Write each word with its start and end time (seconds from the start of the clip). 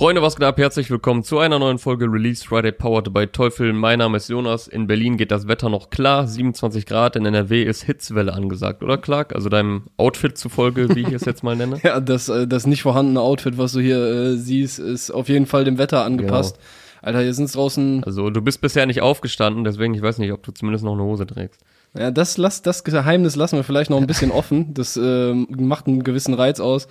Freunde, 0.00 0.22
was 0.22 0.36
geht 0.36 0.46
ab? 0.46 0.56
Herzlich 0.56 0.90
willkommen 0.90 1.24
zu 1.24 1.40
einer 1.40 1.58
neuen 1.58 1.76
Folge 1.76 2.06
Release 2.06 2.42
Friday 2.42 2.72
Powered 2.72 3.12
by 3.12 3.26
Teufel. 3.26 3.74
Mein 3.74 3.98
Name 3.98 4.16
ist 4.16 4.30
Jonas. 4.30 4.66
In 4.66 4.86
Berlin 4.86 5.18
geht 5.18 5.30
das 5.30 5.46
Wetter 5.46 5.68
noch 5.68 5.90
klar. 5.90 6.26
27 6.26 6.86
Grad. 6.86 7.16
In 7.16 7.26
NRW 7.26 7.64
ist 7.64 7.82
Hitzwelle 7.82 8.32
angesagt, 8.32 8.82
oder 8.82 8.96
Clark? 8.96 9.34
Also 9.34 9.50
deinem 9.50 9.88
Outfit 9.98 10.38
zufolge, 10.38 10.96
wie 10.96 11.02
ich 11.02 11.12
es 11.12 11.26
jetzt 11.26 11.42
mal 11.42 11.54
nenne. 11.54 11.80
ja, 11.84 12.00
das, 12.00 12.30
äh, 12.30 12.46
das 12.46 12.66
nicht 12.66 12.80
vorhandene 12.80 13.20
Outfit, 13.20 13.58
was 13.58 13.72
du 13.72 13.80
hier 13.80 14.02
äh, 14.02 14.36
siehst, 14.36 14.78
ist 14.78 15.10
auf 15.10 15.28
jeden 15.28 15.44
Fall 15.44 15.64
dem 15.64 15.76
Wetter 15.76 16.02
angepasst. 16.02 16.56
Genau. 16.56 16.66
Alter, 17.02 17.20
hier 17.20 17.34
sind 17.34 17.44
es 17.44 17.52
draußen. 17.52 18.02
Also 18.02 18.30
du 18.30 18.40
bist 18.40 18.62
bisher 18.62 18.86
nicht 18.86 19.02
aufgestanden, 19.02 19.64
deswegen 19.64 19.92
ich 19.92 20.00
weiß 20.00 20.16
nicht, 20.16 20.32
ob 20.32 20.42
du 20.42 20.52
zumindest 20.52 20.82
noch 20.82 20.94
eine 20.94 21.02
Hose 21.02 21.26
trägst. 21.26 21.62
Ja, 21.98 22.12
das, 22.12 22.36
lass, 22.36 22.62
das 22.62 22.84
Geheimnis 22.84 23.34
lassen 23.34 23.56
wir 23.56 23.64
vielleicht 23.64 23.90
noch 23.90 24.00
ein 24.00 24.06
bisschen 24.06 24.30
offen. 24.30 24.74
Das 24.74 24.96
äh, 24.96 25.32
macht 25.34 25.88
einen 25.88 26.04
gewissen 26.04 26.34
Reiz 26.34 26.60
aus. 26.60 26.86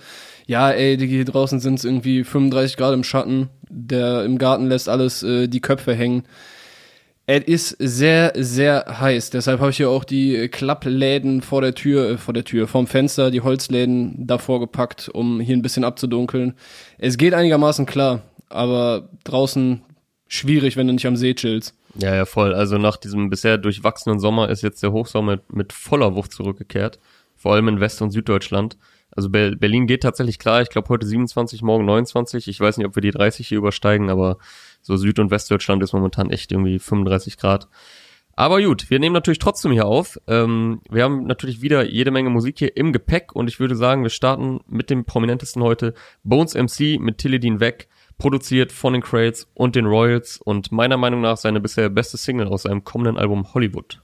Ja, 0.46 0.70
ey, 0.70 0.96
die 0.96 1.06
hier 1.06 1.24
draußen 1.24 1.58
sind 1.60 1.78
es 1.78 1.84
irgendwie 1.84 2.22
35 2.22 2.76
Grad 2.76 2.92
im 2.92 3.04
Schatten. 3.04 3.48
Der 3.70 4.24
im 4.24 4.36
Garten 4.36 4.66
lässt 4.66 4.88
alles 4.88 5.22
äh, 5.22 5.48
die 5.48 5.60
Köpfe 5.60 5.94
hängen. 5.94 6.24
Es 7.26 7.44
ist 7.44 7.76
sehr, 7.78 8.32
sehr 8.36 8.98
heiß. 9.00 9.30
Deshalb 9.30 9.60
habe 9.60 9.70
ich 9.70 9.76
hier 9.76 9.88
auch 9.88 10.04
die 10.04 10.48
Klappläden 10.48 11.42
vor 11.42 11.62
der 11.62 11.74
Tür, 11.74 12.10
äh, 12.10 12.18
vor 12.18 12.34
der 12.34 12.44
Tür, 12.44 12.66
vorm 12.66 12.86
Fenster, 12.86 13.30
die 13.30 13.40
Holzläden 13.40 14.26
davor 14.26 14.60
gepackt, 14.60 15.08
um 15.08 15.40
hier 15.40 15.56
ein 15.56 15.62
bisschen 15.62 15.84
abzudunkeln. 15.84 16.54
Es 16.98 17.16
geht 17.16 17.32
einigermaßen 17.32 17.86
klar, 17.86 18.22
aber 18.48 19.08
draußen 19.24 19.80
schwierig, 20.28 20.76
wenn 20.76 20.88
du 20.88 20.92
nicht 20.92 21.06
am 21.06 21.16
See 21.16 21.34
chillst. 21.34 21.74
Ja, 21.94 22.14
ja, 22.14 22.24
voll. 22.24 22.54
Also 22.54 22.78
nach 22.78 22.96
diesem 22.96 23.30
bisher 23.30 23.58
durchwachsenen 23.58 24.20
Sommer 24.20 24.48
ist 24.48 24.62
jetzt 24.62 24.82
der 24.82 24.92
Hochsommer 24.92 25.32
mit, 25.32 25.52
mit 25.52 25.72
voller 25.72 26.14
Wucht 26.14 26.32
zurückgekehrt. 26.32 26.98
Vor 27.36 27.54
allem 27.54 27.68
in 27.68 27.80
West- 27.80 28.02
und 28.02 28.10
Süddeutschland. 28.10 28.76
Also 29.10 29.28
Berlin 29.28 29.86
geht 29.86 30.02
tatsächlich 30.02 30.38
klar. 30.38 30.62
Ich 30.62 30.68
glaube 30.68 30.88
heute 30.88 31.06
27, 31.06 31.62
morgen 31.62 31.84
29. 31.84 32.46
Ich 32.46 32.60
weiß 32.60 32.76
nicht, 32.76 32.86
ob 32.86 32.94
wir 32.94 33.02
die 33.02 33.10
30 33.10 33.48
hier 33.48 33.58
übersteigen, 33.58 34.08
aber 34.08 34.38
so 34.82 34.96
Süd- 34.96 35.18
und 35.18 35.30
Westdeutschland 35.30 35.82
ist 35.82 35.92
momentan 35.92 36.30
echt 36.30 36.52
irgendwie 36.52 36.78
35 36.78 37.36
Grad. 37.36 37.68
Aber 38.36 38.62
gut, 38.62 38.88
wir 38.88 39.00
nehmen 39.00 39.12
natürlich 39.12 39.40
trotzdem 39.40 39.72
hier 39.72 39.86
auf. 39.86 40.18
Ähm, 40.26 40.80
wir 40.88 41.02
haben 41.02 41.26
natürlich 41.26 41.60
wieder 41.60 41.84
jede 41.84 42.10
Menge 42.10 42.30
Musik 42.30 42.58
hier 42.58 42.76
im 42.76 42.92
Gepäck 42.92 43.34
und 43.34 43.48
ich 43.48 43.58
würde 43.58 43.74
sagen, 43.74 44.02
wir 44.02 44.10
starten 44.10 44.60
mit 44.68 44.88
dem 44.90 45.04
prominentesten 45.04 45.62
heute, 45.62 45.94
Bones 46.22 46.54
MC 46.54 47.00
mit 47.00 47.18
Tilledin 47.18 47.60
Weg 47.60 47.88
produziert 48.20 48.70
von 48.70 48.92
den 48.92 49.02
Crates 49.02 49.48
und 49.54 49.74
den 49.74 49.86
Royals 49.86 50.36
und 50.36 50.70
meiner 50.70 50.96
Meinung 50.96 51.20
nach 51.20 51.36
seine 51.36 51.60
bisher 51.60 51.88
beste 51.88 52.16
Single 52.16 52.46
aus 52.46 52.62
seinem 52.62 52.84
kommenden 52.84 53.18
Album 53.18 53.52
Hollywood. 53.52 54.00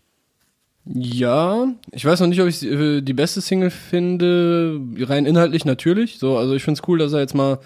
Ja, 0.85 1.69
ich 1.93 2.05
weiß 2.05 2.21
noch 2.21 2.29
nicht, 2.29 2.41
ob 2.41 2.49
ich 2.49 2.65
äh, 2.65 3.01
die 3.01 3.13
beste 3.13 3.41
Single 3.41 3.71
finde, 3.71 4.81
rein 5.01 5.27
inhaltlich 5.27 5.65
natürlich. 5.65 6.19
So, 6.19 6.37
also 6.37 6.55
ich 6.55 6.65
finde 6.65 6.81
es 6.81 6.89
cool, 6.89 6.99
dass 6.99 7.13
er 7.13 7.21
jetzt 7.21 7.35
mal 7.35 7.59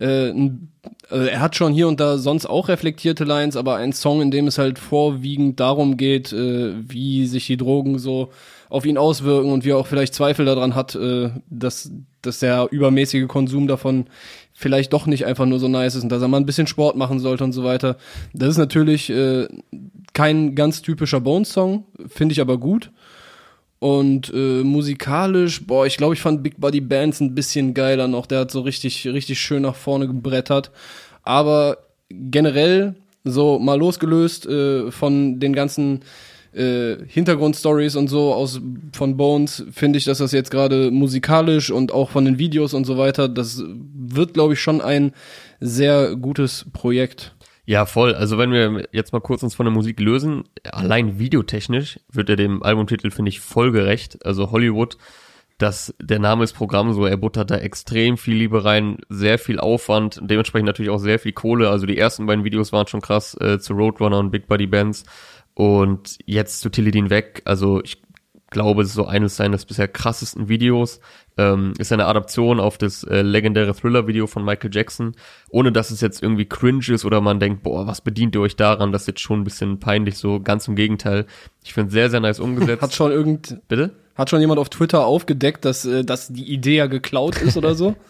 äh, 0.00 0.32
also 1.08 1.26
er 1.26 1.40
hat 1.40 1.56
schon 1.56 1.72
hier 1.72 1.88
und 1.88 2.00
da 2.00 2.18
sonst 2.18 2.46
auch 2.46 2.68
reflektierte 2.68 3.24
Lines, 3.24 3.56
aber 3.56 3.76
ein 3.76 3.92
Song, 3.92 4.20
in 4.22 4.30
dem 4.30 4.46
es 4.46 4.58
halt 4.58 4.78
vorwiegend 4.78 5.60
darum 5.60 5.96
geht, 5.96 6.32
äh, 6.32 6.74
wie 6.88 7.26
sich 7.26 7.46
die 7.46 7.56
Drogen 7.56 7.98
so 7.98 8.30
auf 8.68 8.86
ihn 8.86 8.98
auswirken 8.98 9.52
und 9.52 9.64
wie 9.64 9.70
er 9.70 9.76
auch 9.76 9.86
vielleicht 9.86 10.14
Zweifel 10.14 10.44
daran 10.44 10.74
hat, 10.74 10.94
äh, 10.94 11.30
dass, 11.48 11.92
dass 12.22 12.40
der 12.40 12.68
übermäßige 12.70 13.28
Konsum 13.28 13.68
davon 13.68 14.06
vielleicht 14.54 14.92
doch 14.92 15.06
nicht 15.06 15.26
einfach 15.26 15.46
nur 15.46 15.58
so 15.58 15.68
nice 15.68 15.96
ist 15.96 16.04
und 16.04 16.10
dass 16.10 16.22
er 16.22 16.28
mal 16.28 16.38
ein 16.38 16.46
bisschen 16.46 16.68
Sport 16.68 16.96
machen 16.96 17.18
sollte 17.18 17.44
und 17.44 17.52
so 17.52 17.64
weiter. 17.64 17.96
Das 18.32 18.50
ist 18.50 18.58
natürlich 18.58 19.10
äh, 19.10 19.48
kein 20.12 20.54
ganz 20.54 20.80
typischer 20.80 21.20
Bones-Song, 21.20 21.84
finde 22.06 22.32
ich 22.32 22.40
aber 22.40 22.56
gut. 22.58 22.90
Und 23.80 24.32
äh, 24.32 24.62
musikalisch, 24.62 25.66
boah, 25.66 25.84
ich 25.84 25.98
glaube, 25.98 26.14
ich 26.14 26.20
fand 26.20 26.42
Big 26.42 26.58
Buddy 26.58 26.80
Bands 26.80 27.20
ein 27.20 27.34
bisschen 27.34 27.74
geiler 27.74 28.08
noch. 28.08 28.24
Der 28.26 28.40
hat 28.40 28.50
so 28.50 28.60
richtig, 28.60 29.06
richtig 29.06 29.40
schön 29.40 29.62
nach 29.62 29.74
vorne 29.74 30.06
gebrettert. 30.06 30.70
Aber 31.22 31.78
generell, 32.08 32.94
so 33.24 33.58
mal 33.58 33.78
losgelöst 33.78 34.46
äh, 34.46 34.90
von 34.90 35.40
den 35.40 35.52
ganzen 35.52 36.00
äh, 36.54 36.96
Hintergrundstories 37.06 37.96
und 37.96 38.08
so 38.08 38.32
aus 38.32 38.60
von 38.92 39.16
Bones 39.16 39.64
finde 39.72 39.98
ich, 39.98 40.04
dass 40.04 40.18
das 40.18 40.32
jetzt 40.32 40.50
gerade 40.50 40.90
musikalisch 40.90 41.70
und 41.70 41.92
auch 41.92 42.10
von 42.10 42.24
den 42.24 42.38
Videos 42.38 42.74
und 42.74 42.84
so 42.84 42.96
weiter, 42.98 43.28
das 43.28 43.62
wird, 43.66 44.34
glaube 44.34 44.54
ich, 44.54 44.60
schon 44.60 44.80
ein 44.80 45.12
sehr 45.60 46.16
gutes 46.16 46.66
Projekt. 46.72 47.34
Ja, 47.66 47.86
voll. 47.86 48.14
Also 48.14 48.36
wenn 48.36 48.52
wir 48.52 48.86
jetzt 48.92 49.12
mal 49.12 49.20
kurz 49.20 49.42
uns 49.42 49.54
von 49.54 49.64
der 49.64 49.72
Musik 49.72 49.98
lösen, 49.98 50.44
allein 50.70 51.18
videotechnisch 51.18 51.98
wird 52.12 52.28
er 52.28 52.36
dem 52.36 52.62
Albumtitel, 52.62 53.10
finde 53.10 53.30
ich, 53.30 53.40
voll 53.40 53.72
gerecht. 53.72 54.24
Also 54.26 54.50
Hollywood, 54.50 54.98
das, 55.58 55.94
der 56.00 56.18
Name 56.18 56.44
ist 56.44 56.52
Programm 56.52 56.92
so, 56.92 57.06
er 57.06 57.16
buttert 57.16 57.50
da 57.50 57.56
extrem 57.56 58.18
viel 58.18 58.34
Liebe 58.34 58.64
rein, 58.64 58.98
sehr 59.08 59.38
viel 59.38 59.60
Aufwand, 59.60 60.20
dementsprechend 60.22 60.66
natürlich 60.66 60.90
auch 60.90 60.98
sehr 60.98 61.18
viel 61.18 61.32
Kohle. 61.32 61.70
Also 61.70 61.86
die 61.86 61.96
ersten 61.96 62.26
beiden 62.26 62.44
Videos 62.44 62.72
waren 62.72 62.86
schon 62.86 63.00
krass, 63.00 63.34
äh, 63.40 63.58
zu 63.58 63.72
Roadrunner 63.72 64.18
und 64.18 64.30
Big 64.30 64.46
Buddy 64.46 64.66
Bands. 64.66 65.04
Und 65.54 66.18
jetzt 66.26 66.60
zu 66.60 66.68
Tilidin 66.68 67.10
weg, 67.10 67.42
also 67.44 67.82
ich 67.82 68.02
glaube, 68.54 68.82
es 68.82 68.88
ist 68.88 68.94
so 68.94 69.06
eines 69.06 69.36
seines 69.36 69.66
bisher 69.66 69.88
krassesten 69.88 70.48
Videos. 70.48 71.00
Ähm, 71.36 71.74
ist 71.78 71.92
eine 71.92 72.06
Adaption 72.06 72.60
auf 72.60 72.78
das 72.78 73.02
äh, 73.02 73.22
legendäre 73.22 73.74
Thriller-Video 73.74 74.28
von 74.28 74.44
Michael 74.44 74.70
Jackson, 74.72 75.14
ohne 75.50 75.72
dass 75.72 75.90
es 75.90 76.00
jetzt 76.00 76.22
irgendwie 76.22 76.46
cringe 76.46 76.88
ist 76.88 77.04
oder 77.04 77.20
man 77.20 77.40
denkt, 77.40 77.64
boah, 77.64 77.86
was 77.86 78.00
bedient 78.00 78.36
ihr 78.36 78.40
euch 78.40 78.54
daran? 78.54 78.92
Das 78.92 79.02
ist 79.02 79.08
jetzt 79.08 79.20
schon 79.20 79.40
ein 79.40 79.44
bisschen 79.44 79.80
peinlich, 79.80 80.16
so 80.16 80.40
ganz 80.40 80.68
im 80.68 80.76
Gegenteil. 80.76 81.26
Ich 81.64 81.74
finde 81.74 81.90
sehr, 81.90 82.08
sehr 82.08 82.20
nice 82.20 82.38
umgesetzt. 82.38 82.82
Hat 82.82 82.94
schon 82.94 83.10
irgend... 83.10 83.58
Bitte? 83.66 83.90
Hat 84.14 84.30
schon 84.30 84.40
jemand 84.40 84.60
auf 84.60 84.68
Twitter 84.68 85.04
aufgedeckt, 85.04 85.64
dass, 85.64 85.84
äh, 85.84 86.04
dass 86.04 86.28
die 86.28 86.52
Idee 86.52 86.76
ja 86.76 86.86
geklaut 86.86 87.42
ist 87.42 87.56
oder 87.56 87.74
so? 87.74 87.96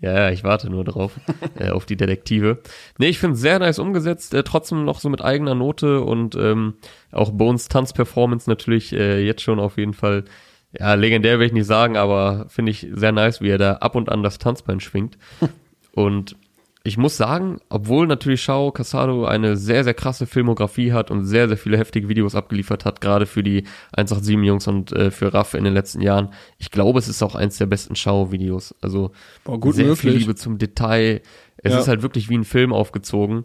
Ja, 0.00 0.30
ich 0.30 0.44
warte 0.44 0.70
nur 0.70 0.84
drauf, 0.84 1.20
äh, 1.56 1.70
auf 1.70 1.84
die 1.84 1.96
Detektive. 1.96 2.62
Nee, 2.98 3.08
ich 3.08 3.18
finde 3.18 3.36
sehr 3.36 3.58
nice 3.58 3.78
umgesetzt, 3.78 4.32
äh, 4.32 4.42
trotzdem 4.42 4.84
noch 4.84 4.98
so 4.98 5.10
mit 5.10 5.22
eigener 5.22 5.54
Note 5.54 6.00
und 6.00 6.34
ähm, 6.36 6.74
auch 7.12 7.30
Bones 7.32 7.68
Tanzperformance 7.68 8.48
natürlich 8.48 8.94
äh, 8.94 9.22
jetzt 9.24 9.42
schon 9.42 9.60
auf 9.60 9.76
jeden 9.76 9.92
Fall, 9.92 10.24
ja, 10.72 10.94
legendär 10.94 11.38
will 11.38 11.46
ich 11.46 11.52
nicht 11.52 11.66
sagen, 11.66 11.96
aber 11.96 12.46
finde 12.48 12.70
ich 12.70 12.86
sehr 12.92 13.12
nice, 13.12 13.42
wie 13.42 13.50
er 13.50 13.58
da 13.58 13.74
ab 13.74 13.94
und 13.94 14.08
an 14.08 14.22
das 14.22 14.38
Tanzbein 14.38 14.80
schwingt. 14.80 15.18
und 15.92 16.36
ich 16.82 16.96
muss 16.96 17.16
sagen, 17.16 17.60
obwohl 17.68 18.06
natürlich 18.06 18.42
Shao 18.42 18.72
Casado 18.72 19.26
eine 19.26 19.56
sehr, 19.56 19.84
sehr 19.84 19.92
krasse 19.92 20.26
Filmografie 20.26 20.92
hat 20.92 21.10
und 21.10 21.26
sehr, 21.26 21.46
sehr 21.46 21.58
viele 21.58 21.76
heftige 21.76 22.08
Videos 22.08 22.34
abgeliefert 22.34 22.86
hat, 22.86 23.02
gerade 23.02 23.26
für 23.26 23.42
die 23.42 23.64
187-Jungs 23.96 24.66
und 24.66 24.92
äh, 24.92 25.10
für 25.10 25.34
Raff 25.34 25.52
in 25.52 25.64
den 25.64 25.74
letzten 25.74 26.00
Jahren, 26.00 26.30
ich 26.58 26.70
glaube, 26.70 26.98
es 26.98 27.08
ist 27.08 27.22
auch 27.22 27.34
eins 27.34 27.58
der 27.58 27.66
besten 27.66 27.96
Shao-Videos. 27.96 28.74
Also 28.80 29.12
Boah, 29.44 29.60
gut 29.60 29.74
sehr 29.74 29.86
möglich. 29.86 30.00
viel 30.00 30.12
Liebe 30.12 30.34
zum 30.34 30.56
Detail. 30.56 31.20
Es 31.58 31.74
ja. 31.74 31.80
ist 31.80 31.88
halt 31.88 32.00
wirklich 32.02 32.30
wie 32.30 32.38
ein 32.38 32.44
Film 32.44 32.72
aufgezogen 32.72 33.44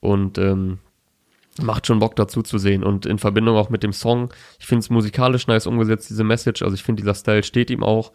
und 0.00 0.38
ähm, 0.38 0.78
macht 1.60 1.86
schon 1.86 2.00
Bock 2.00 2.16
dazu 2.16 2.42
zu 2.42 2.58
sehen. 2.58 2.82
Und 2.82 3.06
in 3.06 3.18
Verbindung 3.18 3.56
auch 3.56 3.70
mit 3.70 3.84
dem 3.84 3.92
Song, 3.92 4.32
ich 4.58 4.66
finde 4.66 4.80
es 4.80 4.90
musikalisch 4.90 5.46
nice 5.46 5.66
umgesetzt, 5.66 6.10
diese 6.10 6.24
Message. 6.24 6.62
Also 6.62 6.74
ich 6.74 6.82
finde, 6.82 7.02
dieser 7.02 7.14
Style 7.14 7.44
steht 7.44 7.70
ihm 7.70 7.84
auch. 7.84 8.12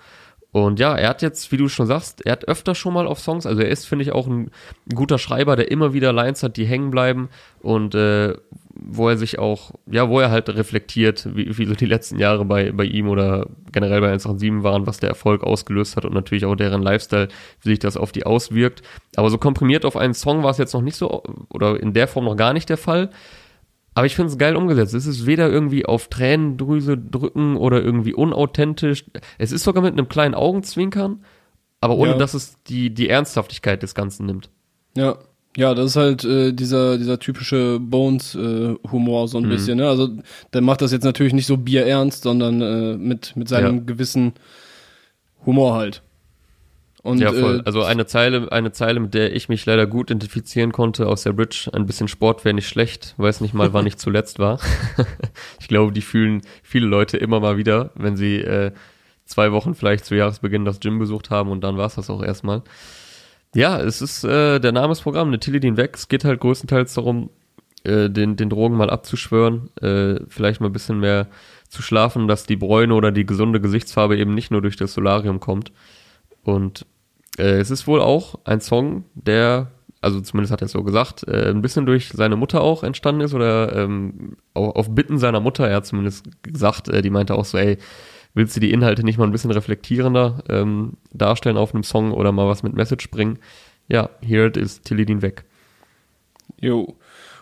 Und 0.51 0.79
ja, 0.79 0.95
er 0.95 1.09
hat 1.09 1.21
jetzt, 1.21 1.51
wie 1.51 1.57
du 1.57 1.67
schon 1.67 1.87
sagst, 1.87 2.25
er 2.25 2.31
hat 2.31 2.47
öfter 2.47 2.73
schon 2.73 2.93
mal 2.93 3.05
auf 3.05 3.19
Songs, 3.19 3.45
also 3.45 3.61
er 3.61 3.69
ist, 3.69 3.85
finde 3.85 4.03
ich, 4.03 4.11
auch 4.13 4.27
ein, 4.27 4.49
guter 4.93 5.19
Schreiber, 5.19 5.55
der 5.55 5.69
immer 5.69 5.93
wieder 5.93 6.13
Lines 6.13 6.41
hat, 6.41 6.57
die 6.57 6.65
hängen 6.65 6.89
bleiben 6.89 7.29
und 7.59 7.93
äh, 7.95 8.35
wo 8.73 9.09
er 9.09 9.17
sich 9.17 9.39
auch, 9.39 9.71
ja, 9.85 10.09
wo 10.09 10.19
er 10.19 10.31
halt 10.31 10.49
reflektiert, 10.49 11.27
wie, 11.35 11.57
wie 11.57 11.65
so 11.65 11.73
die 11.73 11.85
letzten 11.85 12.17
Jahre 12.17 12.45
bei, 12.45 12.71
bei 12.71 12.85
ihm 12.85 13.09
oder 13.09 13.47
generell 13.71 13.99
bei 13.99 14.07
187 14.07 14.63
waren, 14.63 14.87
was 14.87 14.99
der 14.99 15.09
Erfolg 15.09 15.43
ausgelöst 15.43 15.97
hat 15.97 16.05
und 16.05 16.13
natürlich 16.13 16.45
auch 16.45 16.55
deren 16.55 16.81
Lifestyle, 16.81 17.27
wie 17.61 17.69
sich 17.69 17.79
das 17.79 17.97
auf 17.97 18.11
die 18.11 18.25
auswirkt. 18.25 18.81
Aber 19.15 19.29
so 19.29 19.37
komprimiert 19.37 19.83
auf 19.83 19.97
einen 19.97 20.13
Song 20.13 20.43
war 20.43 20.51
es 20.51 20.57
jetzt 20.57 20.73
noch 20.73 20.81
nicht 20.81 20.95
so, 20.95 21.23
oder 21.49 21.79
in 21.79 21.93
der 21.93 22.07
Form 22.07 22.25
noch 22.25 22.37
gar 22.37 22.53
nicht 22.53 22.69
der 22.69 22.77
Fall. 22.77 23.09
Aber 23.97 24.05
ich 24.05 24.15
finde 24.15 24.31
es 24.31 24.37
geil 24.37 24.55
umgesetzt. 24.55 24.93
Es 24.93 25.07
ist 25.07 25.25
weder 25.25 25.49
irgendwie 25.49 25.87
auf 25.87 26.07
Tränendrüse 26.07 26.99
drücken 26.99 27.57
oder 27.57 27.81
irgendwie 27.81 28.13
unauthentisch. 28.13 29.05
Es 29.39 29.51
ist 29.51 29.63
sogar 29.63 29.81
mit 29.81 29.93
einem 29.93 30.07
kleinen 30.07 30.35
Augenzwinkern, 30.35 31.23
aber 31.81 31.97
ohne 31.97 32.11
ja. 32.11 32.17
dass 32.19 32.35
es 32.35 32.61
die, 32.67 32.93
die 32.93 33.09
Ernsthaftigkeit 33.09 33.81
des 33.81 33.95
Ganzen 33.95 34.27
nimmt. 34.27 34.51
Ja. 34.95 35.17
Ja, 35.55 35.73
das 35.73 35.87
ist 35.87 35.95
halt 35.95 36.23
äh, 36.23 36.53
dieser, 36.53 36.99
dieser 36.99 37.17
typische 37.17 37.79
Bones-Humor 37.79 39.23
äh, 39.23 39.27
so 39.27 39.39
ein 39.39 39.45
mhm. 39.45 39.49
bisschen. 39.49 39.79
Ne? 39.79 39.89
Also 39.89 40.09
der 40.53 40.61
macht 40.61 40.83
das 40.83 40.91
jetzt 40.91 41.03
natürlich 41.03 41.33
nicht 41.33 41.47
so 41.47 41.57
bierernst, 41.57 42.21
sondern 42.21 42.61
äh, 42.61 42.97
mit, 42.97 43.35
mit 43.35 43.49
seinem 43.49 43.77
ja. 43.77 43.83
gewissen 43.83 44.33
Humor 45.43 45.73
halt. 45.73 46.03
Und, 47.03 47.19
ja, 47.19 47.31
voll. 47.31 47.59
Äh, 47.59 47.63
also 47.65 47.83
eine 47.83 48.05
Zeile, 48.05 48.51
eine 48.51 48.71
Zeile, 48.71 48.99
mit 48.99 49.13
der 49.13 49.35
ich 49.35 49.49
mich 49.49 49.65
leider 49.65 49.87
gut 49.87 50.09
identifizieren 50.09 50.71
konnte 50.71 51.07
aus 51.07 51.23
der 51.23 51.33
Bridge. 51.33 51.69
Ein 51.73 51.85
bisschen 51.85 52.07
Sport 52.07 52.43
wäre 52.43 52.55
nicht 52.55 52.67
schlecht. 52.67 53.13
Weiß 53.17 53.41
nicht 53.41 53.53
mal, 53.53 53.73
wann 53.73 53.87
ich 53.87 53.97
zuletzt 53.97 54.39
war. 54.39 54.59
ich 55.59 55.67
glaube, 55.67 55.91
die 55.93 56.01
fühlen 56.01 56.41
viele 56.63 56.87
Leute 56.87 57.17
immer 57.17 57.39
mal 57.39 57.57
wieder, 57.57 57.91
wenn 57.95 58.17
sie 58.17 58.37
äh, 58.37 58.71
zwei 59.25 59.51
Wochen 59.51 59.75
vielleicht 59.75 60.05
zu 60.05 60.15
Jahresbeginn 60.15 60.65
das 60.65 60.79
Gym 60.79 60.99
besucht 60.99 61.29
haben 61.29 61.51
und 61.51 61.61
dann 61.63 61.77
war 61.77 61.87
es 61.87 61.95
das 61.95 62.09
auch 62.09 62.23
erstmal. 62.23 62.63
Ja, 63.55 63.79
es 63.79 64.01
ist 64.01 64.23
äh, 64.23 64.59
der 64.59 64.71
Name 64.71 64.89
des 64.89 65.01
Programms, 65.01 65.37
Tilidin 65.39 65.77
weg. 65.77 65.95
Es 65.95 66.07
geht 66.07 66.25
halt 66.25 66.39
größtenteils 66.39 66.93
darum, 66.93 67.29
äh, 67.83 68.09
den, 68.09 68.35
den 68.35 68.49
Drogen 68.49 68.75
mal 68.75 68.89
abzuschwören, 68.89 69.69
äh, 69.81 70.19
vielleicht 70.27 70.61
mal 70.61 70.67
ein 70.67 70.73
bisschen 70.73 70.99
mehr 70.99 71.27
zu 71.69 71.81
schlafen, 71.81 72.27
dass 72.27 72.45
die 72.45 72.55
Bräune 72.55 72.93
oder 72.93 73.11
die 73.11 73.25
gesunde 73.25 73.61
Gesichtsfarbe 73.61 74.17
eben 74.17 74.33
nicht 74.33 74.51
nur 74.51 74.61
durch 74.61 74.75
das 74.75 74.93
Solarium 74.93 75.39
kommt. 75.39 75.71
Und 76.47 76.85
äh, 77.37 77.59
es 77.59 77.71
ist 77.71 77.87
wohl 77.87 77.99
auch 77.99 78.39
ein 78.45 78.61
Song, 78.61 79.03
der 79.13 79.71
also 79.99 80.21
zumindest 80.21 80.53
hat 80.53 80.61
er 80.61 80.67
es 80.67 80.71
so 80.71 80.83
gesagt, 80.83 81.27
äh, 81.27 81.49
ein 81.49 81.61
bisschen 81.61 81.85
durch 81.85 82.09
seine 82.09 82.35
Mutter 82.35 82.61
auch 82.61 82.83
entstanden 82.83 83.21
ist 83.21 83.33
oder 83.33 83.75
ähm, 83.75 84.37
auf 84.53 84.93
Bitten 84.93 85.17
seiner 85.17 85.39
Mutter, 85.39 85.67
er 85.67 85.77
hat 85.77 85.85
zumindest 85.85 86.25
gesagt, 86.43 86.87
äh, 86.87 87.01
die 87.01 87.09
meinte 87.09 87.35
auch 87.35 87.45
so, 87.45 87.57
ey, 87.57 87.77
willst 88.33 88.55
du 88.55 88.59
die 88.59 88.71
Inhalte 88.71 89.03
nicht 89.03 89.17
mal 89.17 89.25
ein 89.25 89.31
bisschen 89.31 89.51
reflektierender 89.51 90.43
ähm, 90.49 90.93
darstellen 91.11 91.57
auf 91.57 91.73
einem 91.73 91.83
Song 91.83 92.11
oder 92.11 92.31
mal 92.31 92.47
was 92.47 92.63
mit 92.63 92.73
Message 92.73 93.09
bringen? 93.09 93.39
Ja, 93.89 94.09
here 94.21 94.47
it 94.47 94.55
is, 94.55 94.81
Tilly 94.81 95.21
weg. 95.21 95.43
Jo. 96.61 96.95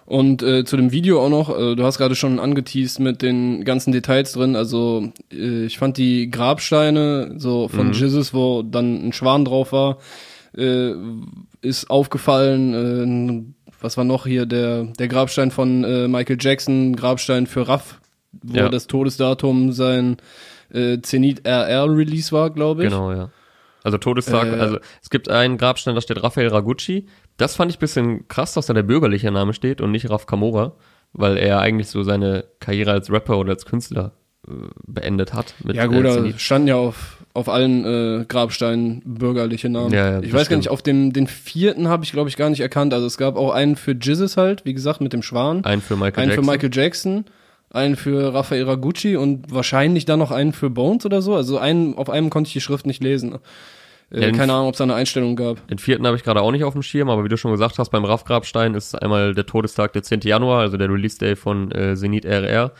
Und 0.05 0.43
äh, 0.43 0.63
zu 0.65 0.77
dem 0.77 0.91
Video 0.91 1.23
auch 1.23 1.29
noch, 1.29 1.49
äh, 1.49 1.75
du 1.75 1.83
hast 1.83 1.97
gerade 1.97 2.15
schon 2.15 2.39
angeteased 2.39 2.99
mit 2.99 3.23
den 3.23 3.65
ganzen 3.65 3.91
Details 3.91 4.33
drin. 4.33 4.55
Also 4.55 5.11
äh, 5.31 5.65
ich 5.65 5.79
fand 5.79 5.97
die 5.97 6.29
Grabsteine 6.29 7.33
so 7.37 7.67
von 7.67 7.87
mhm. 7.87 7.93
Jesus, 7.93 8.33
wo 8.33 8.61
dann 8.61 9.07
ein 9.07 9.13
Schwan 9.13 9.45
drauf 9.45 9.71
war, 9.71 9.97
äh, 10.55 10.91
ist 11.61 11.89
aufgefallen. 11.89 13.45
Äh, 13.55 13.71
was 13.81 13.97
war 13.97 14.03
noch 14.03 14.25
hier 14.27 14.45
der 14.45 14.83
der 14.83 15.07
Grabstein 15.07 15.51
von 15.51 15.83
äh, 15.83 16.07
Michael 16.07 16.37
Jackson, 16.39 16.95
Grabstein 16.95 17.47
für 17.47 17.67
Raff, 17.67 17.99
wo 18.43 18.57
ja. 18.57 18.69
das 18.69 18.87
Todesdatum 18.87 19.71
sein 19.71 20.17
äh, 20.71 20.99
Zenit 21.01 21.47
RR 21.47 21.89
Release 21.89 22.31
war, 22.31 22.51
glaube 22.51 22.83
ich. 22.83 22.89
Genau, 22.89 23.11
ja. 23.11 23.29
Also 23.83 23.97
Todestag, 23.99 24.47
äh, 24.47 24.59
also 24.59 24.77
es 25.01 25.09
gibt 25.09 25.29
einen 25.29 25.57
Grabstein, 25.57 25.95
da 25.95 26.01
steht 26.01 26.21
Raphael 26.21 26.47
Ragucci. 26.47 27.07
Das 27.37 27.55
fand 27.55 27.71
ich 27.71 27.79
bisschen 27.79 28.27
krass, 28.27 28.53
dass 28.53 28.67
da 28.67 28.73
der 28.73 28.83
bürgerliche 28.83 29.31
Name 29.31 29.53
steht 29.53 29.81
und 29.81 29.91
nicht 29.91 30.09
Raf 30.09 30.25
Kamora, 30.25 30.73
weil 31.13 31.37
er 31.37 31.59
eigentlich 31.59 31.87
so 31.87 32.03
seine 32.03 32.45
Karriere 32.59 32.91
als 32.91 33.11
Rapper 33.11 33.37
oder 33.37 33.51
als 33.51 33.65
Künstler 33.65 34.13
äh, 34.47 34.51
beendet 34.85 35.33
hat. 35.33 35.53
Ja 35.65 35.87
gut, 35.87 36.05
da 36.05 36.25
standen 36.37 36.67
ja 36.69 36.75
auf, 36.75 37.17
auf 37.33 37.49
allen 37.49 37.85
äh, 38.21 38.25
Grabsteinen 38.25 39.01
bürgerliche 39.05 39.69
Namen. 39.69 39.93
Ja, 39.93 40.11
ja, 40.11 40.19
ich 40.19 40.31
weiß 40.33 40.45
stimmt. 40.45 40.49
gar 40.49 40.57
nicht, 40.57 40.69
auf 40.69 40.81
dem 40.81 41.11
den 41.11 41.27
vierten 41.27 41.87
habe 41.87 42.03
ich 42.03 42.11
glaube 42.11 42.29
ich 42.29 42.37
gar 42.37 42.49
nicht 42.49 42.61
erkannt. 42.61 42.93
Also 42.93 43.05
es 43.05 43.17
gab 43.17 43.35
auch 43.35 43.51
einen 43.51 43.75
für 43.75 43.91
Jizzes 43.91 44.37
halt, 44.37 44.63
wie 44.65 44.73
gesagt, 44.73 45.01
mit 45.01 45.11
dem 45.11 45.21
Schwan. 45.21 45.65
Einen 45.65 45.81
für 45.81 45.97
Michael 45.97 46.23
einen 46.23 46.29
Jackson. 46.29 46.49
Einen 46.49 46.59
für 46.59 46.67
Michael 46.67 46.83
Jackson 46.83 47.25
einen 47.75 47.95
für 47.95 48.33
Rafael 48.33 48.63
Ragucci 48.63 49.17
und 49.17 49.51
wahrscheinlich 49.53 50.05
dann 50.05 50.19
noch 50.19 50.31
einen 50.31 50.53
für 50.53 50.69
Bones 50.69 51.05
oder 51.05 51.21
so. 51.21 51.35
Also 51.35 51.57
einen, 51.57 51.95
auf 51.95 52.09
einem 52.09 52.29
konnte 52.29 52.47
ich 52.47 52.53
die 52.53 52.61
Schrift 52.61 52.85
nicht 52.85 53.03
lesen. 53.03 53.37
Äh, 54.15 54.31
keine 54.31 54.53
Ahnung, 54.53 54.67
ob 54.67 54.73
es 54.73 54.77
da 54.77 54.85
eine 54.85 54.95
Einstellung 54.95 55.35
gab. 55.35 55.67
Den 55.67 55.77
vierten 55.77 56.05
habe 56.07 56.15
ich 56.15 56.23
gerade 56.23 56.41
auch 56.41 56.51
nicht 56.51 56.63
auf 56.63 56.73
dem 56.73 56.83
Schirm, 56.83 57.09
aber 57.09 57.23
wie 57.23 57.29
du 57.29 57.37
schon 57.37 57.51
gesagt 57.51 57.77
hast, 57.79 57.89
beim 57.89 58.05
Raff 58.05 58.23
Grabstein 58.23 58.73
ist 58.73 58.95
einmal 58.95 59.33
der 59.33 59.45
Todestag 59.45 59.93
der 59.93 60.03
10. 60.03 60.21
Januar, 60.21 60.61
also 60.61 60.77
der 60.77 60.89
Release 60.89 61.17
Day 61.17 61.35
von 61.35 61.71
äh, 61.71 61.95
Zenit 61.95 62.25
RR, 62.25 62.71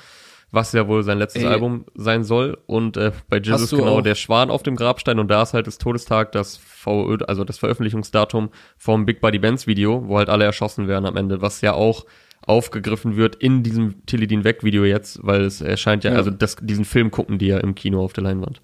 was 0.51 0.71
ja 0.71 0.87
wohl 0.87 1.03
sein 1.03 1.17
letztes 1.17 1.43
Ey. 1.43 1.49
Album 1.49 1.85
sein 1.93 2.23
soll. 2.23 2.57
Und 2.67 2.95
äh, 2.95 3.11
bei 3.29 3.37
ist 3.37 3.69
genau 3.71 3.97
auch? 3.97 4.01
der 4.01 4.15
Schwan 4.15 4.49
auf 4.49 4.63
dem 4.63 4.77
Grabstein 4.77 5.19
und 5.19 5.27
da 5.29 5.41
ist 5.41 5.53
halt 5.53 5.67
das 5.67 5.77
Todestag, 5.77 6.31
das 6.31 6.57
VÖ, 6.57 7.17
also 7.27 7.43
das 7.43 7.57
Veröffentlichungsdatum 7.57 8.49
vom 8.77 9.05
Big 9.05 9.19
Buddy 9.19 9.39
Bands 9.39 9.67
Video, 9.67 10.07
wo 10.07 10.17
halt 10.17 10.29
alle 10.29 10.45
erschossen 10.45 10.87
werden 10.87 11.05
am 11.05 11.17
Ende, 11.17 11.41
was 11.41 11.61
ja 11.61 11.73
auch 11.73 12.05
aufgegriffen 12.47 13.17
wird 13.17 13.35
in 13.35 13.63
diesem 13.63 14.05
Tilidin 14.05 14.43
weg 14.43 14.63
Video 14.63 14.85
jetzt, 14.85 15.19
weil 15.23 15.41
es 15.41 15.61
erscheint 15.61 16.03
ja, 16.03 16.11
ja. 16.11 16.17
also 16.17 16.29
das, 16.29 16.57
diesen 16.61 16.85
Film 16.85 17.11
gucken 17.11 17.39
die 17.39 17.47
ja 17.47 17.57
im 17.57 17.75
Kino 17.75 18.03
auf 18.03 18.13
der 18.13 18.23
Leinwand. 18.23 18.61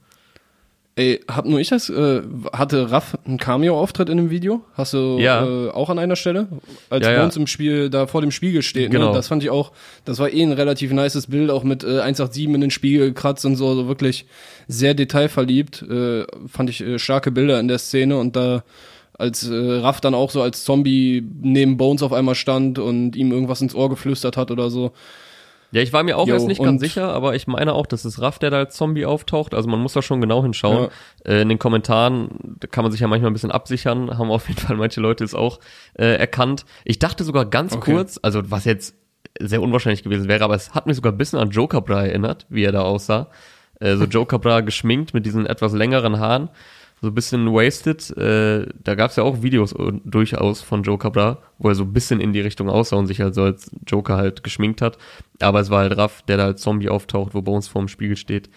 Ey, 0.96 1.22
hab 1.30 1.46
nur 1.46 1.60
ich 1.60 1.70
das, 1.70 1.90
äh, 1.90 2.22
hatte 2.52 2.92
Raff 2.92 3.18
einen 3.26 3.38
Cameo-Auftritt 3.38 4.10
in 4.10 4.18
dem 4.18 4.30
Video? 4.30 4.62
Hast 4.74 4.94
du 4.94 5.20
ja. 5.20 5.46
äh, 5.46 5.70
auch 5.70 5.90
an 5.90 5.98
einer 5.98 6.18
Stelle? 6.18 6.48
Als 6.90 7.08
ja, 7.08 7.14
bei 7.14 7.24
uns 7.24 7.38
im 7.38 7.48
Spiel, 7.48 7.90
da 7.90 8.08
vor 8.08 8.20
dem 8.20 8.32
Spiegel 8.32 8.62
steht, 8.62 8.90
ne? 8.92 8.98
genau. 8.98 9.10
ne? 9.10 9.14
Das 9.16 9.30
fand 9.30 9.42
ich 9.42 9.50
auch, 9.50 9.72
das 10.04 10.20
war 10.20 10.34
eh 10.34 10.44
ein 10.44 10.52
relativ 10.52 10.92
nices 10.92 11.28
Bild, 11.28 11.50
auch 11.50 11.64
mit 11.64 11.86
äh, 11.86 12.02
187 12.02 12.54
in 12.54 12.60
den 12.60 12.72
Spiegel 12.72 13.08
gekratzt 13.08 13.46
und 13.46 13.56
so, 13.56 13.74
so 13.74 13.88
wirklich 13.88 14.26
sehr 14.68 14.94
detailverliebt. 14.94 15.82
Äh, 15.84 16.26
fand 16.48 16.70
ich 16.70 16.82
äh, 16.82 17.00
starke 17.00 17.32
Bilder 17.32 17.62
in 17.62 17.70
der 17.70 17.78
Szene 17.78 18.18
und 18.18 18.36
da 18.36 18.64
als 19.18 19.48
äh, 19.48 19.56
Raff 19.56 20.02
dann 20.02 20.14
auch 20.14 20.30
so 20.30 20.42
als 20.42 20.66
Zombie 20.66 21.26
neben 21.42 21.78
Bones 21.78 22.04
auf 22.04 22.12
einmal 22.12 22.36
stand 22.36 22.80
und 22.80 23.16
ihm 23.16 23.32
irgendwas 23.32 23.62
ins 23.62 23.76
Ohr 23.76 23.90
geflüstert 23.90 24.36
hat 24.36 24.52
oder 24.52 24.70
so. 24.70 24.92
Ja, 25.72 25.82
ich 25.82 25.94
war 25.94 26.04
mir 26.04 26.18
auch 26.18 26.28
Yo, 26.28 26.34
erst 26.34 26.48
nicht 26.48 26.62
ganz 26.62 26.82
sicher, 26.82 27.14
aber 27.14 27.36
ich 27.36 27.48
meine 27.48 27.74
auch, 27.74 27.86
dass 27.86 28.04
es 28.04 28.22
Raff, 28.22 28.40
der 28.40 28.50
da 28.50 28.58
als 28.58 28.76
Zombie 28.76 29.06
auftaucht. 29.06 29.54
Also 29.54 29.70
man 29.70 29.80
muss 29.80 29.94
da 29.94 30.02
schon 30.02 30.20
genau 30.20 30.44
hinschauen. 30.44 30.90
Ja. 31.26 31.32
Äh, 31.32 31.42
in 31.42 31.50
den 31.50 31.60
Kommentaren 31.60 32.58
kann 32.72 32.84
man 32.84 32.92
sich 32.92 33.02
ja 33.02 33.08
manchmal 33.08 33.32
ein 33.32 33.34
bisschen 33.34 33.52
absichern, 33.52 34.18
haben 34.18 34.32
auf 34.32 34.48
jeden 34.48 34.60
Fall 34.60 34.76
manche 34.76 35.00
Leute 35.00 35.24
es 35.24 35.34
auch 35.34 35.60
äh, 35.94 36.16
erkannt. 36.16 36.66
Ich 36.84 37.00
dachte 37.00 37.24
sogar 37.24 37.46
ganz 37.46 37.74
okay. 37.74 37.94
kurz, 37.94 38.20
also 38.22 38.52
was 38.52 38.66
jetzt 38.66 38.96
sehr 39.40 39.62
unwahrscheinlich 39.62 40.04
gewesen 40.04 40.28
wäre, 40.28 40.44
aber 40.44 40.56
es 40.56 40.74
hat 40.74 40.88
mich 40.88 40.98
sogar 40.98 41.14
ein 41.14 41.18
bisschen 41.18 41.40
an 41.40 41.52
Joker 41.52 41.82
Bra 41.82 42.06
erinnert, 42.06 42.46
wie 42.50 42.64
er 42.64 42.74
da 42.74 42.82
aussah. 42.82 43.30
Äh, 43.80 43.96
so 43.96 44.06
Joker 44.10 44.40
Bra 44.40 44.62
geschminkt 44.62 45.14
mit 45.14 45.26
diesen 45.26 45.46
etwas 45.46 45.72
längeren 45.72 46.20
Haaren 46.20 46.50
so 47.02 47.08
ein 47.08 47.16
bisschen 47.16 47.52
wasted. 47.52 48.16
Äh, 48.16 48.68
da 48.84 48.96
gab 48.96 49.10
es 49.10 49.16
ja 49.16 49.24
auch 49.24 49.42
Videos 49.42 49.74
durchaus 50.06 50.62
von 50.62 50.84
Joe 50.84 51.00
Cabra, 51.00 51.40
wo 51.58 51.70
er 51.70 51.76
so 51.76 51.84
ein 51.84 51.94
bisschen 51.94 52.22
in 52.22 52.32
die 52.32 52.42
Richtung 52.42 52.70
aussah 52.70 52.96
und 52.96 53.08
sich 53.08 53.20
halt 53.20 53.34
so 53.34 53.44
als 53.44 53.72
Joker 53.88 54.18
halt 54.18 54.44
geschminkt 54.44 54.82
hat. 54.82 55.00
Aber 55.40 55.60
es 55.60 55.72
war 55.72 55.80
halt 55.80 55.98
Raff, 55.98 56.22
der 56.22 56.38
da 56.38 56.46
als 56.46 56.62
Zombie 56.62 56.90
auftaucht, 56.90 57.34
wo 57.34 57.42
Bones 57.42 57.68
vorm 57.68 57.88
Spiegel 57.88 58.16
steht. 58.16 58.50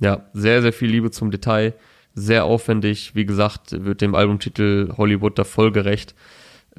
Ja, 0.00 0.24
sehr, 0.32 0.62
sehr 0.62 0.72
viel 0.72 0.90
Liebe 0.90 1.10
zum 1.10 1.30
Detail. 1.30 1.74
Sehr 2.14 2.44
aufwendig. 2.44 3.14
Wie 3.14 3.26
gesagt, 3.26 3.84
wird 3.84 4.00
dem 4.00 4.14
Albumtitel 4.14 4.94
Hollywood 4.96 5.38
da 5.38 5.44
voll 5.44 5.70
gerecht, 5.70 6.14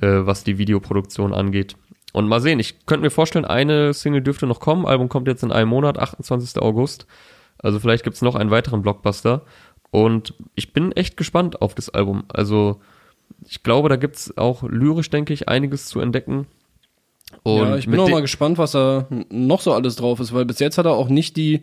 äh, 0.01 0.07
was 0.07 0.43
die 0.43 0.57
Videoproduktion 0.57 1.33
angeht. 1.33 1.75
Und 2.11 2.27
mal 2.27 2.41
sehen, 2.41 2.59
ich 2.59 2.85
könnte 2.87 3.03
mir 3.03 3.11
vorstellen, 3.11 3.45
eine 3.45 3.93
Single 3.93 4.21
dürfte 4.21 4.47
noch 4.47 4.59
kommen. 4.59 4.85
Album 4.85 5.09
kommt 5.09 5.27
jetzt 5.27 5.43
in 5.43 5.51
einem 5.51 5.69
Monat, 5.69 5.99
28. 5.99 6.61
August. 6.61 7.05
Also 7.59 7.79
vielleicht 7.79 8.03
gibt's 8.03 8.21
noch 8.21 8.35
einen 8.35 8.51
weiteren 8.51 8.81
Blockbuster. 8.81 9.43
Und 9.93 10.33
ich 10.55 10.73
bin 10.73 10.91
echt 10.93 11.17
gespannt 11.17 11.61
auf 11.61 11.75
das 11.75 11.91
Album. 11.91 12.23
Also 12.27 12.81
ich 13.47 13.61
glaube, 13.61 13.89
da 13.89 13.95
gibt's 13.95 14.35
auch 14.39 14.63
lyrisch, 14.63 15.11
denke 15.11 15.33
ich, 15.33 15.47
einiges 15.47 15.85
zu 15.85 15.99
entdecken. 15.99 16.47
Und 17.43 17.67
ja, 17.67 17.77
ich 17.77 17.87
bin 17.87 17.99
auch 17.99 18.09
mal 18.09 18.23
gespannt, 18.23 18.57
was 18.57 18.71
da 18.71 19.05
noch 19.29 19.61
so 19.61 19.71
alles 19.71 19.95
drauf 19.95 20.19
ist, 20.19 20.33
weil 20.33 20.45
bis 20.45 20.57
jetzt 20.57 20.79
hat 20.79 20.87
er 20.87 20.93
auch 20.93 21.09
nicht 21.09 21.37
die, 21.37 21.61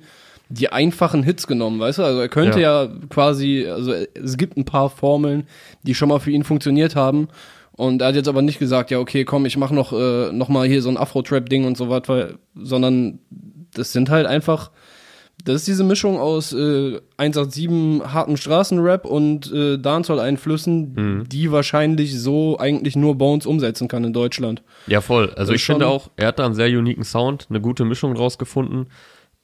die 0.48 0.68
einfachen 0.68 1.24
Hits 1.24 1.48
genommen, 1.48 1.80
weißt 1.80 1.98
du? 1.98 2.04
Also 2.04 2.20
er 2.20 2.28
könnte 2.28 2.60
ja. 2.60 2.84
ja 2.84 2.92
quasi, 3.08 3.66
also 3.66 3.94
es 3.94 4.36
gibt 4.36 4.56
ein 4.56 4.64
paar 4.64 4.90
Formeln, 4.90 5.48
die 5.82 5.96
schon 5.96 6.08
mal 6.08 6.20
für 6.20 6.30
ihn 6.30 6.44
funktioniert 6.44 6.94
haben. 6.94 7.26
Und 7.72 8.00
er 8.00 8.08
hat 8.08 8.14
jetzt 8.14 8.28
aber 8.28 8.42
nicht 8.42 8.60
gesagt, 8.60 8.92
ja, 8.92 9.00
okay, 9.00 9.24
komm, 9.24 9.44
ich 9.44 9.56
mach 9.56 9.72
noch, 9.72 9.92
äh, 9.92 10.30
noch 10.30 10.48
mal 10.48 10.68
hier 10.68 10.82
so 10.82 10.88
ein 10.88 10.96
Afro-Trap-Ding 10.96 11.64
und 11.64 11.76
so 11.76 11.90
weiter, 11.90 12.34
sondern 12.54 13.18
das 13.74 13.90
sind 13.90 14.08
halt 14.08 14.26
einfach 14.26 14.70
das 15.44 15.56
ist 15.56 15.68
diese 15.68 15.84
Mischung 15.84 16.18
aus 16.18 16.52
äh, 16.52 17.00
187 17.16 18.12
harten 18.12 18.36
Straßenrap 18.36 19.04
und 19.04 19.52
äh, 19.52 19.78
Dancehall-Einflüssen, 19.78 20.92
mhm. 20.94 21.28
die 21.28 21.52
wahrscheinlich 21.52 22.18
so 22.18 22.58
eigentlich 22.58 22.96
nur 22.96 23.16
Bones 23.16 23.46
umsetzen 23.46 23.88
kann 23.88 24.04
in 24.04 24.12
Deutschland. 24.12 24.62
Ja, 24.86 25.00
voll. 25.00 25.32
Also 25.36 25.52
ich 25.52 25.64
finde 25.64 25.86
auch, 25.86 26.10
er 26.16 26.28
hat 26.28 26.38
da 26.38 26.46
einen 26.46 26.54
sehr 26.54 26.68
uniken 26.68 27.04
Sound, 27.04 27.46
eine 27.50 27.60
gute 27.60 27.84
Mischung 27.84 28.14
draus 28.14 28.38
gefunden. 28.38 28.88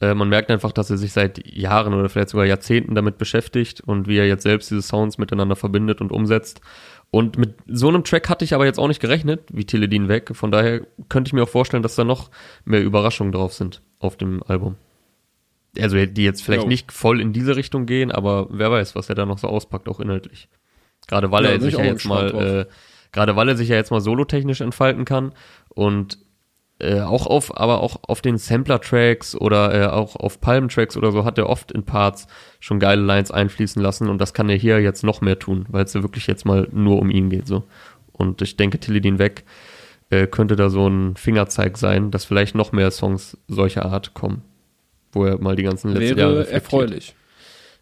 Äh, 0.01 0.15
man 0.15 0.29
merkt 0.29 0.51
einfach, 0.51 0.73
dass 0.73 0.91
er 0.91 0.99
sich 0.99 1.13
seit 1.13 1.47
Jahren 1.47 1.95
oder 1.95 2.09
vielleicht 2.09 2.31
sogar 2.31 2.47
Jahrzehnten 2.47 2.95
damit 2.95 3.19
beschäftigt 3.19 3.81
und 3.81 4.09
wie 4.09 4.19
er 4.19 4.27
jetzt 4.27 4.43
selbst 4.43 4.71
diese 4.71 4.83
Sounds 4.83 5.19
miteinander 5.19 5.57
verbindet 5.57 6.01
und 6.01 6.13
umsetzt. 6.13 6.61
Und 7.11 7.39
mit 7.39 7.55
so 7.67 7.89
einem 7.89 8.05
Track 8.05 8.29
hatte 8.29 8.45
ich 8.45 8.55
aber 8.55 8.67
jetzt 8.67 8.79
auch 8.79 8.89
nicht 8.89 9.01
gerechnet, 9.01 9.45
wie 9.53 9.65
Teledin 9.65 10.09
weg. 10.09 10.31
Von 10.35 10.51
daher 10.51 10.81
könnte 11.09 11.29
ich 11.29 11.33
mir 11.33 11.45
auch 11.45 11.49
vorstellen, 11.49 11.83
dass 11.83 11.95
da 11.95 12.05
noch 12.05 12.31
mehr 12.65 12.83
Überraschungen 12.83 13.33
drauf 13.33 13.55
sind 13.55 13.83
auf 14.01 14.17
dem 14.17 14.43
Album 14.43 14.77
also 15.81 16.05
die 16.07 16.25
jetzt 16.25 16.43
vielleicht 16.43 16.65
jo. 16.65 16.69
nicht 16.69 16.93
voll 16.93 17.21
in 17.21 17.33
diese 17.33 17.57
Richtung 17.57 17.87
gehen, 17.87 18.11
aber 18.11 18.49
wer 18.51 18.71
weiß, 18.71 18.95
was 18.95 19.09
er 19.09 19.15
da 19.15 19.27
noch 19.27 19.39
so 19.39 19.49
auspackt, 19.49 19.89
auch 19.89 20.01
inhaltlich. 20.01 20.49
Gerade 21.07 21.31
weil 21.31 21.45
ja, 21.45 21.51
er 21.51 21.61
sich 21.61 21.75
ja 21.75 21.85
jetzt 21.85 22.07
mal, 22.07 22.35
äh, 22.35 22.73
gerade 23.13 23.37
weil 23.37 23.49
er 23.49 23.57
sich 23.57 23.69
ja 23.69 23.77
jetzt 23.77 23.91
mal 23.91 24.01
solotechnisch 24.01 24.61
entfalten 24.61 25.05
kann 25.05 25.33
und 25.69 26.19
äh, 26.79 27.01
auch 27.01 27.27
auf, 27.27 27.57
aber 27.57 27.81
auch 27.81 27.97
auf 28.03 28.21
den 28.21 28.37
Sampler-Tracks 28.37 29.35
oder 29.35 29.75
äh, 29.75 29.87
auch 29.87 30.17
auf 30.17 30.41
Palm-Tracks 30.41 30.97
oder 30.97 31.11
so 31.11 31.25
hat 31.25 31.39
er 31.39 31.49
oft 31.49 31.73
in 31.73 31.85
Parts 31.85 32.27
schon 32.61 32.79
geile 32.81 33.03
Lines 33.03 33.31
einfließen 33.31 33.81
lassen 33.81 34.09
und 34.09 34.19
das 34.19 34.35
kann 34.35 34.51
er 34.51 34.57
hier 34.57 34.81
jetzt 34.81 35.03
noch 35.03 35.21
mehr 35.21 35.39
tun, 35.39 35.67
weil 35.71 35.85
es 35.85 35.95
ja 35.95 36.03
wirklich 36.03 36.27
jetzt 36.27 36.45
mal 36.45 36.69
nur 36.73 36.99
um 36.99 37.11
ihn 37.11 37.31
geht 37.31 37.47
so. 37.47 37.65
Und 38.13 38.43
ich 38.43 38.57
denke, 38.57 38.79
Tilly 38.79 39.19
weg 39.19 39.45
äh, 40.11 40.27
könnte 40.27 40.57
da 40.57 40.69
so 40.69 40.87
ein 40.87 41.17
Fingerzeig 41.17 41.79
sein, 41.79 42.11
dass 42.11 42.25
vielleicht 42.25 42.55
noch 42.55 42.73
mehr 42.73 42.91
Songs 42.91 43.39
solcher 43.49 43.87
Art 43.87 44.15
kommen 44.15 44.43
wo 45.17 45.25
er 45.25 45.41
mal 45.41 45.57
die 45.57 45.63
ganzen 45.63 45.93
letzten 45.93 46.17
Wäre 46.17 46.35
Jahre 46.35 46.51
erfreulich. 46.51 47.15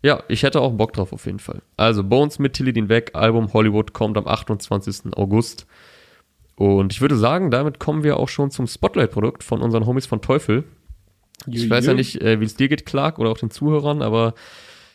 Ja, 0.02 0.22
ich 0.28 0.42
hätte 0.42 0.60
auch 0.60 0.72
Bock 0.72 0.92
drauf 0.92 1.12
auf 1.12 1.26
jeden 1.26 1.38
Fall. 1.38 1.62
Also 1.76 2.04
Bones 2.04 2.38
mit 2.38 2.52
Tilly 2.52 2.72
den 2.72 2.88
Weg, 2.88 3.12
Album 3.14 3.52
Hollywood 3.52 3.92
kommt 3.92 4.16
am 4.18 4.26
28. 4.26 5.16
August. 5.16 5.66
Und 6.56 6.92
ich 6.92 7.00
würde 7.00 7.16
sagen, 7.16 7.50
damit 7.50 7.78
kommen 7.78 8.04
wir 8.04 8.18
auch 8.18 8.28
schon 8.28 8.50
zum 8.50 8.66
Spotlight-Produkt 8.66 9.42
von 9.42 9.60
unseren 9.60 9.86
Homies 9.86 10.06
von 10.06 10.20
Teufel. 10.20 10.64
Ich 11.46 11.68
weiß 11.68 11.86
ja 11.86 11.94
nicht, 11.94 12.22
äh, 12.22 12.40
wie 12.40 12.44
es 12.44 12.54
dir 12.54 12.68
geht, 12.68 12.86
Clark, 12.86 13.18
oder 13.18 13.30
auch 13.30 13.38
den 13.38 13.50
Zuhörern, 13.50 14.02
aber 14.02 14.34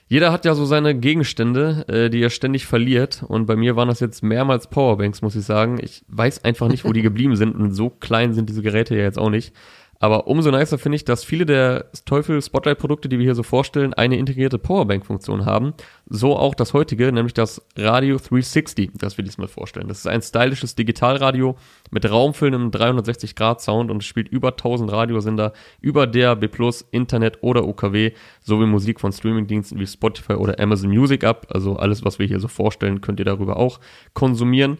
jeder 0.08 0.32
hat 0.32 0.44
ja 0.44 0.56
so 0.56 0.66
seine 0.66 0.96
Gegenstände, 0.96 1.86
äh, 1.88 2.10
die 2.10 2.22
er 2.22 2.32
ständig 2.32 2.66
verliert. 2.66 3.24
Und 3.28 3.46
bei 3.46 3.56
mir 3.56 3.76
waren 3.76 3.90
das 3.90 4.00
jetzt 4.00 4.24
mehrmals 4.24 4.68
Powerbanks, 4.68 5.22
muss 5.22 5.36
ich 5.36 5.46
sagen. 5.46 5.80
Ich 5.82 6.04
weiß 6.08 6.44
einfach 6.44 6.68
nicht, 6.68 6.84
wo 6.84 6.94
die 6.94 7.02
geblieben 7.04 7.36
sind. 7.36 7.56
Und 7.56 7.74
so 7.74 7.92
klein 7.92 8.34
sind 8.34 8.50
diese 8.50 8.64
Geräte 8.64 8.96
ja 8.96 9.04
jetzt 9.04 9.20
auch 9.20 9.30
nicht. 9.30 9.54
Aber 10.02 10.28
umso 10.28 10.50
nicer 10.50 10.78
finde 10.78 10.96
ich, 10.96 11.04
dass 11.04 11.26
viele 11.26 11.46
der 11.46 11.88
Teufel 12.06 12.42
Spotlight 12.42 12.80
Produkte, 12.80 13.10
die 13.10 13.20
wir 13.20 13.26
hier 13.26 13.36
so 13.36 13.44
vorstellen, 13.44 13.94
eine 13.94 14.18
integrierte 14.18 14.58
Powerbank 14.58 15.06
Funktion 15.06 15.46
haben. 15.46 15.74
So 16.08 16.38
auch 16.38 16.56
das 16.56 16.74
heutige, 16.74 17.12
nämlich 17.12 17.34
das 17.34 17.62
Radio 17.76 18.16
360, 18.16 18.92
das 18.96 19.18
wir 19.18 19.26
diesmal 19.26 19.50
vorstellen. 19.50 19.90
Das 19.90 20.00
ist 20.00 20.08
ein 20.08 20.22
stylisches 20.22 20.76
Digitalradio 20.76 21.58
mit 21.92 22.10
raumfüllendem 22.10 22.72
360 22.72 23.36
Grad 23.36 23.60
Sound 23.60 23.92
und 23.92 24.06
spielt 24.06 24.30
über 24.30 24.52
1000 24.52 24.90
Radiosender 24.90 25.52
über 25.82 26.08
DAB+, 26.08 26.48
Internet 26.92 27.40
oder 27.42 27.68
UKW 27.68 28.14
sowie 28.40 28.68
Musik 28.68 29.02
von 29.02 29.12
Streamingdiensten 29.12 29.80
wie 29.80 29.88
Spotify 29.88 30.34
oder 30.34 30.60
Amazon 30.62 30.92
Music 30.92 31.26
ab. 31.26 31.48
Also 31.50 31.76
alles, 31.76 32.06
was 32.06 32.20
wir 32.20 32.26
hier 32.26 32.40
so 32.40 32.48
vorstellen, 32.48 33.02
könnt 33.02 33.20
ihr 33.20 33.26
darüber 33.26 33.58
auch 33.58 33.82
konsumieren. 34.14 34.78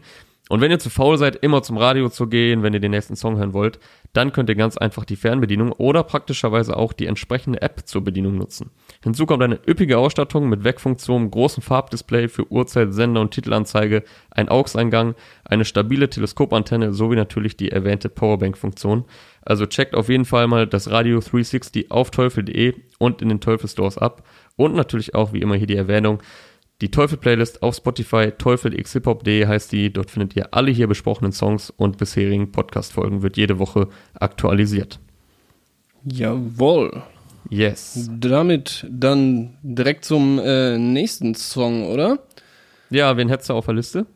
Und 0.50 0.60
wenn 0.60 0.72
ihr 0.72 0.80
zu 0.80 0.90
faul 0.90 1.16
seid, 1.16 1.36
immer 1.36 1.62
zum 1.62 1.78
Radio 1.78 2.08
zu 2.08 2.26
gehen, 2.26 2.64
wenn 2.64 2.74
ihr 2.74 2.80
den 2.80 2.90
nächsten 2.90 3.14
Song 3.14 3.38
hören 3.38 3.52
wollt, 3.52 3.78
dann 4.12 4.32
könnt 4.32 4.48
ihr 4.48 4.56
ganz 4.56 4.76
einfach 4.76 5.04
die 5.04 5.14
Fernbedienung 5.14 5.70
oder 5.70 6.02
praktischerweise 6.02 6.76
auch 6.76 6.92
die 6.92 7.06
entsprechende 7.06 7.62
App 7.62 7.86
zur 7.86 8.02
Bedienung 8.02 8.36
nutzen. 8.36 8.70
Hinzu 9.00 9.26
kommt 9.26 9.44
eine 9.44 9.60
üppige 9.64 9.96
Ausstattung 9.96 10.48
mit 10.48 10.64
Wegfunktion, 10.64 11.30
großem 11.30 11.62
Farbdisplay 11.62 12.26
für 12.26 12.50
Uhrzeit, 12.50 12.92
Sender 12.92 13.20
und 13.20 13.30
Titelanzeige, 13.30 14.02
ein 14.32 14.48
AUX-Eingang, 14.48 15.14
eine 15.44 15.64
stabile 15.64 16.10
Teleskopantenne 16.10 16.92
sowie 16.92 17.14
natürlich 17.14 17.56
die 17.56 17.70
erwähnte 17.70 18.08
Powerbank-Funktion. 18.08 19.04
Also 19.42 19.66
checkt 19.66 19.94
auf 19.94 20.08
jeden 20.08 20.24
Fall 20.24 20.48
mal 20.48 20.66
das 20.66 20.90
Radio 20.90 21.20
360 21.20 21.92
auf 21.92 22.10
teufel.de 22.10 22.74
und 22.98 23.22
in 23.22 23.28
den 23.28 23.40
Teufel 23.40 23.68
Stores 23.68 23.98
ab. 23.98 24.26
Und 24.56 24.74
natürlich 24.74 25.14
auch 25.14 25.32
wie 25.32 25.42
immer 25.42 25.54
hier 25.54 25.68
die 25.68 25.76
Erwähnung, 25.76 26.20
die 26.80 26.90
Teufel-Playlist 26.90 27.62
auf 27.62 27.76
Spotify, 27.76 28.32
teufelxhiphop.de 28.36 29.46
heißt 29.46 29.70
die. 29.72 29.92
Dort 29.92 30.10
findet 30.10 30.34
ihr 30.36 30.54
alle 30.54 30.70
hier 30.70 30.86
besprochenen 30.86 31.32
Songs 31.32 31.70
und 31.70 31.98
bisherigen 31.98 32.52
Podcast-Folgen, 32.52 33.22
wird 33.22 33.36
jede 33.36 33.58
Woche 33.58 33.88
aktualisiert. 34.14 34.98
Jawohl. 36.04 37.02
Yes. 37.48 38.10
Damit 38.18 38.86
dann 38.90 39.56
direkt 39.62 40.04
zum 40.04 40.38
äh, 40.38 40.78
nächsten 40.78 41.34
Song, 41.34 41.86
oder? 41.86 42.18
Ja, 42.90 43.16
wen 43.16 43.28
hättest 43.28 43.50
du 43.50 43.54
auf 43.54 43.66
der 43.66 43.74
Liste? 43.74 44.06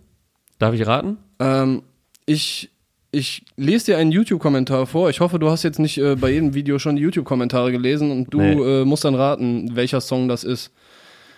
Darf 0.59 0.75
ich 0.75 0.87
raten? 0.87 1.19
Ähm, 1.41 1.83
ich, 2.27 2.71
ich 3.11 3.45
lese 3.57 3.87
dir 3.87 3.99
einen 3.99 4.13
YouTube-Kommentar 4.13 4.87
vor. 4.87 5.11
Ich 5.11 5.21
hoffe, 5.21 5.39
du 5.39 5.51
hast 5.51 5.63
jetzt 5.63 5.79
nicht 5.79 5.99
äh, 5.99 6.17
bei 6.17 6.31
jedem 6.31 6.55
Video 6.55 6.79
schon 6.79 6.97
die 6.97 7.03
YouTube-Kommentare 7.03 7.73
gelesen 7.73 8.11
und 8.11 8.33
du 8.33 8.41
Nee. 8.41 8.53
äh, 8.83 8.85
musst 8.85 9.05
dann 9.05 9.15
raten, 9.15 9.75
welcher 9.75 10.01
Song 10.01 10.29
das 10.29 10.45
ist. 10.45 10.71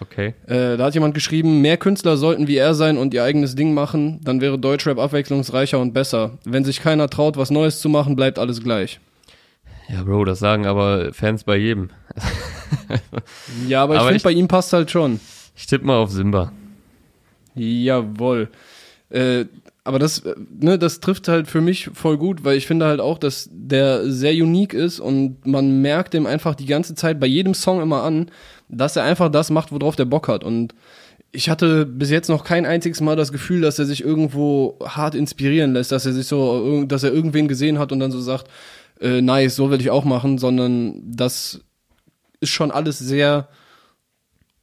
Okay. 0.00 0.34
Äh, 0.46 0.76
da 0.76 0.84
hat 0.84 0.94
jemand 0.94 1.14
geschrieben, 1.14 1.62
mehr 1.62 1.76
Künstler 1.76 2.16
sollten 2.16 2.48
wie 2.48 2.56
er 2.56 2.74
sein 2.74 2.98
und 2.98 3.14
ihr 3.14 3.24
eigenes 3.24 3.54
Ding 3.54 3.72
machen, 3.72 4.20
dann 4.22 4.40
wäre 4.40 4.58
Deutschrap 4.58 4.98
abwechslungsreicher 4.98 5.78
und 5.78 5.94
besser. 5.94 6.38
Wenn 6.44 6.64
sich 6.64 6.80
keiner 6.80 7.08
traut, 7.08 7.36
was 7.36 7.50
Neues 7.50 7.80
zu 7.80 7.88
machen, 7.88 8.16
bleibt 8.16 8.38
alles 8.38 8.62
gleich. 8.62 9.00
Ja, 9.88 10.02
Bro, 10.02 10.24
das 10.24 10.38
sagen 10.38 10.66
aber 10.66 11.12
Fans 11.12 11.44
bei 11.44 11.56
jedem. 11.56 11.90
Ja, 13.68 13.82
aber, 13.82 13.96
ich 13.96 14.02
finde, 14.02 14.22
bei 14.22 14.32
ihm 14.32 14.48
passt 14.48 14.72
halt 14.72 14.90
schon. 14.90 15.20
Ich 15.54 15.66
tippe 15.66 15.84
mal 15.84 15.96
auf 15.98 16.10
Simba. 16.10 16.52
Jawohl. 17.54 18.48
Äh, 19.10 19.44
aber 19.84 19.98
das, 20.00 20.18
äh, 20.20 20.34
ne, 20.58 20.78
das 20.78 21.00
trifft 21.00 21.28
halt 21.28 21.46
für 21.46 21.60
mich 21.60 21.90
voll 21.94 22.18
gut, 22.18 22.44
weil 22.44 22.56
ich 22.56 22.66
finde 22.66 22.86
halt 22.86 23.00
auch, 23.00 23.18
dass 23.18 23.48
der 23.52 24.10
sehr 24.10 24.32
unique 24.32 24.74
ist 24.74 24.98
und 24.98 25.46
man 25.46 25.80
merkt 25.80 26.14
ihm 26.14 26.26
einfach 26.26 26.56
die 26.56 26.66
ganze 26.66 26.94
Zeit 26.94 27.20
bei 27.20 27.26
jedem 27.26 27.54
Song 27.54 27.80
immer 27.80 28.02
an, 28.02 28.30
dass 28.68 28.96
er 28.96 29.04
einfach 29.04 29.30
das 29.30 29.50
macht, 29.50 29.72
worauf 29.72 29.96
der 29.96 30.04
Bock 30.04 30.28
hat. 30.28 30.44
Und 30.44 30.74
ich 31.32 31.48
hatte 31.48 31.86
bis 31.86 32.10
jetzt 32.10 32.28
noch 32.28 32.44
kein 32.44 32.66
einziges 32.66 33.00
Mal 33.00 33.16
das 33.16 33.32
Gefühl, 33.32 33.60
dass 33.60 33.78
er 33.78 33.86
sich 33.86 34.02
irgendwo 34.02 34.78
hart 34.84 35.14
inspirieren 35.14 35.72
lässt, 35.72 35.92
dass 35.92 36.06
er 36.06 36.12
sich 36.12 36.26
so, 36.26 36.84
dass 36.84 37.02
er 37.02 37.12
irgendwen 37.12 37.48
gesehen 37.48 37.78
hat 37.78 37.92
und 37.92 38.00
dann 38.00 38.10
so 38.10 38.20
sagt, 38.20 38.48
äh, 39.00 39.20
nice, 39.20 39.56
so 39.56 39.70
will 39.70 39.80
ich 39.80 39.90
auch 39.90 40.04
machen, 40.04 40.38
sondern 40.38 41.02
das 41.04 41.60
ist 42.40 42.50
schon 42.50 42.70
alles 42.70 42.98
sehr 42.98 43.48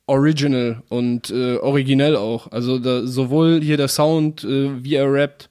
original 0.08 0.82
und 0.90 1.30
äh, 1.30 1.58
originell 1.58 2.16
auch. 2.16 2.52
Also 2.52 2.80
da, 2.80 3.06
sowohl 3.06 3.62
hier 3.62 3.78
der 3.78 3.88
Sound, 3.88 4.44
äh, 4.44 4.84
wie 4.84 4.96
er 4.96 5.12
rappt 5.12 5.50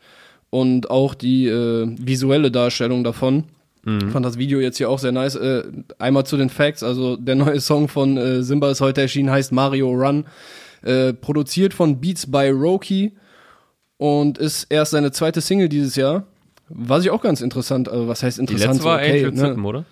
und 0.51 0.91
auch 0.91 1.15
die 1.15 1.47
äh, 1.47 1.87
visuelle 1.99 2.51
Darstellung 2.51 3.05
davon. 3.05 3.45
Ich 3.85 4.13
fand 4.13 4.25
das 4.25 4.39
Video 4.39 4.61
jetzt 4.61 4.77
hier 4.77 4.89
auch 4.89 5.01
sehr 5.01 5.11
nice. 5.11 5.35
Äh, 5.35 5.65
einmal 5.99 6.25
zu 6.25 6.37
den 6.37 6.51
Facts, 6.51 6.85
also 6.85 7.17
der 7.17 7.35
neue 7.35 7.61
Song 7.61 7.89
von 7.89 8.17
äh, 8.17 8.43
Simba 8.45 8.71
ist 8.71 8.81
heute 8.81 9.01
erschienen, 9.01 9.31
heißt 9.31 9.51
Mario 9.51 9.91
Run. 9.91 10.25
Äh, 10.83 11.13
produziert 11.13 11.75
von 11.75 12.01
Beats 12.01 12.31
by 12.31 12.49
Roki 12.51 13.13
und 13.97 14.39
ist 14.39 14.65
erst 14.71 14.93
seine 14.93 15.11
zweite 15.11 15.41
Single 15.41 15.69
dieses 15.69 15.97
Jahr. 15.97 16.27
Was 16.69 17.05
ich 17.05 17.11
auch 17.11 17.23
ganz 17.23 17.41
interessant, 17.41 17.89
also 17.89 18.07
was 18.07 18.23
heißt 18.23 18.39
Die 18.39 18.43
interessant? 18.43 18.75
letzte 18.75 18.85
war 18.85 18.99
okay, 18.99 19.25
Angel 19.25 19.33
ne? 19.33 19.49
Zippen, 19.49 19.65
oder? 19.65 19.85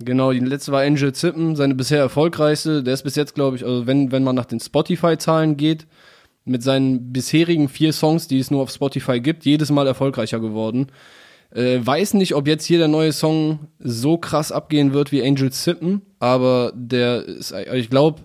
Genau, 0.00 0.32
die 0.32 0.40
letzte 0.40 0.72
war 0.72 0.82
Angel 0.82 1.12
Zippen, 1.12 1.54
seine 1.56 1.74
bisher 1.74 1.98
erfolgreichste. 1.98 2.82
Der 2.82 2.94
ist 2.94 3.02
bis 3.02 3.14
jetzt, 3.16 3.34
glaube 3.34 3.56
ich, 3.56 3.64
also 3.64 3.86
wenn, 3.86 4.10
wenn 4.10 4.24
man 4.24 4.34
nach 4.34 4.44
den 4.44 4.60
Spotify-Zahlen 4.60 5.56
geht, 5.56 5.86
mit 6.44 6.62
seinen 6.62 7.12
bisherigen 7.12 7.68
vier 7.68 7.92
Songs, 7.92 8.28
die 8.28 8.38
es 8.38 8.50
nur 8.50 8.62
auf 8.62 8.70
Spotify 8.70 9.20
gibt, 9.20 9.44
jedes 9.44 9.70
Mal 9.70 9.86
erfolgreicher 9.86 10.40
geworden. 10.40 10.88
Äh, 11.54 11.84
weiß 11.84 12.14
nicht, 12.14 12.34
ob 12.34 12.46
jetzt 12.46 12.64
hier 12.64 12.78
der 12.78 12.88
neue 12.88 13.12
Song 13.12 13.68
so 13.78 14.18
krass 14.18 14.52
abgehen 14.52 14.92
wird 14.92 15.12
wie 15.12 15.22
Angel 15.22 15.52
Zippen, 15.52 16.02
aber 16.18 16.72
der 16.74 17.24
ist, 17.24 17.52
also 17.52 17.72
ich 17.74 17.90
glaube, 17.90 18.22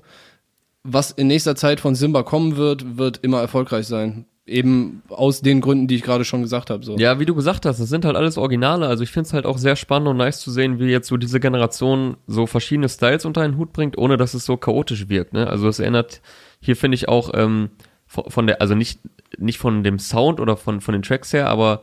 was 0.84 1.12
in 1.12 1.28
nächster 1.28 1.56
Zeit 1.56 1.80
von 1.80 1.96
Simba 1.96 2.24
kommen 2.24 2.58
wird, 2.58 2.98
wird 2.98 3.20
immer 3.22 3.40
erfolgreich 3.40 3.86
sein. 3.86 4.26
Eben 4.48 5.04
aus 5.10 5.42
den 5.42 5.62
Gründen, 5.62 5.88
die 5.88 5.96
ich 5.96 6.02
gerade 6.02 6.26
schon 6.26 6.42
gesagt 6.42 6.72
habe. 6.72 6.84
So. 6.84 6.98
Ja, 6.98 7.20
wie 7.20 7.26
du 7.26 7.36
gesagt 7.36 7.68
hast, 7.68 7.80
das 7.80 7.88
sind 7.88 8.04
halt 8.04 8.16
alles 8.16 8.40
Originale. 8.40 8.88
Also 8.88 9.04
ich 9.04 9.12
finde 9.12 9.28
es 9.28 9.34
halt 9.34 9.46
auch 9.46 9.60
sehr 9.60 9.76
spannend 9.76 10.08
und 10.08 10.18
nice 10.18 10.40
zu 10.40 10.50
sehen, 10.50 10.80
wie 10.80 10.86
jetzt 10.86 11.08
so 11.08 11.18
diese 11.18 11.40
Generation 11.40 12.18
so 12.26 12.48
verschiedene 12.48 12.90
Styles 12.90 13.26
unter 13.26 13.42
einen 13.42 13.58
Hut 13.58 13.74
bringt, 13.74 13.96
ohne 13.96 14.18
dass 14.18 14.34
es 14.34 14.46
so 14.46 14.58
chaotisch 14.58 15.08
wirkt. 15.08 15.34
Ne? 15.34 15.46
Also 15.46 15.68
es 15.68 15.78
erinnert 15.78 16.22
hier 16.62 16.76
finde 16.76 16.96
ich 16.96 17.08
auch 17.08 17.32
ähm, 17.34 17.70
von, 18.06 18.26
von 18.30 18.48
der, 18.48 18.62
also 18.62 18.76
nicht 18.76 19.00
nicht 19.38 19.60
von 19.60 19.84
dem 19.84 20.00
Sound 20.00 20.40
oder 20.40 20.58
von 20.58 20.82
von 20.82 20.94
den 20.94 21.04
Tracks 21.04 21.32
her, 21.34 21.48
aber 21.48 21.82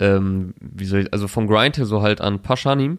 ähm, 0.00 0.54
wie 0.60 0.84
soll 0.86 1.00
ich, 1.02 1.12
also 1.12 1.28
vom 1.28 1.46
Grind 1.46 1.76
her 1.78 1.86
so 1.86 2.02
halt 2.02 2.20
an 2.20 2.40
Pashanim, 2.40 2.98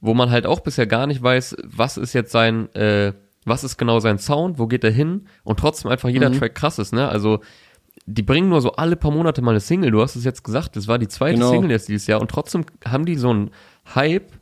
wo 0.00 0.14
man 0.14 0.30
halt 0.30 0.46
auch 0.46 0.60
bisher 0.60 0.86
gar 0.86 1.06
nicht 1.06 1.22
weiß, 1.22 1.56
was 1.64 1.96
ist 1.96 2.12
jetzt 2.14 2.32
sein, 2.32 2.74
äh, 2.74 3.12
was 3.44 3.62
ist 3.64 3.76
genau 3.78 4.00
sein 4.00 4.18
Sound, 4.18 4.58
wo 4.58 4.66
geht 4.66 4.82
er 4.84 4.90
hin 4.90 5.26
und 5.44 5.58
trotzdem 5.60 5.90
einfach 5.90 6.08
jeder 6.08 6.32
Track 6.32 6.54
krass 6.54 6.78
ist, 6.78 6.92
ne? 6.92 7.08
Also 7.08 7.40
die 8.06 8.22
bringen 8.22 8.48
nur 8.48 8.60
so 8.60 8.72
alle 8.72 8.96
paar 8.96 9.10
Monate 9.10 9.42
mal 9.42 9.50
eine 9.50 9.60
Single. 9.60 9.90
Du 9.90 10.00
hast 10.00 10.16
es 10.16 10.24
jetzt 10.24 10.42
gesagt, 10.44 10.76
das 10.76 10.88
war 10.88 10.98
die 10.98 11.08
zweite 11.08 11.34
Genau. 11.34 11.50
Single 11.50 11.70
jetzt 11.70 11.88
dieses 11.88 12.06
Jahr 12.06 12.20
und 12.20 12.30
trotzdem 12.30 12.64
haben 12.86 13.04
die 13.04 13.16
so 13.16 13.28
einen 13.30 13.50
Hype, 13.94 14.32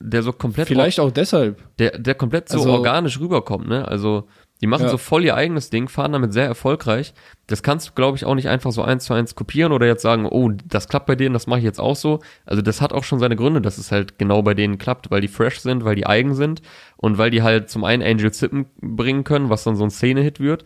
der 0.00 0.22
so 0.24 0.32
komplett 0.32 0.66
Vielleicht 0.68 0.98
auch 0.98 1.10
deshalb. 1.12 1.62
der, 1.78 1.98
der 1.98 2.14
komplett 2.16 2.48
so 2.48 2.58
Also- 2.58 2.72
organisch 2.72 3.20
rüberkommt, 3.20 3.68
ne? 3.68 3.86
Also 3.86 4.26
die 4.62 4.68
machen 4.68 4.84
Ja. 4.84 4.88
so 4.88 4.96
voll 4.96 5.24
ihr 5.24 5.34
eigenes 5.34 5.70
Ding, 5.70 5.88
fahren 5.88 6.12
damit 6.12 6.32
sehr 6.32 6.46
erfolgreich. 6.46 7.14
Das 7.48 7.64
kannst 7.64 7.88
du, 7.88 7.92
glaube 7.94 8.16
ich, 8.16 8.24
auch 8.24 8.36
nicht 8.36 8.48
einfach 8.48 8.70
so 8.70 8.82
eins 8.82 9.04
zu 9.04 9.12
eins 9.12 9.34
kopieren 9.34 9.72
oder 9.72 9.86
jetzt 9.86 10.02
sagen, 10.02 10.24
oh, 10.24 10.50
das 10.64 10.88
klappt 10.88 11.06
bei 11.06 11.16
denen, 11.16 11.32
das 11.32 11.48
mache 11.48 11.58
ich 11.58 11.64
jetzt 11.64 11.80
auch 11.80 11.96
so. 11.96 12.20
Also 12.46 12.62
das 12.62 12.80
hat 12.80 12.92
auch 12.92 13.02
schon 13.02 13.18
seine 13.18 13.34
Gründe, 13.34 13.60
dass 13.60 13.76
es 13.76 13.90
halt 13.90 14.18
genau 14.18 14.42
bei 14.42 14.54
denen 14.54 14.78
klappt, 14.78 15.10
weil 15.10 15.20
die 15.20 15.28
fresh 15.28 15.58
sind, 15.60 15.84
weil 15.84 15.96
die 15.96 16.06
eigen 16.06 16.34
sind 16.34 16.62
und 16.96 17.18
weil 17.18 17.30
die 17.30 17.42
halt 17.42 17.70
zum 17.70 17.82
einen 17.82 18.02
Angel 18.04 18.30
Zippen 18.32 18.66
bringen 18.80 19.24
können, 19.24 19.50
was 19.50 19.64
dann 19.64 19.74
so 19.74 19.82
ein 19.84 19.90
Szene-Hit 19.90 20.38
wird. 20.38 20.64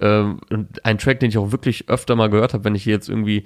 Ähm, 0.00 0.40
ein 0.82 0.98
Track, 0.98 1.20
den 1.20 1.28
ich 1.28 1.38
auch 1.38 1.52
wirklich 1.52 1.88
öfter 1.88 2.16
mal 2.16 2.30
gehört 2.30 2.54
habe, 2.54 2.64
wenn 2.64 2.74
ich 2.74 2.82
hier 2.82 2.94
jetzt 2.94 3.08
irgendwie 3.08 3.44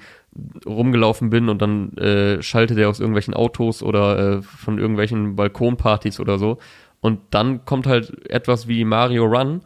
rumgelaufen 0.64 1.28
bin 1.28 1.48
und 1.48 1.60
dann 1.60 1.92
äh, 1.98 2.40
schalte 2.40 2.74
der 2.74 2.88
aus 2.88 3.00
irgendwelchen 3.00 3.34
Autos 3.34 3.82
oder 3.82 4.36
äh, 4.38 4.42
von 4.42 4.78
irgendwelchen 4.78 5.36
Balkonpartys 5.36 6.20
oder 6.20 6.38
so. 6.38 6.58
Und 7.00 7.20
dann 7.30 7.64
kommt 7.64 7.86
halt 7.86 8.30
etwas 8.30 8.66
wie 8.68 8.84
Mario 8.84 9.26
Run 9.26 9.60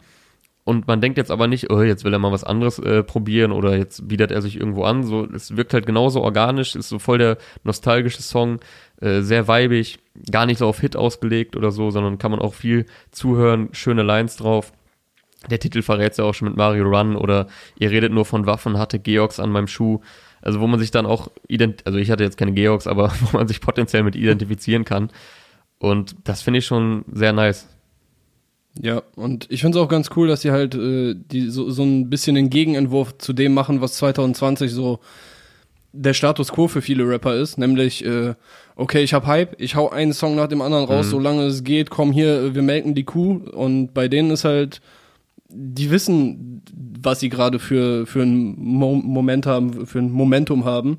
und 0.65 0.87
man 0.87 1.01
denkt 1.01 1.17
jetzt 1.17 1.31
aber 1.31 1.47
nicht, 1.47 1.69
oh, 1.71 1.81
jetzt 1.81 2.05
will 2.05 2.13
er 2.13 2.19
mal 2.19 2.31
was 2.31 2.45
anderes 2.45 2.79
äh, 2.79 3.03
probieren 3.03 3.51
oder 3.51 3.75
jetzt 3.75 4.07
bietet 4.07 4.31
er 4.31 4.41
sich 4.41 4.55
irgendwo 4.57 4.83
an. 4.83 5.03
So, 5.03 5.25
es 5.25 5.57
wirkt 5.57 5.73
halt 5.73 5.85
genauso 5.85 6.21
organisch, 6.21 6.75
ist 6.75 6.87
so 6.87 6.99
voll 6.99 7.17
der 7.17 7.37
nostalgische 7.63 8.21
Song, 8.21 8.59
äh, 9.01 9.21
sehr 9.21 9.47
weibig, 9.49 9.99
gar 10.31 10.45
nicht 10.45 10.59
so 10.59 10.67
auf 10.67 10.79
Hit 10.79 10.95
ausgelegt 10.95 11.57
oder 11.57 11.71
so, 11.71 11.91
sondern 11.91 12.17
kann 12.17 12.31
man 12.31 12.39
auch 12.39 12.53
viel 12.53 12.85
zuhören, 13.11 13.69
schöne 13.73 14.03
Lines 14.03 14.37
drauf. 14.37 14.71
Der 15.49 15.59
Titel 15.59 15.81
verrät 15.81 16.17
ja 16.17 16.23
auch 16.23 16.33
schon 16.33 16.47
mit 16.47 16.55
Mario 16.55 16.85
Run 16.85 17.17
oder 17.17 17.47
ihr 17.77 17.91
redet 17.91 18.13
nur 18.13 18.23
von 18.23 18.45
Waffen, 18.45 18.77
hatte 18.77 18.99
Georgs 18.99 19.41
an 19.41 19.49
meinem 19.49 19.67
Schuh. 19.67 19.99
Also 20.41 20.61
wo 20.61 20.67
man 20.67 20.79
sich 20.79 20.91
dann 20.91 21.05
auch, 21.05 21.29
ident 21.49 21.85
also 21.85 21.99
ich 21.99 22.09
hatte 22.09 22.23
jetzt 22.23 22.37
keine 22.37 22.53
Georgs, 22.53 22.87
aber 22.87 23.11
wo 23.19 23.37
man 23.37 23.49
sich 23.49 23.59
potenziell 23.59 24.03
mit 24.03 24.15
identifizieren 24.15 24.85
kann. 24.85 25.09
Und 25.79 26.15
das 26.23 26.41
finde 26.41 26.59
ich 26.59 26.65
schon 26.65 27.03
sehr 27.11 27.33
nice. 27.33 27.67
Ja, 28.81 29.03
und 29.15 29.45
ich 29.51 29.61
finde 29.61 29.77
es 29.77 29.83
auch 29.83 29.89
ganz 29.89 30.09
cool, 30.15 30.27
dass 30.27 30.41
sie 30.41 30.51
halt 30.51 30.73
äh, 30.73 31.15
die 31.15 31.49
so, 31.49 31.69
so 31.69 31.83
ein 31.83 32.09
bisschen 32.09 32.35
den 32.35 32.49
Gegenentwurf 32.49 33.17
zu 33.19 33.33
dem 33.33 33.53
machen, 33.53 33.81
was 33.81 33.93
2020 33.93 34.71
so 34.71 34.99
der 35.91 36.15
Status 36.15 36.51
quo 36.51 36.67
für 36.67 36.81
viele 36.81 37.07
Rapper 37.07 37.35
ist, 37.35 37.59
nämlich 37.59 38.03
äh, 38.03 38.33
okay, 38.75 39.03
ich 39.03 39.13
hab 39.13 39.27
Hype, 39.27 39.61
ich 39.61 39.75
hau 39.75 39.89
einen 39.89 40.13
Song 40.13 40.35
nach 40.35 40.47
dem 40.47 40.61
anderen 40.61 40.85
raus, 40.85 41.11
solange 41.11 41.43
es 41.43 41.63
geht, 41.63 41.91
komm 41.91 42.11
hier, 42.11 42.41
äh, 42.41 42.55
wir 42.55 42.63
melken 42.63 42.95
die 42.95 43.03
Kuh 43.03 43.41
und 43.51 43.93
bei 43.93 44.07
denen 44.07 44.31
ist 44.31 44.43
halt 44.43 44.81
die 45.49 45.91
wissen, 45.91 46.63
was 46.99 47.19
sie 47.19 47.29
gerade 47.29 47.59
für 47.59 48.07
für 48.07 48.23
ein 48.23 48.55
Mo 48.57 48.95
Moment 48.95 49.45
haben, 49.45 49.85
für 49.85 49.99
ein 49.99 50.09
Momentum 50.09 50.65
haben 50.65 50.97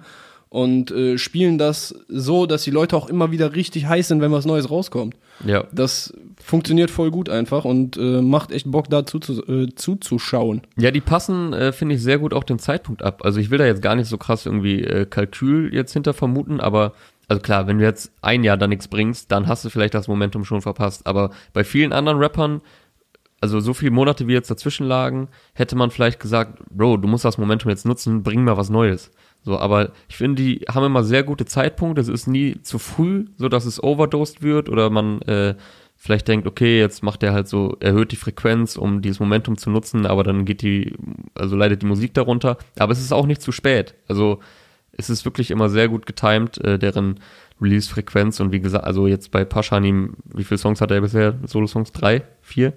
und 0.48 0.92
äh, 0.92 1.18
spielen 1.18 1.58
das 1.58 1.92
so, 2.06 2.46
dass 2.46 2.62
die 2.62 2.70
Leute 2.70 2.96
auch 2.96 3.08
immer 3.08 3.32
wieder 3.32 3.56
richtig 3.56 3.86
heiß 3.86 4.06
sind, 4.06 4.20
wenn 4.20 4.30
was 4.30 4.44
Neues 4.44 4.70
rauskommt. 4.70 5.16
Ja. 5.44 5.64
Das 5.72 6.14
funktioniert 6.44 6.90
voll 6.90 7.10
gut 7.10 7.30
einfach 7.30 7.64
und 7.64 7.96
äh, 7.96 8.20
macht 8.20 8.52
echt 8.52 8.70
Bock 8.70 8.90
da 8.90 9.06
zuzu 9.06 9.42
äh, 9.46 9.74
zuzuschauen. 9.74 10.60
Ja, 10.76 10.90
die 10.90 11.00
passen, 11.00 11.54
äh, 11.54 11.72
finde 11.72 11.94
ich, 11.94 12.02
sehr 12.02 12.18
gut 12.18 12.34
auch 12.34 12.44
den 12.44 12.58
Zeitpunkt 12.58 13.02
ab. 13.02 13.22
Also 13.24 13.40
ich 13.40 13.50
will 13.50 13.56
da 13.56 13.64
jetzt 13.64 13.80
gar 13.80 13.96
nicht 13.96 14.08
so 14.08 14.18
krass 14.18 14.44
irgendwie 14.44 14.82
äh, 14.82 15.06
Kalkül 15.06 15.72
jetzt 15.72 15.94
hinter 15.94 16.12
vermuten, 16.12 16.60
aber 16.60 16.92
also 17.28 17.40
klar, 17.40 17.66
wenn 17.66 17.78
du 17.78 17.84
jetzt 17.84 18.12
ein 18.20 18.44
Jahr 18.44 18.58
da 18.58 18.66
nichts 18.66 18.88
bringst, 18.88 19.32
dann 19.32 19.48
hast 19.48 19.64
du 19.64 19.70
vielleicht 19.70 19.94
das 19.94 20.06
Momentum 20.06 20.44
schon 20.44 20.60
verpasst. 20.60 21.06
Aber 21.06 21.30
bei 21.54 21.64
vielen 21.64 21.94
anderen 21.94 22.18
Rappern, 22.18 22.60
also 23.40 23.60
so 23.60 23.72
viele 23.72 23.92
Monate 23.92 24.28
wie 24.28 24.34
jetzt 24.34 24.50
dazwischen 24.50 24.86
lagen, 24.86 25.28
hätte 25.54 25.76
man 25.76 25.90
vielleicht 25.90 26.20
gesagt, 26.20 26.62
Bro, 26.68 26.98
du 26.98 27.08
musst 27.08 27.24
das 27.24 27.38
Momentum 27.38 27.70
jetzt 27.70 27.86
nutzen, 27.86 28.22
bring 28.22 28.44
mal 28.44 28.58
was 28.58 28.68
Neues. 28.68 29.10
So, 29.42 29.58
aber 29.58 29.92
ich 30.08 30.16
finde, 30.18 30.42
die 30.42 30.66
haben 30.68 30.84
immer 30.84 31.04
sehr 31.04 31.22
gute 31.22 31.46
Zeitpunkte. 31.46 32.02
Es 32.02 32.08
ist 32.08 32.26
nie 32.26 32.60
zu 32.60 32.78
früh, 32.78 33.26
so 33.38 33.48
dass 33.48 33.64
es 33.64 33.82
overdosed 33.82 34.42
wird 34.42 34.68
oder 34.68 34.90
man 34.90 35.22
äh, 35.22 35.54
vielleicht 35.96 36.28
denkt, 36.28 36.46
okay, 36.46 36.78
jetzt 36.78 37.02
macht 37.02 37.22
er 37.22 37.32
halt 37.32 37.48
so, 37.48 37.76
erhöht 37.80 38.12
die 38.12 38.16
Frequenz, 38.16 38.76
um 38.76 39.00
dieses 39.02 39.20
Momentum 39.20 39.56
zu 39.56 39.70
nutzen, 39.70 40.06
aber 40.06 40.22
dann 40.24 40.44
geht 40.44 40.62
die, 40.62 40.94
also 41.34 41.56
leidet 41.56 41.82
die 41.82 41.86
Musik 41.86 42.14
darunter. 42.14 42.58
Aber 42.78 42.92
es 42.92 43.00
ist 43.00 43.12
auch 43.12 43.26
nicht 43.26 43.40
zu 43.42 43.52
spät. 43.52 43.94
Also 44.08 44.40
es 44.92 45.10
ist 45.10 45.24
wirklich 45.24 45.50
immer 45.50 45.68
sehr 45.70 45.88
gut 45.88 46.06
getimed, 46.06 46.58
äh, 46.58 46.78
deren 46.78 47.20
Release-Frequenz 47.60 48.40
und 48.40 48.52
wie 48.52 48.60
gesagt, 48.60 48.84
also 48.84 49.06
jetzt 49.06 49.30
bei 49.30 49.44
Paschanim, 49.44 50.14
wie 50.34 50.44
viele 50.44 50.58
Songs 50.58 50.80
hat 50.80 50.90
er 50.90 51.00
bisher? 51.00 51.38
Solo-Songs? 51.46 51.92
Drei? 51.92 52.22
Vier? 52.42 52.72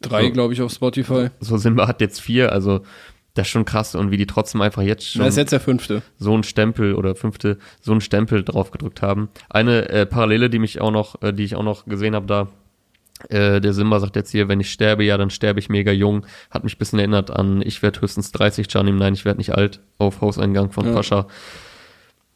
Drei, 0.00 0.26
So. 0.26 0.30
glaube 0.32 0.52
ich, 0.54 0.62
auf 0.62 0.72
Spotify. 0.72 1.28
So 1.40 1.56
Simba 1.56 1.88
hat 1.88 2.00
jetzt 2.00 2.20
vier, 2.20 2.52
also 2.52 2.82
das 3.34 3.46
ist 3.46 3.50
schon 3.52 3.64
krass 3.64 3.94
und 3.94 4.10
wie 4.10 4.16
die 4.16 4.26
trotzdem 4.26 4.60
einfach 4.60 4.82
jetzt 4.82 5.06
schon 5.12 5.20
Das 5.20 5.34
ist 5.34 5.36
jetzt 5.38 5.52
der 5.52 5.60
fünfte. 5.60 6.02
so 6.18 6.34
einen 6.34 6.42
Stempel 6.42 6.94
oder 6.94 7.14
fünfte, 7.14 7.58
so 7.80 7.92
einen 7.92 8.00
Stempel 8.00 8.42
drauf 8.44 8.70
gedrückt 8.70 9.02
haben. 9.02 9.28
Eine 9.48 9.88
äh, 9.88 10.06
Parallele, 10.06 10.50
die 10.50 10.58
mich 10.58 10.80
auch 10.80 10.90
noch, 10.90 11.22
äh, 11.22 11.32
die 11.32 11.44
ich 11.44 11.54
auch 11.56 11.62
noch 11.62 11.84
gesehen 11.86 12.14
habe 12.14 12.26
da, 12.26 12.48
äh, 13.28 13.60
der 13.60 13.72
Simba 13.74 14.00
sagt 14.00 14.16
jetzt 14.16 14.30
hier, 14.30 14.48
wenn 14.48 14.60
ich 14.60 14.70
sterbe, 14.72 15.04
ja, 15.04 15.18
dann 15.18 15.30
sterbe 15.30 15.60
ich 15.60 15.68
mega 15.68 15.92
jung. 15.92 16.26
Hat 16.50 16.64
mich 16.64 16.74
ein 16.76 16.78
bisschen 16.78 16.98
erinnert 16.98 17.30
an, 17.30 17.62
ich 17.64 17.82
werde 17.82 18.00
höchstens 18.00 18.32
30, 18.32 18.66
Janim, 18.72 18.96
nein, 18.96 19.12
ich 19.14 19.24
werde 19.24 19.38
nicht 19.38 19.54
alt, 19.54 19.80
auf 19.98 20.20
Hauseingang 20.22 20.72
von 20.72 20.86
Ja. 20.86 20.92
Pascha. 20.94 21.26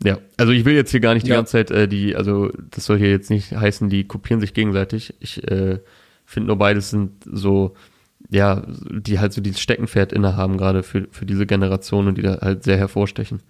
Ja, 0.02 0.18
also 0.36 0.52
ich 0.52 0.64
will 0.64 0.74
jetzt 0.74 0.90
hier 0.90 1.00
gar 1.00 1.14
nicht 1.14 1.24
die 1.26 1.30
Ja. 1.30 1.36
ganze 1.36 1.52
Zeit, 1.52 1.70
äh, 1.70 1.88
die, 1.88 2.14
also 2.14 2.50
das 2.70 2.84
soll 2.84 2.98
hier 2.98 3.10
jetzt 3.10 3.30
nicht 3.30 3.52
heißen, 3.52 3.88
die 3.88 4.04
kopieren 4.06 4.40
sich 4.40 4.52
gegenseitig. 4.52 5.14
Ich 5.20 5.42
äh, 5.50 5.78
finde 6.26 6.48
nur 6.48 6.56
beides 6.58 6.90
sind 6.90 7.12
so, 7.24 7.74
ja, 8.30 8.62
die 8.90 9.18
halt 9.18 9.32
so 9.32 9.40
dieses 9.40 9.60
Steckenpferd 9.60 10.12
innehaben, 10.12 10.56
gerade 10.56 10.82
für, 10.82 11.06
für 11.10 11.26
diese 11.26 11.46
Generation 11.46 12.08
und 12.08 12.18
die 12.18 12.22
da 12.22 12.38
halt 12.40 12.64
sehr 12.64 12.76
hervorstechen. 12.76 13.40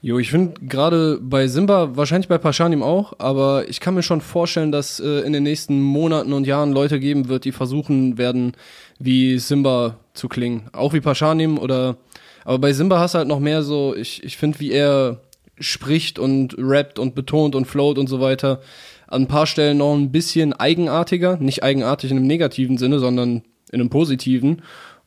Jo, 0.00 0.20
ich 0.20 0.30
finde 0.30 0.60
gerade 0.60 1.18
bei 1.20 1.48
Simba, 1.48 1.96
wahrscheinlich 1.96 2.28
bei 2.28 2.38
Paschanim 2.38 2.84
auch, 2.84 3.14
aber 3.18 3.68
ich 3.68 3.80
kann 3.80 3.94
mir 3.94 4.04
schon 4.04 4.20
vorstellen, 4.20 4.70
dass 4.70 5.00
äh, 5.00 5.20
in 5.22 5.32
den 5.32 5.42
nächsten 5.42 5.82
Monaten 5.82 6.32
und 6.32 6.46
Jahren 6.46 6.72
Leute 6.72 7.00
geben 7.00 7.28
wird, 7.28 7.44
die 7.44 7.50
versuchen 7.50 8.16
werden, 8.16 8.52
wie 9.00 9.38
Simba 9.40 9.96
zu 10.14 10.28
klingen. 10.28 10.68
Auch 10.72 10.92
wie 10.92 11.00
Paschanim 11.00 11.58
oder, 11.58 11.96
aber 12.44 12.60
bei 12.60 12.72
Simba 12.72 13.00
hast 13.00 13.14
du 13.14 13.18
halt 13.18 13.28
noch 13.28 13.40
mehr 13.40 13.64
so, 13.64 13.96
ich, 13.96 14.22
ich 14.22 14.36
finde, 14.36 14.60
wie 14.60 14.70
er 14.70 15.20
spricht 15.58 16.20
und 16.20 16.54
rappt 16.58 17.00
und 17.00 17.16
betont 17.16 17.56
und 17.56 17.66
float 17.66 17.98
und 17.98 18.06
so 18.06 18.20
weiter. 18.20 18.60
An 19.08 19.22
ein 19.22 19.28
paar 19.28 19.46
Stellen 19.46 19.78
noch 19.78 19.94
ein 19.94 20.12
bisschen 20.12 20.52
eigenartiger, 20.52 21.38
nicht 21.38 21.64
eigenartig 21.64 22.12
in 22.12 22.18
einem 22.18 22.28
negativen 22.28 22.78
Sinne, 22.78 23.00
sondern 23.00 23.42
in 23.70 23.80
einem 23.80 23.90
positiven. 23.90 24.62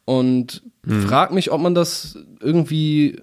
Und 0.05 0.63
frag 1.05 1.31
mich, 1.31 1.51
ob 1.51 1.61
man 1.61 1.75
das 1.75 2.17
irgendwie 2.39 3.21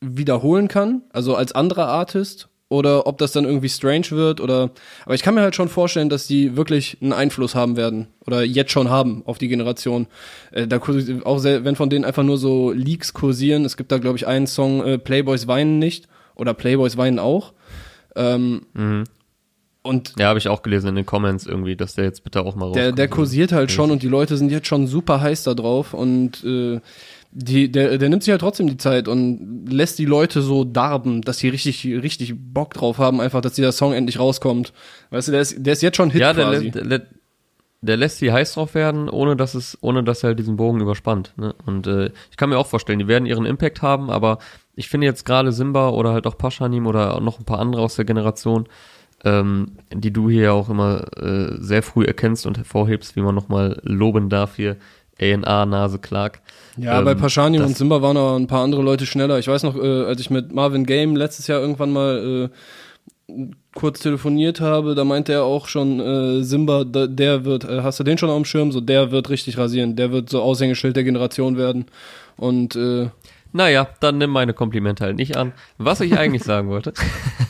wiederholen 0.00 0.68
kann, 0.68 1.02
also 1.12 1.34
als 1.34 1.52
anderer 1.52 1.88
Artist, 1.88 2.48
oder 2.68 3.06
ob 3.06 3.18
das 3.18 3.32
dann 3.32 3.44
irgendwie 3.44 3.68
strange 3.68 4.10
wird 4.10 4.40
oder 4.40 4.70
aber 5.04 5.14
ich 5.14 5.22
kann 5.22 5.34
mir 5.34 5.42
halt 5.42 5.54
schon 5.54 5.68
vorstellen, 5.68 6.08
dass 6.08 6.26
die 6.26 6.56
wirklich 6.56 6.98
einen 7.00 7.12
Einfluss 7.12 7.54
haben 7.54 7.76
werden 7.76 8.08
oder 8.26 8.42
jetzt 8.42 8.72
schon 8.72 8.90
haben 8.90 9.22
auf 9.24 9.38
die 9.38 9.48
Generation. 9.48 10.08
Äh, 10.50 10.66
da 10.66 10.80
auch 11.24 11.38
sehr, 11.38 11.64
wenn 11.64 11.76
von 11.76 11.90
denen 11.90 12.04
einfach 12.04 12.24
nur 12.24 12.38
so 12.38 12.72
Leaks 12.72 13.12
kursieren, 13.14 13.64
es 13.64 13.76
gibt 13.76 13.92
da 13.92 13.98
glaube 13.98 14.18
ich 14.18 14.26
einen 14.26 14.48
Song 14.48 14.84
äh, 14.84 14.98
Playboys 14.98 15.46
weinen 15.46 15.78
nicht 15.78 16.08
oder 16.34 16.54
Playboys 16.54 16.96
weinen 16.96 17.20
auch. 17.20 17.52
Ähm, 18.16 18.62
Und 19.86 20.12
Ja, 20.18 20.26
habe 20.28 20.38
ich 20.38 20.48
auch 20.48 20.62
gelesen 20.62 20.88
in 20.88 20.94
den 20.96 21.06
Comments 21.06 21.46
irgendwie, 21.46 21.76
dass 21.76 21.94
der 21.94 22.04
jetzt 22.04 22.24
bitte 22.24 22.42
auch 22.44 22.54
mal 22.56 22.72
der, 22.72 22.92
der 22.92 23.04
rauskommt. 23.06 23.10
kursiert 23.10 23.52
halt 23.52 23.70
schon 23.70 23.90
und 23.90 24.02
die 24.02 24.08
Leute 24.08 24.36
sind 24.36 24.50
jetzt 24.50 24.66
schon 24.66 24.86
super 24.86 25.20
heiß 25.20 25.44
da 25.44 25.54
drauf 25.54 25.94
und 25.94 26.44
äh, 26.44 26.80
die, 27.32 27.70
der, 27.70 27.98
der 27.98 28.08
nimmt 28.08 28.22
sich 28.22 28.30
halt 28.30 28.40
trotzdem 28.40 28.66
die 28.66 28.78
Zeit 28.78 29.08
und 29.08 29.66
lässt 29.70 29.98
die 29.98 30.06
Leute 30.06 30.40
so 30.42 30.64
darben, 30.64 31.20
dass 31.22 31.38
die 31.38 31.48
richtig, 31.48 31.84
richtig 31.84 32.34
Bock 32.36 32.72
drauf 32.74 32.98
haben, 32.98 33.20
einfach, 33.20 33.40
dass 33.42 33.52
dieser 33.52 33.72
Song 33.72 33.92
endlich 33.92 34.18
rauskommt. 34.18 34.72
Weißt 35.10 35.28
du, 35.28 35.32
der 35.32 35.40
ist, 35.42 35.56
der 35.58 35.72
ist 35.74 35.82
jetzt 35.82 35.96
schon 35.96 36.10
Hit 36.10 36.20
Ja, 36.22 36.32
der, 36.32 36.44
quasi. 36.46 36.70
der, 36.70 36.84
lä- 36.84 37.02
der 37.82 37.96
lässt 37.98 38.18
sie 38.18 38.32
heiß 38.32 38.54
drauf 38.54 38.74
werden, 38.74 39.08
ohne 39.10 39.36
dass 39.36 39.54
es, 39.54 39.76
ohne 39.82 40.02
dass 40.02 40.22
er 40.22 40.28
halt 40.28 40.38
diesen 40.38 40.56
Bogen 40.56 40.80
überspannt. 40.80 41.34
Ne? 41.36 41.54
Und 41.66 41.86
äh, 41.86 42.10
ich 42.30 42.36
kann 42.38 42.48
mir 42.48 42.58
auch 42.58 42.66
vorstellen, 42.66 42.98
die 42.98 43.06
werden 43.08 43.26
ihren 43.26 43.44
Impact 43.44 43.82
haben, 43.82 44.08
aber 44.10 44.38
ich 44.74 44.88
finde 44.88 45.06
jetzt 45.06 45.24
gerade 45.26 45.52
Simba 45.52 45.90
oder 45.90 46.12
halt 46.12 46.26
auch 46.26 46.38
Paschanim 46.38 46.86
oder 46.86 47.20
noch 47.20 47.38
ein 47.38 47.44
paar 47.44 47.58
andere 47.58 47.82
aus 47.82 47.96
der 47.96 48.04
Generation, 48.06 48.66
ähm, 49.26 49.72
die 49.92 50.12
du 50.12 50.30
hier 50.30 50.54
auch 50.54 50.68
immer 50.70 51.04
äh, 51.16 51.56
sehr 51.58 51.82
früh 51.82 52.04
erkennst 52.04 52.46
und 52.46 52.56
hervorhebst, 52.56 53.16
wie 53.16 53.20
man 53.20 53.34
nochmal 53.34 53.80
loben 53.82 54.28
darf 54.28 54.54
hier. 54.56 54.76
A&A, 55.20 55.66
Nase, 55.66 55.98
Clark. 55.98 56.40
Ja, 56.76 56.98
Ähm, 56.98 57.04
bei 57.06 57.14
Paschanim 57.14 57.60
das- 57.60 57.70
und 57.70 57.76
Simba 57.76 58.02
waren 58.02 58.16
auch 58.18 58.36
ein 58.36 58.46
paar 58.46 58.62
andere 58.62 58.82
Leute 58.82 59.06
schneller. 59.06 59.38
Ich 59.38 59.48
weiß 59.48 59.62
noch, 59.64 59.74
äh, 59.76 60.04
als 60.04 60.20
ich 60.20 60.30
mit 60.30 60.54
Marvin 60.54 60.84
Game 60.84 61.16
letztes 61.16 61.46
Jahr 61.46 61.60
irgendwann 61.60 61.90
mal 61.90 62.50
äh, 63.28 63.34
kurz 63.74 64.00
telefoniert 64.00 64.60
habe, 64.60 64.94
da 64.94 65.04
meinte 65.04 65.32
er 65.32 65.44
auch 65.44 65.66
schon, 65.68 65.98
äh, 66.00 66.42
Simba, 66.42 66.84
da, 66.84 67.06
der 67.06 67.44
wird, 67.44 67.64
äh, 67.64 67.80
hast 67.82 67.98
du 67.98 68.04
den 68.04 68.18
schon 68.18 68.30
auf 68.30 68.36
dem 68.36 68.44
Schirm? 68.44 68.70
So, 68.72 68.80
der 68.80 69.10
wird 69.10 69.30
richtig 69.30 69.58
rasieren. 69.58 69.96
Der 69.96 70.12
wird 70.12 70.28
so 70.30 70.40
Aushängeschild 70.42 70.94
der 70.94 71.04
Generation 71.04 71.56
werden. 71.56 71.86
Und 72.36 72.76
äh, 72.76 73.08
Naja, 73.52 73.88
dann 74.00 74.18
nimm 74.18 74.30
meine 74.30 74.52
Komplimente 74.52 75.04
halt 75.04 75.16
nicht 75.16 75.36
an. 75.36 75.52
Was 75.78 76.00
ich 76.00 76.18
eigentlich 76.18 76.42
sagen 76.44 76.68
wollte, 76.68 76.92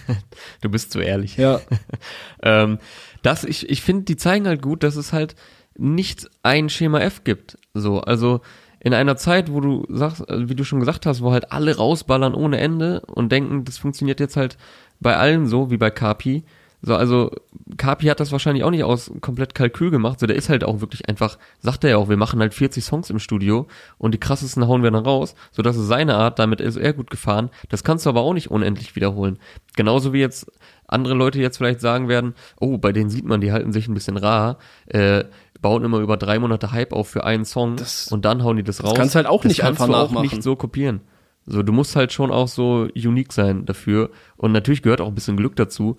du 0.61 0.69
bist 0.69 0.93
zu 0.93 1.01
ehrlich. 1.01 1.37
ja, 1.37 1.61
ähm, 2.43 2.79
dass 3.23 3.45
ich, 3.45 3.69
ich 3.69 3.83
finde, 3.83 4.05
die 4.05 4.17
zeigen 4.17 4.47
halt 4.47 4.63
gut, 4.63 4.83
dass 4.83 4.97
es 4.97 5.13
halt 5.13 5.35
nicht 5.77 6.31
ein 6.43 6.69
Schema 6.69 7.01
F 7.01 7.25
gibt. 7.25 7.59
So, 7.75 8.01
also 8.01 8.41
in 8.81 8.95
einer 8.95 9.17
Zeit, 9.17 9.53
wo 9.53 9.61
du 9.61 9.85
sagst, 9.89 10.29
äh, 10.29 10.49
wie 10.49 10.55
du 10.55 10.65
schon 10.65 10.81
gesagt 10.81 11.07
hast, 11.07 11.23
wo 11.23 11.33
halt 11.33 11.51
alle 11.51 11.77
rausballern 11.77 12.35
ohne 12.35 12.59
Ende 12.59 13.01
und 13.07 13.33
denken, 13.33 13.65
das 13.65 13.79
funktioniert 13.79 14.21
jetzt 14.21 14.37
halt 14.37 14.57
bei 15.01 15.17
allen 15.17 15.47
so, 15.47 15.71
wie 15.71 15.77
bei 15.77 15.91
Kapi. 15.91 16.45
So, 16.83 16.95
also 16.95 17.31
Kapi 17.79 18.07
hat 18.07 18.21
das 18.21 18.33
wahrscheinlich 18.33 18.63
auch 18.63 18.71
nicht 18.71 18.85
aus 18.85 19.11
komplett 19.21 19.55
Kalkül 19.55 19.91
gemacht. 19.91 20.21
So, 20.21 20.27
der 20.27 20.37
ist 20.37 20.49
halt 20.49 20.63
auch 20.63 20.81
wirklich 20.81 21.09
einfach, 21.09 21.39
sagt 21.61 21.85
er 21.85 21.91
ja 21.91 21.97
auch, 21.97 22.09
wir 22.09 22.17
machen 22.17 22.39
halt 22.41 22.55
40 22.55 22.85
Songs 22.85 23.11
im 23.11 23.19
Studio 23.19 23.67
und 23.99 24.13
die 24.13 24.19
krassesten 24.21 24.69
hauen 24.69 24.83
wir 24.83 24.91
dann 24.91 25.05
raus. 25.05 25.35
So, 25.53 25.63
das 25.63 25.77
ist 25.77 25.87
seine 25.87 26.15
Art, 26.17 26.39
damit 26.39 26.61
ist 26.61 26.77
er 26.77 26.93
gut 26.93 27.11
gefahren. 27.11 27.51
Das 27.71 27.83
kannst 27.83 28.07
du 28.07 28.11
aber 28.11 28.21
auch 28.21 28.35
nicht 28.35 28.51
unendlich 28.51 28.95
wiederholen. 28.95 29.39
Genauso 29.75 30.13
wie 30.13 30.21
jetzt 30.21 30.51
andere 30.87 31.15
Leute 31.15 31.41
jetzt 31.41 31.57
vielleicht 31.57 31.81
sagen 31.81 32.09
werden, 32.09 32.35
oh, 32.61 32.79
bei 32.79 32.93
denen 32.93 33.11
sieht 33.11 33.25
man, 33.25 33.41
die 33.41 33.53
halten 33.53 33.73
sich 33.73 33.89
ein 33.89 33.95
bisschen 33.95 34.17
rar, 34.17 34.59
äh, 34.87 35.25
bauen 35.61 35.83
immer 35.83 35.99
über 35.99 36.17
drei 36.17 36.39
Monate 36.39 36.71
Hype 36.71 36.93
auf 36.93 37.09
für 37.09 37.25
einen 37.25 37.45
Song 37.47 37.77
Das- 37.77 38.09
und 38.09 38.25
dann 38.25 38.45
hauen 38.45 38.57
die 38.59 38.63
das 38.63 38.85
raus. 38.85 38.95
kannst 38.95 39.15
du 39.15 39.17
halt 39.17 39.27
auch 39.27 39.43
das 39.43 39.49
nicht 39.49 39.61
kannst 39.63 39.81
einfach 39.81 39.93
du 39.93 39.99
auch 39.99 40.09
nachmachen. 40.11 40.29
nicht 40.29 40.43
so 40.43 40.55
kopieren. 40.55 41.01
So, 41.49 41.63
du 41.63 41.73
musst 41.73 41.95
halt 41.97 42.13
schon 42.13 42.31
auch 42.33 42.49
so 42.49 42.89
unique 42.97 43.33
sein 43.33 43.67
dafür. 43.67 44.11
Und 44.37 44.51
natürlich 44.51 44.83
gehört 44.83 45.01
auch 45.01 45.07
ein 45.07 45.15
bisschen 45.15 45.37
Glück 45.37 45.55
dazu, 45.55 45.97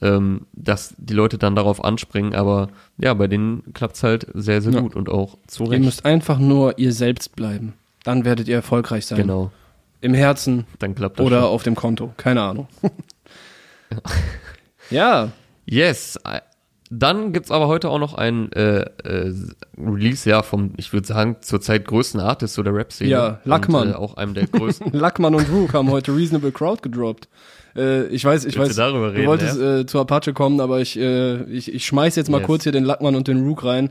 ähm, 0.00 0.46
dass 0.52 0.94
die 0.98 1.14
Leute 1.14 1.38
dann 1.38 1.56
darauf 1.56 1.84
anspringen. 1.84 2.34
Aber 2.34 2.68
ja, 2.98 3.12
bei 3.14 3.26
denen 3.26 3.72
klappt's 3.74 4.02
halt 4.02 4.26
sehr, 4.34 4.62
sehr 4.62 4.72
Ja. 4.72 4.80
gut 4.80 4.94
und 4.96 5.08
auch 5.08 5.38
zu 5.46 5.64
ihr 5.64 5.70
Recht. 5.72 5.84
müsst 5.84 6.04
einfach 6.04 6.38
nur 6.38 6.78
ihr 6.78 6.92
selbst 6.92 7.36
bleiben. 7.36 7.74
Dann 8.04 8.24
werdet 8.24 8.48
ihr 8.48 8.56
erfolgreich 8.56 9.06
sein. 9.06 9.18
genau, 9.18 9.50
Im 10.00 10.14
Herzen 10.14 10.66
dann 10.78 10.94
klappt 10.94 11.18
das 11.18 11.26
oder 11.26 11.40
schon. 11.40 11.48
auf 11.50 11.62
dem 11.64 11.74
Konto. 11.74 12.12
Keine 12.16 12.42
Ahnung. 12.42 12.68
ja, 14.90 15.30
Yes. 15.70 16.18
Dann 16.90 17.32
gibt's 17.32 17.50
aber 17.50 17.68
heute 17.68 17.90
auch 17.90 17.98
noch 17.98 18.14
ein 18.14 18.50
äh, 18.52 18.80
äh, 19.04 19.34
Release, 19.78 20.28
ja, 20.28 20.42
vom, 20.42 20.72
ich 20.76 20.92
würde 20.92 21.06
sagen, 21.06 21.36
zurzeit 21.40 21.86
größten 21.86 22.20
Artist 22.20 22.58
oder 22.58 22.72
Rap-Szene. 22.74 23.10
Ja, 23.10 23.40
Lackmann. 23.44 23.88
Und, 23.88 23.94
äh, 23.94 23.96
auch 23.96 24.16
einem 24.16 24.34
der 24.34 24.46
größten. 24.46 24.92
Lackmann 24.98 25.34
und 25.34 25.50
Rue 25.50 25.68
haben 25.72 25.90
heute 25.90 26.16
Reasonable 26.16 26.52
Crowd 26.52 26.80
gedroppt. 26.82 27.28
Äh, 27.76 28.06
ich 28.06 28.24
weiß, 28.24 28.46
ich 28.46 28.56
Willst 28.56 28.70
weiß, 28.70 28.76
du 28.76 28.82
darüber 28.82 29.08
du 29.10 29.14
reden, 29.16 29.26
wolltest 29.28 29.60
äh, 29.60 29.84
zu 29.86 29.98
Apache 30.00 30.32
kommen, 30.32 30.60
aber 30.60 30.80
ich, 30.80 30.98
äh, 30.98 31.42
ich, 31.44 31.72
ich 31.74 31.84
schmeiß 31.86 32.16
jetzt 32.16 32.30
mal 32.30 32.38
Yes. 32.38 32.46
kurz 32.46 32.62
hier 32.62 32.72
den 32.72 32.84
Lackmann 32.84 33.14
und 33.16 33.28
den 33.28 33.44
Rook 33.46 33.64
rein. 33.64 33.90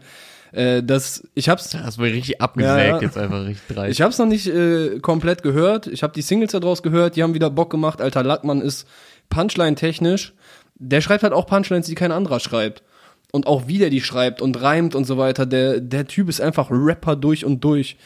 Äh, 0.54 0.82
das, 0.82 1.28
ich 1.36 1.50
hab's, 1.50 1.70
Das 1.70 1.98
war 2.00 2.06
richtig 2.06 2.42
abgesägt, 2.42 2.78
Ja, 2.78 2.86
ja. 2.96 3.02
jetzt 3.02 3.18
einfach 3.18 3.46
richtig 3.46 3.76
dreist. 3.76 3.92
ich 3.92 4.02
hab's 4.02 4.18
noch 4.18 4.26
nicht 4.26 4.48
äh, 4.48 5.00
komplett 5.02 5.44
gehört. 5.44 5.86
Ich 5.88 6.02
habe 6.04 6.14
die 6.14 6.22
Singles 6.22 6.54
daraus 6.54 6.82
gehört, 6.82 7.16
die 7.16 7.22
haben 7.24 7.34
wieder 7.34 7.50
Bock 7.50 7.70
gemacht. 7.70 8.02
Alter, 8.02 8.24
Lackmann 8.24 8.62
ist 8.62 8.88
Punchline-technisch. 9.30 10.34
Der 10.80 11.02
schreibt 11.02 11.24
halt 11.24 11.34
auch 11.34 11.48
Punchlines, 11.48 11.88
die 11.88 11.96
kein 11.96 12.12
anderer 12.12 12.40
schreibt. 12.40 12.84
Und 13.32 13.46
auch 13.48 13.68
wie 13.68 13.78
der 13.78 13.90
die 13.90 14.02
schreibt 14.02 14.42
und 14.42 14.62
reimt 14.62 14.96
und 14.96 15.06
so 15.06 15.18
weiter. 15.18 15.46
Der, 15.46 15.80
der 15.82 16.08
Typ 16.08 16.30
ist 16.30 16.40
einfach 16.40 16.70
Rapper 16.72 17.16
durch 17.16 17.44
und 17.46 17.64
durch. 17.64 17.98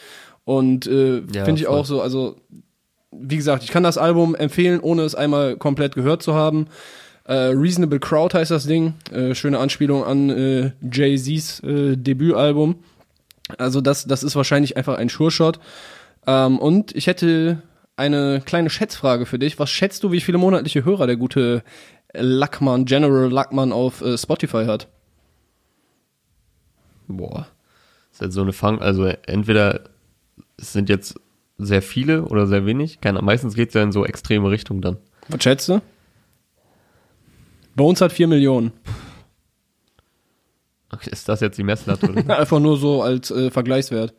Und 0.44 0.86
äh, 0.86 1.22
Ja, 1.32 1.44
finde 1.44 1.60
ich 1.60 1.66
voll. 1.66 1.78
auch 1.78 1.86
so, 1.86 2.00
also 2.02 2.36
wie 3.12 3.36
gesagt, 3.36 3.62
ich 3.62 3.70
kann 3.70 3.82
das 3.82 3.98
Album 3.98 4.34
empfehlen, 4.34 4.80
ohne 4.80 5.02
es 5.02 5.14
einmal 5.14 5.56
komplett 5.56 5.94
gehört 5.94 6.22
zu 6.22 6.34
haben. 6.34 6.66
Äh, 7.24 7.34
Reasonable 7.34 8.00
Crowd 8.00 8.36
heißt 8.36 8.50
das 8.50 8.66
Ding. 8.66 8.94
Äh, 9.12 9.34
schöne 9.34 9.58
Anspielung 9.58 10.02
an 10.04 10.30
äh, 10.30 10.72
Jay-Z's 10.90 11.60
äh, 11.60 11.96
Debütalbum. 11.96 12.76
Also 13.58 13.80
das, 13.80 14.06
das 14.06 14.24
ist 14.24 14.34
wahrscheinlich 14.34 14.76
einfach 14.76 14.96
ein 14.96 15.08
Sure-Shot. 15.08 15.60
Ähm, 16.26 16.58
und 16.58 16.96
ich 16.96 17.06
hätte 17.06 17.62
eine 17.96 18.40
kleine 18.44 18.70
Schätzfrage 18.70 19.26
für 19.26 19.38
dich. 19.38 19.58
Was 19.58 19.70
schätzt 19.70 20.02
du, 20.02 20.10
wie 20.10 20.20
viele 20.20 20.38
monatliche 20.38 20.84
Hörer 20.84 21.06
der 21.06 21.16
gute 21.16 21.62
Lackmann, 22.12 22.84
General 22.84 23.30
Lackmann 23.30 23.72
auf 23.72 24.02
äh, 24.02 24.18
Spotify 24.18 24.64
hat? 24.66 24.88
Boah. 27.08 27.46
Das 28.10 28.16
ist 28.16 28.20
halt 28.20 28.32
so 28.32 28.42
eine 28.42 28.52
Fang, 28.52 28.80
also 28.80 29.04
entweder 29.04 29.84
es 30.56 30.72
sind 30.72 30.88
jetzt 30.88 31.14
sehr 31.58 31.82
viele 31.82 32.24
oder 32.24 32.46
sehr 32.46 32.66
wenig. 32.66 33.00
Keine, 33.00 33.22
meistens 33.22 33.54
geht 33.54 33.68
es 33.68 33.74
ja 33.74 33.82
in 33.82 33.92
so 33.92 34.04
extreme 34.04 34.50
Richtungen 34.50 34.82
dann. 34.82 34.98
Was 35.28 35.42
schätzt 35.42 35.68
du? 35.68 35.80
Bei 37.74 37.84
uns 37.84 38.00
hat 38.00 38.12
4 38.12 38.28
Millionen. 38.28 38.72
Ist 41.06 41.28
das 41.28 41.40
jetzt 41.40 41.56
die 41.56 41.62
Messlatte? 41.62 42.12
Einfach 42.28 42.60
nur 42.60 42.76
so 42.76 43.02
als 43.02 43.30
äh, 43.30 43.50
Vergleichswert. 43.50 44.14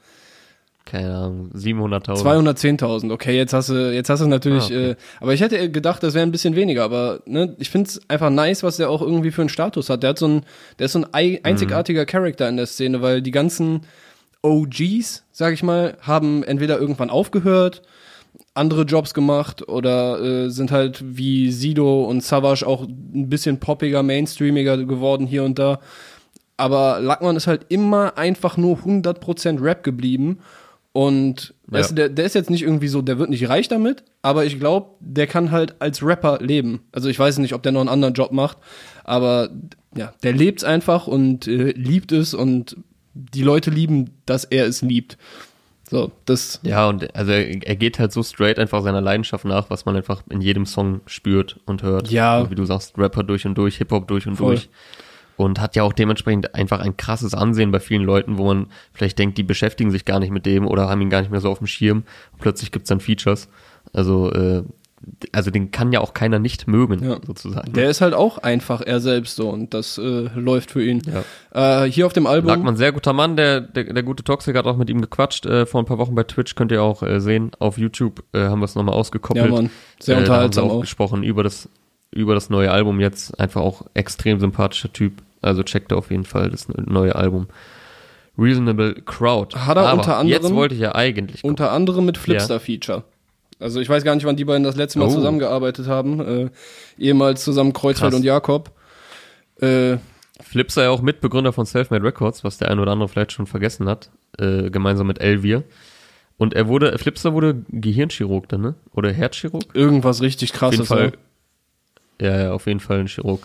Keine 0.85 1.15
Ahnung, 1.15 1.49
700.000. 1.55 2.21
210.000, 2.23 3.11
okay, 3.13 3.35
jetzt 3.37 3.53
hast 3.53 3.69
du, 3.69 3.93
jetzt 3.93 4.09
hast 4.09 4.19
du 4.21 4.27
natürlich, 4.27 4.63
Ah, 4.63 4.67
okay. 4.67 4.89
äh, 4.91 4.95
aber 5.21 5.33
ich 5.33 5.39
hätte 5.41 5.71
gedacht, 5.71 6.03
das 6.03 6.13
wäre 6.13 6.25
ein 6.25 6.31
bisschen 6.31 6.55
weniger, 6.57 6.83
aber 6.83 7.21
ne, 7.25 7.55
ich 7.57 7.69
find's 7.69 8.01
einfach 8.09 8.29
nice, 8.29 8.63
was 8.63 8.77
der 8.77 8.89
auch 8.89 9.01
irgendwie 9.01 9.31
für 9.31 9.41
einen 9.41 9.49
Status 9.49 9.89
hat. 9.89 10.03
Der 10.03 10.09
hat 10.11 10.19
so 10.19 10.27
ein, 10.27 10.41
der 10.79 10.85
ist 10.85 10.91
so 10.93 10.99
ein 10.99 11.07
ei- 11.13 11.39
einzigartiger 11.43 12.05
Charakter 12.05 12.49
in 12.49 12.57
der 12.57 12.65
Szene, 12.65 13.01
weil 13.01 13.21
die 13.21 13.31
ganzen 13.31 13.81
OGs, 14.41 15.23
sag 15.31 15.53
ich 15.53 15.63
mal, 15.63 15.97
haben 16.01 16.43
entweder 16.43 16.77
irgendwann 16.79 17.09
aufgehört, 17.09 17.81
andere 18.53 18.83
Jobs 18.83 19.13
gemacht 19.13 19.67
oder 19.67 20.19
äh, 20.21 20.49
sind 20.49 20.71
halt 20.71 21.01
wie 21.17 21.49
Sido 21.51 22.03
und 22.03 22.21
Savage 22.23 22.67
auch 22.67 22.83
ein 22.83 23.29
bisschen 23.29 23.59
poppiger, 23.59 24.03
mainstreamiger 24.03 24.77
geworden 24.85 25.25
hier 25.25 25.43
und 25.43 25.57
da. 25.59 25.79
Aber 26.57 26.99
Lackmann 26.99 27.35
ist 27.35 27.47
halt 27.47 27.65
immer 27.69 28.17
einfach 28.17 28.57
nur 28.57 28.77
100% 28.79 29.61
Rap 29.61 29.83
geblieben. 29.83 30.39
Und 30.93 31.53
Ja. 31.71 31.79
weißt 31.79 31.91
du, 31.91 31.95
der, 31.95 32.09
der 32.09 32.25
ist 32.25 32.35
jetzt 32.35 32.49
nicht 32.51 32.61
irgendwie 32.61 32.87
so, 32.87 33.01
der 33.01 33.17
wird 33.19 33.29
nicht 33.29 33.49
reich 33.49 33.67
damit, 33.67 34.03
aber 34.21 34.45
ich 34.45 34.59
glaube, 34.59 34.91
der 34.99 35.25
kann 35.27 35.51
halt 35.51 35.75
als 35.81 36.03
Rapper 36.03 36.37
leben. 36.39 36.81
Also 36.91 37.09
ich 37.09 37.17
weiß 37.19 37.39
nicht, 37.39 37.53
ob 37.53 37.63
der 37.63 37.71
noch 37.71 37.79
einen 37.81 37.89
anderen 37.89 38.13
Job 38.13 38.31
macht, 38.31 38.57
aber 39.03 39.49
ja, 39.95 40.13
der 40.23 40.33
lebt's 40.33 40.63
einfach 40.63 41.07
und 41.07 41.47
äh, 41.47 41.71
liebt 41.71 42.11
es 42.11 42.33
und 42.35 42.77
die 43.15 43.41
Leute 43.41 43.69
lieben, 43.71 44.11
dass 44.25 44.43
er 44.43 44.65
es 44.67 44.81
liebt. 44.83 45.17
So, 45.89 46.11
das, 46.25 46.59
Ja, 46.63 46.87
und 46.89 47.13
also 47.15 47.31
er, 47.31 47.63
er 47.67 47.75
geht 47.75 47.99
halt 47.99 48.11
so 48.11 48.23
straight 48.23 48.57
einfach 48.57 48.81
seiner 48.83 49.01
Leidenschaft 49.01 49.45
nach, 49.45 49.69
was 49.69 49.85
man 49.85 49.95
einfach 49.95 50.23
in 50.29 50.41
jedem 50.41 50.65
Song 50.65 51.01
spürt 51.07 51.59
und 51.65 51.83
hört. 51.83 52.09
Ja. 52.09 52.37
Also 52.37 52.51
wie 52.51 52.55
du 52.55 52.65
sagst, 52.65 52.97
Rapper 52.97 53.23
durch 53.23 53.45
und 53.45 53.55
durch, 53.57 53.77
Hip-Hop 53.77 54.07
durch 54.07 54.25
und 54.27 54.35
Voll. 54.37 54.55
durch. 54.55 54.69
Und 55.35 55.59
hat 55.59 55.75
ja 55.75 55.83
auch 55.83 55.93
dementsprechend 55.93 56.53
einfach 56.55 56.79
ein 56.79 56.95
krasses 56.95 57.33
Ansehen 57.33 57.71
bei 57.71 57.79
vielen 57.79 58.03
Leuten, 58.03 58.37
wo 58.37 58.45
man 58.45 58.67
vielleicht 58.93 59.17
denkt, 59.17 59.37
die 59.37 59.43
beschäftigen 59.43 59.89
sich 59.91 60.05
gar 60.05 60.19
nicht 60.19 60.31
mit 60.31 60.45
dem 60.45 60.67
oder 60.67 60.89
haben 60.89 61.01
ihn 61.01 61.09
gar 61.09 61.21
nicht 61.21 61.31
mehr 61.31 61.41
so 61.41 61.49
auf 61.49 61.57
dem 61.57 61.67
Schirm. 61.67 62.03
Und 62.33 62.39
plötzlich 62.39 62.71
gibt's 62.71 62.89
dann 62.89 62.99
Features. 62.99 63.49
Also, 63.93 64.31
äh, 64.31 64.63
also 65.33 65.51
den 65.51 65.69
kann 65.71 65.91
ja 65.91 65.99
auch 65.99 66.13
keiner 66.13 66.39
nicht 66.39 66.65
mögen, 66.67 67.03
Ja. 67.03 67.17
sozusagen. 67.27 67.73
der 67.73 67.89
ist 67.89 67.99
halt 67.99 68.13
auch 68.13 68.37
einfach 68.37 68.79
er 68.79 69.01
selbst 69.01 69.35
so 69.35 69.49
und 69.49 69.73
das 69.73 69.97
äh, 69.97 70.29
läuft 70.35 70.71
für 70.71 70.81
ihn. 70.85 71.01
Äh, 71.51 71.83
hier 71.85 72.05
auf 72.05 72.13
dem 72.13 72.25
Album. 72.25 72.47
Lackmann, 72.49 72.77
sehr 72.77 72.93
guter 72.93 73.11
Mann, 73.11 73.35
der, 73.35 73.59
der, 73.59 73.91
der 73.91 74.03
gute 74.03 74.23
Toxic 74.23 74.55
hat 74.55 74.65
auch 74.65 74.77
mit 74.77 74.89
ihm 74.89 75.01
gequatscht 75.01 75.45
äh, 75.45 75.65
vor 75.65 75.81
ein 75.81 75.85
paar 75.85 75.97
Wochen 75.97 76.15
bei 76.15 76.23
Twitch, 76.23 76.55
könnt 76.55 76.71
ihr 76.71 76.81
auch 76.81 77.03
äh, 77.03 77.19
sehen. 77.19 77.51
Auf 77.59 77.77
YouTube 77.77 78.23
äh, 78.33 78.43
haben 78.43 78.59
wir 78.59 78.65
es 78.65 78.75
nochmal 78.75 78.95
ausgekoppelt. 78.95 79.45
Ja, 79.45 79.51
Mann. 79.51 79.69
Sehr 79.99 80.15
Äh, 80.15 80.19
da 80.19 80.21
haben 80.21 80.23
unterhaltsam 80.29 80.65
wir 80.65 80.71
auch 80.71 80.75
auch. 80.77 80.81
gesprochen 80.81 81.23
über 81.23 81.43
das, 81.43 81.67
über 82.13 82.33
das 82.35 82.49
neue 82.49 82.71
Album 82.71 82.99
jetzt. 82.99 83.39
Einfach 83.39 83.61
auch 83.61 83.83
extrem 83.93 84.39
sympathischer 84.39 84.91
Typ. 84.93 85.13
Also 85.41 85.63
checkt 85.63 85.91
auf 85.93 86.09
jeden 86.11 86.23
Fall 86.25 86.49
das 86.49 86.67
neue 86.69 87.15
Album. 87.15 87.47
Reasonable 88.37 88.95
Crowd. 89.05 89.55
Hat 89.57 89.77
er 89.77 89.83
Aber 89.83 89.99
unter 90.01 90.17
anderem- 90.17 90.41
Jetzt 90.43 90.53
wollte 90.55 90.75
ich 90.75 90.81
ja 90.81 90.95
eigentlich. 90.95 91.43
Unter 91.43 91.71
anderem 91.71 92.05
mit 92.05 92.17
Flipstar-Feature. 92.17 93.03
Also 93.59 93.79
ich 93.79 93.87
weiß 93.89 94.03
gar 94.03 94.15
nicht, 94.15 94.25
wann 94.25 94.35
die 94.35 94.45
beiden 94.45 94.63
das 94.63 94.75
letzte 94.75 94.99
Mal 94.99 95.05
Oh. 95.07 95.11
zusammengearbeitet 95.13 95.87
haben. 95.87 96.19
Äh, 96.19 96.49
ehemals 96.97 97.43
zusammen 97.43 97.73
Kreuzfeld 97.73 98.11
Krass. 98.11 98.19
und 98.19 98.25
Jakob. 98.25 98.71
Äh, 99.61 99.97
Flipser 100.41 100.83
ja 100.83 100.89
auch 100.89 101.01
Mitbegründer 101.01 101.53
von 101.53 101.65
Selfmade 101.65 102.03
Records, 102.03 102.43
was 102.43 102.57
der 102.57 102.69
ein 102.71 102.79
oder 102.79 102.91
andere 102.91 103.07
vielleicht 103.07 103.31
schon 103.31 103.45
vergessen 103.45 103.87
hat. 103.87 104.09
Äh, 104.39 104.69
gemeinsam 104.71 105.07
mit 105.07 105.21
Elvir. 105.21 105.63
Und 106.37 106.55
er 106.55 106.67
wurde, 106.67 106.97
Flipser 106.97 107.33
wurde 107.33 107.63
Gehirnchirurg 107.69 108.49
dann, 108.49 108.61
ne? 108.61 108.75
Oder 108.93 109.11
Herzchirurg? 109.13 109.63
irgendwas 109.75 110.21
richtig 110.21 110.49
Auf 110.55 110.71
jeden 110.71 110.85
krasses. 110.85 110.87
Fall. 110.87 111.13
Ja, 112.21 112.41
ja, 112.43 112.53
auf 112.53 112.65
jeden 112.67 112.79
Fall 112.79 112.99
ein 112.99 113.07
Chirurg. 113.07 113.41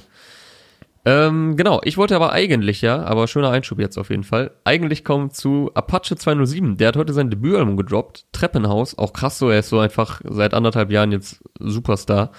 Ähm, 1.05 1.57
genau, 1.57 1.81
ich 1.85 1.97
wollte 1.97 2.15
aber 2.17 2.33
eigentlich, 2.33 2.83
ja, 2.83 3.03
aber 3.03 3.29
schöner 3.29 3.51
Einschub 3.51 3.79
jetzt 3.79 3.97
auf 3.97 4.11
jeden 4.11 4.25
Fall. 4.25 4.51
Eigentlich 4.65 5.05
kommen 5.05 5.31
zu 5.31 5.71
Apache 5.75 6.17
207. 6.17 6.77
Der 6.77 6.89
hat 6.89 6.97
heute 6.97 7.13
sein 7.15 7.31
Debütalbum 7.31 7.77
gedroppt. 7.77 8.27
Treppenhaus, 8.33 8.99
auch 8.99 9.13
krass 9.13 9.39
so, 9.39 9.49
er 9.49 9.61
ist 9.61 9.71
so 9.71 9.79
einfach 9.79 10.21
seit 10.25 10.53
anderthalb 10.55 10.91
Jahren 10.91 11.13
jetzt 11.13 11.43
Superstar 11.61 12.33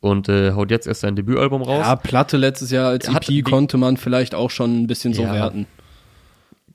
und 0.00 0.28
äh, 0.28 0.52
haut 0.52 0.70
jetzt 0.70 0.86
erst 0.86 1.00
sein 1.00 1.16
Debütalbum 1.16 1.62
raus. 1.62 1.86
Ja, 1.86 1.96
Platte 1.96 2.36
letztes 2.36 2.70
Jahr 2.70 2.88
als 2.88 3.06
Er 3.08 3.14
hat 3.14 3.22
EP 3.24 3.28
die- 3.28 3.42
konnte 3.42 3.78
man 3.78 3.96
vielleicht 3.96 4.34
auch 4.34 4.50
schon 4.50 4.82
ein 4.82 4.86
bisschen 4.86 5.14
so 5.14 5.22
Ja. 5.22 5.32
werten. 5.32 5.66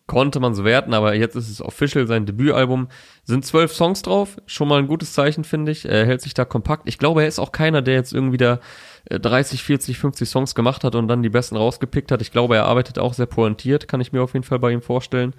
Konnte 0.07 0.39
man 0.39 0.53
so 0.53 0.63
werten, 0.63 0.93
aber 0.93 1.15
jetzt 1.15 1.35
ist 1.35 1.49
es 1.49 1.63
official 1.63 2.05
sein 2.05 2.27
Debütalbum. 2.27 2.89
Sind 3.23 3.43
zwölf 3.43 3.73
Songs 3.73 4.03
drauf, 4.03 4.37
schon 4.45 4.67
mal 4.67 4.77
ein 4.77 4.87
gutes 4.87 5.13
Zeichen, 5.13 5.43
finde 5.43 5.71
ich. 5.71 5.85
Er 5.85 6.05
hält 6.05 6.21
sich 6.21 6.35
da 6.35 6.45
kompakt. 6.45 6.87
Ich 6.87 6.99
glaube, 6.99 7.23
er 7.23 7.27
ist 7.27 7.39
auch 7.39 7.51
keiner, 7.51 7.81
der 7.81 7.95
jetzt 7.95 8.13
irgendwie 8.13 8.37
da 8.37 8.59
äh, 9.05 9.19
30, 9.19 9.63
40, 9.63 9.97
50 9.97 10.29
Songs 10.29 10.53
gemacht 10.53 10.83
hat 10.83 10.93
und 10.93 11.07
dann 11.07 11.23
die 11.23 11.29
besten 11.29 11.55
rausgepickt 11.55 12.11
hat. 12.11 12.21
Ich 12.21 12.31
glaube, 12.31 12.55
er 12.55 12.65
arbeitet 12.65 12.99
auch 12.99 13.15
sehr 13.15 13.25
pointiert, 13.25 13.87
kann 13.87 13.99
ich 13.99 14.13
mir 14.13 14.21
auf 14.21 14.33
jeden 14.33 14.45
Fall 14.45 14.59
bei 14.59 14.71
ihm 14.71 14.83
vorstellen. 14.83 15.33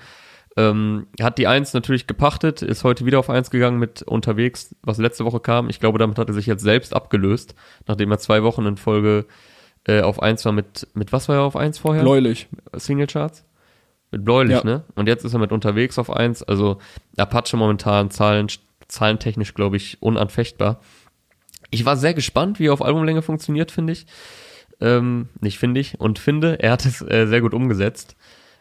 Ähm, 0.56 1.06
hat 1.20 1.38
die 1.38 1.46
Eins 1.46 1.72
natürlich 1.72 2.08
gepachtet, 2.08 2.62
ist 2.62 2.82
heute 2.82 3.04
wieder 3.04 3.20
auf 3.20 3.30
Eins 3.30 3.50
gegangen 3.50 3.78
mit 3.78 4.02
unterwegs, 4.02 4.74
was 4.82 4.98
letzte 4.98 5.24
Woche 5.24 5.38
kam. 5.38 5.68
Ich 5.68 5.78
glaube, 5.78 5.98
damit 5.98 6.18
hat 6.18 6.28
er 6.28 6.34
sich 6.34 6.46
jetzt 6.46 6.62
selbst 6.62 6.92
abgelöst, 6.92 7.54
nachdem 7.86 8.10
er 8.10 8.18
zwei 8.18 8.42
Wochen 8.42 8.66
in 8.66 8.78
Folge 8.78 9.26
äh, 9.86 10.00
auf 10.00 10.20
Eins 10.20 10.44
war 10.44 10.52
mit, 10.52 10.88
mit 10.94 11.12
was 11.12 11.28
war 11.28 11.36
er 11.36 11.42
auf 11.42 11.56
Eins 11.56 11.78
vorher? 11.78 12.02
Bläulich. 12.02 12.48
Singlecharts? 12.72 13.44
Mit 14.10 14.24
bläulich, 14.24 14.56
Ja. 14.58 14.64
ne? 14.64 14.84
Und 14.94 15.08
jetzt 15.08 15.24
ist 15.24 15.32
er 15.32 15.38
mit 15.40 15.52
unterwegs 15.52 15.98
auf 15.98 16.10
eins. 16.10 16.42
Also 16.42 16.78
Apache 17.16 17.56
momentan 17.56 18.10
Zahlen, 18.10 18.48
zahlentechnisch, 18.88 19.54
glaube 19.54 19.76
ich, 19.76 20.00
unanfechtbar. 20.00 20.80
Ich 21.70 21.84
war 21.84 21.96
sehr 21.96 22.14
gespannt, 22.14 22.58
wie 22.60 22.66
er 22.68 22.72
auf 22.72 22.82
Albumlänge 22.82 23.22
funktioniert, 23.22 23.70
finde 23.70 23.92
ich. 23.92 24.06
Ähm, 24.80 25.28
nicht 25.40 25.58
finde 25.58 25.80
ich 25.80 25.98
und 26.00 26.18
finde, 26.18 26.60
er 26.62 26.72
hat 26.72 26.84
es 26.84 27.00
äh, 27.02 27.26
sehr 27.26 27.40
gut 27.40 27.54
umgesetzt, 27.54 28.14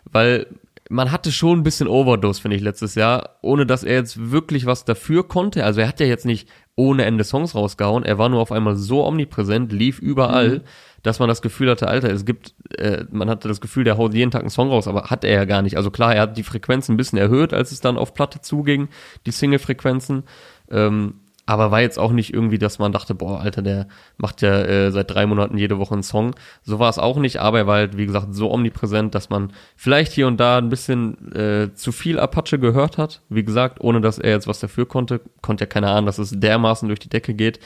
weil 0.06 0.48
man 0.90 1.12
hatte 1.12 1.32
schon 1.32 1.60
ein 1.60 1.64
bisschen 1.64 1.88
Overdose, 1.88 2.42
finde 2.42 2.58
ich, 2.58 2.64
letztes 2.64 2.96
Jahr, 2.96 3.38
ohne 3.42 3.66
dass 3.66 3.84
er 3.84 3.96
jetzt 3.96 4.32
wirklich 4.32 4.66
was 4.66 4.86
dafür 4.86 5.28
konnte. 5.28 5.64
Also 5.64 5.82
er 5.82 5.88
hat 5.88 6.00
ja 6.00 6.06
jetzt 6.06 6.26
nicht 6.26 6.48
ohne 6.76 7.06
Ende 7.06 7.24
Songs 7.24 7.56
rausgehauen, 7.56 8.04
er 8.04 8.18
war 8.18 8.30
nur 8.30 8.42
auf 8.42 8.52
einmal 8.52 8.76
so 8.76 9.06
omnipräsent, 9.06 9.72
lief 9.72 10.00
überall, 10.00 10.64
dass 11.04 11.20
man 11.20 11.30
das 11.30 11.42
Gefühl 11.42 11.70
hatte, 11.70 11.88
Alter, 11.88 12.12
es 12.12 12.26
gibt, 12.26 12.54
äh, 12.78 13.06
man 13.12 13.30
hatte 13.30 13.48
das 13.48 13.62
Gefühl, 13.62 13.84
der 13.84 13.98
haut 13.98 14.14
jeden 14.14 14.32
Tag 14.32 14.42
einen 14.42 14.50
Song 14.50 14.70
raus, 14.70 14.88
aber 14.88 15.04
hat 15.04 15.24
er 15.24 15.34
ja 15.34 15.46
gar 15.46 15.62
nicht. 15.62 15.78
Also 15.78 15.92
klar, 15.92 16.16
er 16.16 16.24
hat 16.24 16.38
die 16.38 16.44
Frequenz 16.44 16.90
ein 16.90 16.98
bisschen 16.98 17.18
erhöht, 17.18 17.54
als 17.54 17.72
es 17.72 17.80
dann 17.80 17.98
auf 17.98 18.14
Platte 18.14 18.42
zuging, 18.42 18.90
die 19.26 19.32
Single-Frequenzen. 19.32 20.24
Ähm, 20.70 21.22
aber 21.46 21.70
war 21.70 21.82
jetzt 21.82 22.00
auch 22.00 22.12
nicht 22.12 22.34
irgendwie, 22.34 22.58
dass 22.58 22.80
man 22.80 22.92
dachte, 22.92 23.14
boah, 23.14 23.40
Alter, 23.40 23.62
der 23.62 23.88
macht 24.18 24.42
ja 24.42 24.62
äh, 24.62 24.92
seit 24.92 25.12
drei 25.12 25.26
Monaten 25.28 25.58
jede 25.58 25.78
Woche 25.78 25.94
einen 25.94 26.04
Song. 26.04 26.36
So 26.64 26.80
war 26.80 26.90
es 26.90 26.98
auch 26.98 27.18
nicht, 27.18 27.38
aber 27.40 27.60
er 27.60 27.68
war 27.68 27.76
halt, 27.78 27.98
wie 27.98 28.06
gesagt, 28.08 28.34
so 28.34 28.52
omnipräsent, 28.52 29.14
dass 29.14 29.30
man 29.30 29.54
vielleicht 29.76 30.12
hier 30.12 30.28
und 30.28 30.40
da 30.40 30.58
ein 30.58 30.70
bisschen 30.70 31.34
äh, 31.34 31.74
zu 31.74 31.92
viel 31.92 32.20
Apache 32.20 32.58
gehört 32.58 32.98
hat. 32.98 33.22
Wie 33.30 33.44
gesagt, 33.44 33.80
ohne 33.80 34.02
dass 34.02 34.18
er 34.18 34.32
jetzt 34.32 34.48
was 34.48 34.60
dafür 34.60 34.88
konnte, 34.88 35.22
konnte 35.42 35.66
ja 35.66 35.68
keiner 35.68 35.92
ahnen, 35.92 36.08
dass 36.08 36.18
es 36.18 36.32
dermaßen 36.32 36.88
durch 36.88 37.00
die 37.00 37.10
Decke 37.10 37.36
geht. 37.36 37.60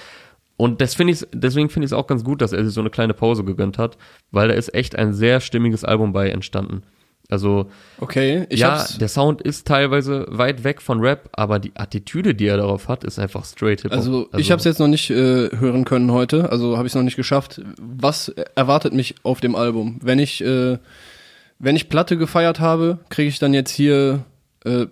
Und 0.57 0.81
das 0.81 0.93
finde 0.93 1.13
ich, 1.13 1.25
deswegen 1.33 1.69
finde 1.69 1.85
ich 1.85 1.93
es 1.93 1.97
auch 1.97 2.07
ganz 2.07 2.25
gut, 2.25 2.41
dass 2.41 2.51
er 2.51 2.65
sich 2.65 2.73
so 2.73 2.81
eine 2.81 2.89
kleine 2.89 3.13
Pause 3.13 3.45
gegönnt 3.45 3.77
hat, 3.77 3.97
weil 4.31 4.49
da 4.49 4.55
ist 4.55 4.73
echt 4.73 4.97
ein 4.97 5.13
sehr 5.13 5.39
stimmiges 5.39 5.85
Album 5.85 6.11
bei 6.11 6.29
entstanden. 6.29 6.83
Also 7.29 7.69
Okay, 7.99 8.47
ich 8.49 8.61
ja, 8.61 8.71
hab's. 8.79 8.97
der 8.97 9.07
Sound 9.07 9.41
ist 9.41 9.67
teilweise 9.67 10.25
weit 10.29 10.63
weg 10.63 10.81
von 10.81 10.99
Rap, 10.99 11.29
aber 11.31 11.59
die 11.59 11.71
Attitüde, 11.75 12.33
die 12.33 12.47
er 12.47 12.57
darauf 12.57 12.87
hat, 12.87 13.03
ist 13.03 13.19
einfach 13.19 13.45
straight 13.45 13.81
Hip-Hop. 13.81 13.97
Also, 13.97 14.29
ich 14.35 14.49
habe 14.49 14.57
es 14.57 14.65
jetzt 14.65 14.79
noch 14.79 14.87
nicht 14.87 15.11
äh, 15.11 15.49
hören 15.55 15.85
können 15.85 16.11
heute, 16.11 16.51
also 16.51 16.75
habe 16.77 16.87
ich 16.87 16.91
es 16.91 16.95
noch 16.95 17.03
nicht 17.03 17.15
geschafft. 17.15 17.61
Was 17.79 18.29
erwartet 18.55 18.93
mich 18.93 19.15
auf 19.23 19.41
dem 19.41 19.55
Album? 19.55 19.99
Wenn 20.01 20.17
ich 20.17 20.43
äh, 20.43 20.79
wenn 21.59 21.75
ich 21.75 21.87
Platte 21.89 22.17
gefeiert 22.17 22.59
habe, 22.59 22.99
kriege 23.09 23.29
ich 23.29 23.37
dann 23.37 23.53
jetzt 23.53 23.71
hier 23.71 24.25
äh, 24.65 24.87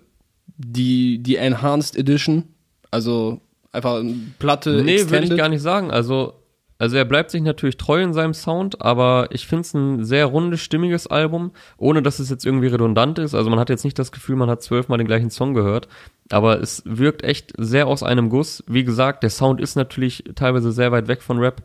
die 0.58 1.18
die 1.18 1.36
Enhanced 1.36 1.96
Edition, 1.96 2.44
also 2.92 3.40
einfach 3.72 4.00
Platte 4.38 4.82
Nee, 4.84 5.10
würde 5.10 5.26
ich 5.26 5.36
gar 5.36 5.48
nicht 5.48 5.62
sagen. 5.62 5.90
Also 5.90 6.34
Also 6.80 6.96
er 6.96 7.04
bleibt 7.04 7.32
sich 7.32 7.42
natürlich 7.42 7.76
treu 7.76 8.00
in 8.00 8.12
seinem 8.12 8.34
Sound, 8.34 8.80
aber 8.80 9.26
ich 9.30 9.48
finde 9.48 9.62
es 9.62 9.74
ein 9.74 10.04
sehr 10.04 10.26
rundes, 10.26 10.60
stimmiges 10.60 11.08
Album, 11.08 11.50
ohne 11.76 12.02
dass 12.02 12.20
es 12.20 12.30
jetzt 12.30 12.46
irgendwie 12.46 12.68
redundant 12.68 13.18
ist. 13.18 13.34
Also 13.34 13.50
man 13.50 13.58
hat 13.58 13.68
jetzt 13.68 13.84
nicht 13.84 13.98
das 13.98 14.12
Gefühl, 14.12 14.36
man 14.36 14.48
hat 14.48 14.62
zwölfmal 14.62 14.98
den 14.98 15.08
gleichen 15.08 15.30
Song 15.30 15.54
gehört, 15.54 15.88
aber 16.30 16.60
es 16.60 16.82
wirkt 16.86 17.24
echt 17.24 17.52
sehr 17.58 17.88
aus 17.88 18.04
einem 18.04 18.30
Guss. 18.30 18.62
Wie 18.68 18.84
gesagt, 18.84 19.24
der 19.24 19.30
Sound 19.30 19.60
ist 19.60 19.74
natürlich 19.74 20.22
teilweise 20.36 20.70
sehr 20.70 20.92
weit 20.92 21.08
weg 21.08 21.22
von 21.22 21.40
Rap, 21.40 21.62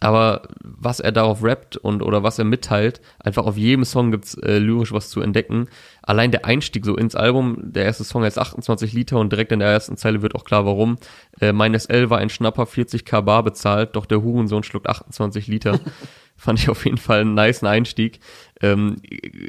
aber 0.00 0.42
was 0.62 1.00
er 1.00 1.10
darauf 1.10 1.42
rappt 1.42 1.76
und 1.76 2.02
oder 2.02 2.22
was 2.22 2.38
er 2.38 2.44
mitteilt, 2.44 3.00
einfach 3.18 3.46
auf 3.46 3.56
jedem 3.56 3.84
Song 3.84 4.12
gibt's 4.12 4.34
äh, 4.34 4.58
lyrisch 4.58 4.92
was 4.92 5.10
zu 5.10 5.20
entdecken. 5.20 5.68
Allein 6.02 6.30
der 6.30 6.44
Einstieg 6.44 6.84
so 6.84 6.96
ins 6.96 7.16
Album, 7.16 7.56
der 7.60 7.84
erste 7.84 8.04
Song 8.04 8.22
heißt 8.22 8.38
28 8.38 8.92
Liter 8.92 9.18
und 9.18 9.32
direkt 9.32 9.50
in 9.50 9.58
der 9.58 9.68
ersten 9.68 9.96
Zeile 9.96 10.22
wird 10.22 10.36
auch 10.36 10.44
klar, 10.44 10.64
warum. 10.64 10.98
Äh, 11.40 11.52
mein 11.52 11.78
SL 11.78 12.10
war 12.10 12.18
ein 12.18 12.30
Schnapper 12.30 12.64
40k 12.64 13.22
bar 13.22 13.42
bezahlt, 13.42 13.96
doch 13.96 14.06
der 14.06 14.22
Hurensohn 14.22 14.62
schluckt 14.62 14.88
28 14.88 15.48
Liter. 15.48 15.80
Fand 16.40 16.60
ich 16.60 16.68
auf 16.68 16.84
jeden 16.84 16.98
Fall 16.98 17.22
einen 17.22 17.34
niceen 17.34 17.66
Einstieg. 17.66 18.20
Ähm, 18.60 18.96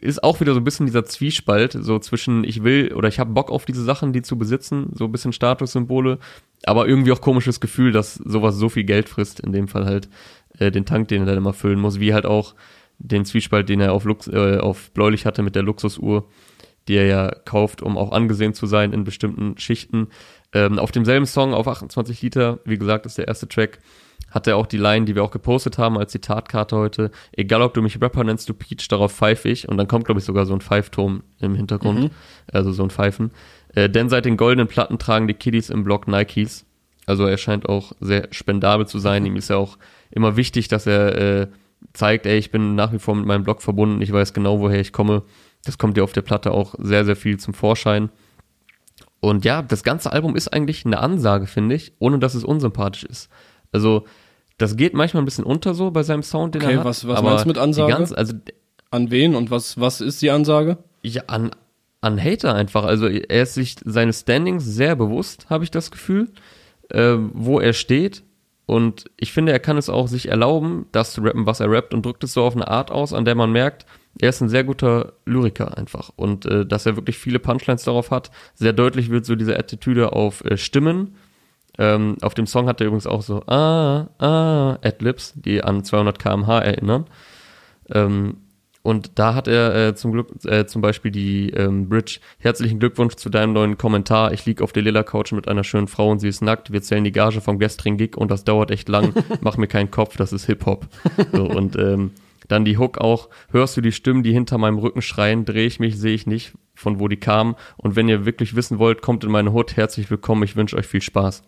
ist 0.02 0.24
auch 0.24 0.40
wieder 0.40 0.56
so 0.56 0.60
ein 0.60 0.64
bisschen 0.64 0.88
dieser 0.88 1.06
Zwiespalt, 1.06 1.78
so 1.80 2.00
zwischen 2.00 2.44
ich 2.44 2.64
will 2.64 2.94
oder 2.96 3.08
ich 3.08 3.20
habe 3.20 3.32
Bock 3.32 3.52
auf 3.52 3.66
diese 3.66 3.84
Sachen, 3.84 4.12
die 4.12 4.24
zu 4.24 4.40
besitzen, 4.40 4.90
so 4.96 5.06
ein 5.06 5.12
bisschen 5.12 5.32
Statussymbole, 5.32 6.18
aber 6.66 6.88
irgendwie 6.88 7.12
auch 7.12 7.22
komisches 7.22 7.60
Gefühl, 7.60 7.92
dass 7.92 8.16
sowas 8.16 8.56
so 8.56 8.70
viel 8.70 8.86
Geld 8.86 9.08
frisst, 9.08 9.40
in 9.40 9.52
dem 9.52 9.68
Fall 9.68 9.86
halt 9.86 10.10
äh, 10.60 10.72
den 10.72 10.86
Tank, 10.86 11.08
den 11.08 11.24
er 11.24 11.26
dann 11.26 11.38
immer 11.38 11.54
füllen 11.54 11.80
muss, 11.80 12.00
wie 12.00 12.14
halt 12.14 12.26
auch 12.26 12.56
den 13.00 13.26
Zwiespalt, 13.26 13.70
den 13.70 13.80
er 13.80 13.94
auf, 13.94 14.04
Lux, 14.04 14.28
äh, 14.28 14.58
auf 14.58 14.92
Bläulich 14.92 15.26
hatte 15.26 15.42
mit 15.42 15.56
der 15.56 15.64
Luxusuhr, 15.64 16.28
die 16.88 16.96
er 16.96 17.06
ja 17.06 17.32
kauft, 17.46 17.82
um 17.82 17.98
auch 17.98 18.12
angesehen 18.12 18.54
zu 18.54 18.66
sein 18.66 18.94
in 18.94 19.04
bestimmten 19.04 19.58
Schichten. 19.58 20.08
Ähm, 20.54 20.80
auf 20.80 20.92
demselben 20.92 21.26
Song, 21.26 21.54
auf 21.54 21.68
28 21.68 22.22
Liter, 22.22 22.60
wie 22.66 22.78
gesagt, 22.78 23.06
ist 23.06 23.18
der 23.18 23.28
erste 23.28 23.48
Track, 23.48 23.80
hat 24.32 24.48
er 24.48 24.58
auch 24.58 24.68
die 24.68 24.78
Line, 24.78 25.06
die 25.06 25.16
wir 25.16 25.24
auch 25.24 25.32
gepostet 25.32 25.78
haben 25.78 25.98
als 25.98 26.12
Zitatkarte 26.12 26.76
heute. 26.76 27.12
Egal, 27.32 27.62
ob 27.62 27.74
du 27.74 27.82
mich 27.82 28.02
Rapper 28.02 28.24
nennst, 28.24 28.50
du 28.50 28.54
Peach, 28.54 28.88
darauf 28.88 29.14
pfeife 29.14 29.50
ich. 29.50 29.68
Und 29.68 29.78
dann 29.78 29.88
kommt, 29.88 30.06
glaube 30.06 30.20
ich, 30.20 30.26
sogar 30.26 30.46
so 30.46 30.54
ein 30.54 30.62
Pfeifturm 30.62 31.24
im 31.40 31.56
Hintergrund, 31.56 32.00
mhm. 32.00 32.10
also 32.52 32.72
so 32.72 32.84
ein 32.84 32.90
Pfeifen. 32.90 33.32
Äh, 33.74 33.90
denn 33.90 34.10
seit 34.10 34.26
den 34.26 34.38
goldenen 34.38 34.68
Platten 34.68 35.00
tragen 35.00 35.28
die 35.28 35.34
Kiddies 35.34 35.70
im 35.70 35.84
Block 35.84 36.08
Nikes. 36.08 36.66
Also 37.06 37.26
er 37.26 37.38
scheint 37.38 37.68
auch 37.68 37.94
sehr 38.00 38.28
spendabel 38.32 38.88
zu 38.88 39.00
sein. 39.00 39.26
Ihm 39.26 39.36
ist 39.36 39.50
ja 39.50 39.58
auch 39.58 39.78
immer 40.12 40.36
wichtig, 40.36 40.68
dass 40.68 40.86
er 40.86 41.18
äh, 41.18 41.48
zeigt, 41.94 42.26
ey, 42.26 42.38
ich 42.38 42.52
bin 42.52 42.76
nach 42.76 42.92
wie 42.94 43.00
vor 43.00 43.16
mit 43.16 43.26
meinem 43.26 43.44
Blog 43.44 43.62
verbunden, 43.62 44.02
ich 44.02 44.12
weiß 44.12 44.34
genau, 44.34 44.60
woher 44.60 44.80
ich 44.80 44.92
komme. 44.92 45.24
Das 45.66 45.78
kommt 45.78 45.98
ja 45.98 46.04
auf 46.04 46.14
der 46.14 46.22
Platte 46.22 46.52
auch 46.52 46.76
sehr, 46.78 47.06
sehr 47.06 47.16
viel 47.16 47.38
zum 47.38 47.54
Vorschein. 47.54 48.10
Und 49.20 49.44
ja, 49.44 49.62
das 49.62 49.84
ganze 49.84 50.12
Album 50.12 50.36
ist 50.36 50.48
eigentlich 50.50 50.86
eine 50.86 51.00
Ansage, 51.00 51.46
finde 51.46 51.76
ich, 51.76 51.94
ohne 52.00 52.20
dass 52.20 52.36
es 52.36 52.44
unsympathisch 52.44 53.04
ist. 53.04 53.30
Also, 53.72 54.06
das 54.58 54.78
geht 54.78 54.94
manchmal 54.94 55.24
ein 55.24 55.26
bisschen 55.26 55.44
unter 55.44 55.74
so 55.74 55.92
bei 55.92 56.04
seinem 56.04 56.24
Sound, 56.24 56.56
den 56.56 56.62
okay, 56.62 56.74
er 56.74 56.80
hat. 56.80 56.86
was, 56.86 57.08
was 57.08 57.22
meinst 57.22 57.46
du 57.46 57.50
mit 57.50 57.58
Ansage? 57.58 57.92
Ganz, 57.92 58.14
also, 58.14 58.34
an 58.92 59.12
wen 59.12 59.36
und 59.36 59.52
was, 59.52 59.80
was 59.80 60.00
ist 60.02 60.22
die 60.22 60.32
Ansage? 60.32 60.78
Ja, 61.02 61.24
an, 61.28 61.52
an 62.02 62.22
Hater 62.24 62.56
einfach. 62.56 62.86
Also, 62.86 63.08
er 63.08 63.44
ist 63.44 63.56
sich 63.56 63.76
seines 63.84 64.22
Standings 64.22 64.64
sehr 64.64 64.96
bewusst, 64.96 65.50
habe 65.50 65.66
ich 65.66 65.72
das 65.72 65.92
Gefühl, 65.92 66.30
äh, 66.90 67.16
wo 67.34 67.60
er 67.60 67.74
steht 67.74 68.24
und 68.70 69.10
ich 69.18 69.34
finde, 69.34 69.52
er 69.52 69.60
kann 69.60 69.78
es 69.78 69.90
auch 69.90 70.08
sich 70.08 70.28
erlauben, 70.28 70.86
das 70.92 71.14
zu 71.14 71.22
rappen, 71.22 71.48
was 71.48 71.60
er 71.60 71.72
rappt 71.72 71.92
und 71.92 72.06
drückt 72.06 72.24
es 72.24 72.34
so 72.34 72.44
auf 72.44 72.56
eine 72.56 72.68
Art 72.68 72.92
aus, 72.92 73.14
an 73.14 73.26
der 73.26 73.34
man 73.34 73.52
merkt, 73.52 73.88
er 74.22 74.30
ist 74.30 74.42
ein 74.42 74.50
sehr 74.50 74.64
guter 74.64 75.14
Lyriker 75.26 75.76
einfach. 75.76 76.12
Und 76.16 76.46
äh, 76.46 76.68
dass 76.68 76.86
er 76.86 76.96
wirklich 76.96 77.18
viele 77.18 77.40
Punchlines 77.40 77.84
darauf 77.84 78.12
hat. 78.12 78.30
Sehr 78.54 78.74
deutlich 78.74 79.10
wird 79.10 79.26
so 79.26 79.36
diese 79.36 79.58
Attitüde 79.58 80.14
auf 80.14 80.46
äh, 80.46 80.56
Stimmen. 80.56 81.16
Ähm, 81.80 82.18
auf 82.22 82.36
dem 82.36 82.46
Song 82.46 82.68
hat 82.68 82.80
er 82.80 82.86
übrigens 82.86 83.08
auch 83.08 83.24
so 83.24 83.42
ah, 83.48 84.10
ah, 84.20 84.78
Adlibs, 84.84 85.34
die 85.36 85.64
an 85.64 85.84
200 85.84 86.20
kmh 86.20 86.60
erinnern. 86.60 87.06
Ähm, 87.90 88.38
und 88.82 89.20
da 89.20 89.36
hat 89.36 89.48
er 89.48 89.90
äh, 89.90 89.96
zum 89.96 90.14
Glück 90.14 90.30
äh, 90.46 90.66
zum 90.66 90.82
Beispiel 90.82 91.12
die 91.12 91.50
ähm, 91.50 91.90
Bridge. 91.90 92.20
Herzlichen 92.40 92.80
Glückwunsch 92.80 93.16
zu 93.16 93.30
deinem 93.30 93.54
neuen 93.54 93.78
Kommentar. 93.78 94.32
Ich 94.32 94.46
lieg 94.46 94.62
auf 94.62 94.72
der 94.72 94.84
lila 94.84 95.04
Couch 95.04 95.32
mit 95.34 95.48
einer 95.48 95.64
schönen 95.64 95.88
Frau 95.88 96.10
und 96.10 96.20
sie 96.20 96.30
ist 96.30 96.42
nackt. 96.42 96.72
Wir 96.72 96.82
zählen 96.82 97.04
die 97.04 97.12
Gage 97.12 97.42
vom 97.42 97.60
gestrigen 97.60 97.98
Gig 97.98 98.16
und 98.16 98.32
das 98.32 98.46
dauert 98.46 98.72
echt 98.72 98.88
lang. 98.88 99.14
Mach 99.42 99.58
mir 99.58 99.68
keinen 99.68 99.92
Kopf, 99.92 100.16
das 100.16 100.32
ist 100.32 100.46
Hip 100.46 100.66
Hop. 100.66 100.88
So, 101.34 101.46
und 101.46 101.76
ähm, 101.76 102.12
dann 102.48 102.66
die 102.66 102.78
Hook 102.78 103.00
auch. 103.00 103.30
Hörst 103.52 103.76
du 103.76 103.82
die 103.82 103.92
Stimmen, 103.92 104.24
die 104.24 104.34
hinter 104.34 104.58
meinem 104.58 104.78
Rücken 104.78 105.02
schreien? 105.02 105.46
Drehe 105.46 105.68
ich 105.68 105.80
mich, 105.80 105.98
sehe 105.98 106.16
ich 106.16 106.26
nicht, 106.26 106.54
von 106.74 107.00
wo 107.00 107.08
die 107.08 107.18
kamen. 107.18 107.56
Und 107.78 107.96
wenn 107.96 108.08
ihr 108.08 108.26
wirklich 108.26 108.56
wissen 108.56 108.80
wollt, 108.80 109.02
kommt 109.02 109.24
in 109.24 109.32
meine 109.32 109.52
Hut. 109.52 109.76
Herzlich 109.76 110.10
willkommen. 110.10 110.44
Ich 110.44 110.56
wünsche 110.56 110.78
euch 110.78 110.88
viel 110.88 111.02
Spaß. 111.02 111.44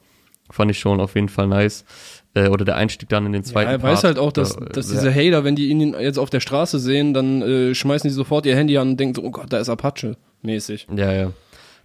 Fand 0.51 0.69
ich 0.69 0.79
schon 0.79 0.99
auf 0.99 1.15
jeden 1.15 1.29
Fall 1.29 1.47
nice 1.47 1.85
äh, 2.33 2.47
oder 2.47 2.65
der 2.65 2.75
Einstieg 2.75 3.09
dann 3.09 3.25
in 3.25 3.33
den 3.33 3.43
zweiten 3.43 3.69
ja, 3.69 3.77
er 3.77 3.83
weiß 3.83 4.03
halt 4.03 4.17
auch, 4.17 4.31
dass, 4.31 4.55
dass 4.55 4.87
diese 4.87 5.13
Hater, 5.13 5.43
wenn 5.43 5.55
die 5.55 5.67
ihn 5.67 5.93
jetzt 5.99 6.17
auf 6.17 6.29
der 6.29 6.39
Straße 6.39 6.79
sehen, 6.79 7.13
dann 7.13 7.41
äh, 7.41 7.75
schmeißen 7.75 8.07
die 8.09 8.13
sofort 8.13 8.45
ihr 8.45 8.55
Handy 8.55 8.77
an 8.77 8.91
und 8.91 8.99
denken 8.99 9.15
so, 9.15 9.23
oh 9.23 9.31
Gott, 9.31 9.47
da 9.49 9.59
ist 9.59 9.69
Apache 9.69 10.17
mäßig. 10.41 10.87
Ja, 10.95 11.11
ja. 11.11 11.31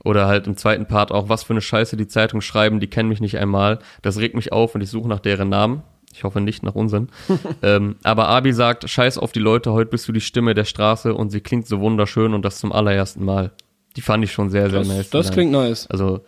Oder 0.04 0.26
halt 0.26 0.46
im 0.46 0.56
zweiten 0.56 0.86
Part 0.86 1.10
auch, 1.10 1.28
was 1.28 1.42
für 1.42 1.52
eine 1.52 1.60
Scheiße 1.60 1.96
die 1.96 2.06
Zeitung 2.06 2.40
schreiben, 2.40 2.78
die 2.78 2.86
kennen 2.86 3.08
mich 3.08 3.20
nicht 3.20 3.38
einmal. 3.38 3.80
Das 4.02 4.18
regt 4.18 4.36
mich 4.36 4.52
auf 4.52 4.74
und 4.74 4.80
ich 4.80 4.90
suche 4.90 5.08
nach 5.08 5.18
deren 5.18 5.48
Namen. 5.48 5.82
Ich 6.14 6.24
hoffe 6.24 6.40
nicht 6.40 6.62
nach 6.62 6.74
unseren. 6.74 7.08
ähm, 7.62 7.96
aber 8.04 8.28
Abi 8.28 8.52
sagt, 8.52 8.88
scheiß 8.88 9.18
auf 9.18 9.32
die 9.32 9.40
Leute, 9.40 9.72
heute 9.72 9.90
bist 9.90 10.06
du 10.06 10.12
die 10.12 10.20
Stimme 10.20 10.54
der 10.54 10.64
Straße 10.64 11.12
und 11.12 11.30
sie 11.30 11.40
klingt 11.40 11.66
so 11.66 11.80
wunderschön 11.80 12.34
und 12.34 12.42
das 12.42 12.58
zum 12.58 12.72
allerersten 12.72 13.24
Mal. 13.24 13.50
Die 13.96 14.00
fand 14.00 14.22
ich 14.24 14.32
schon 14.32 14.48
sehr, 14.48 14.70
sehr 14.70 14.80
das, 14.80 14.88
nice. 14.88 15.10
Das 15.10 15.32
klingt 15.32 15.52
nice. 15.52 15.86
Also, 15.88 16.20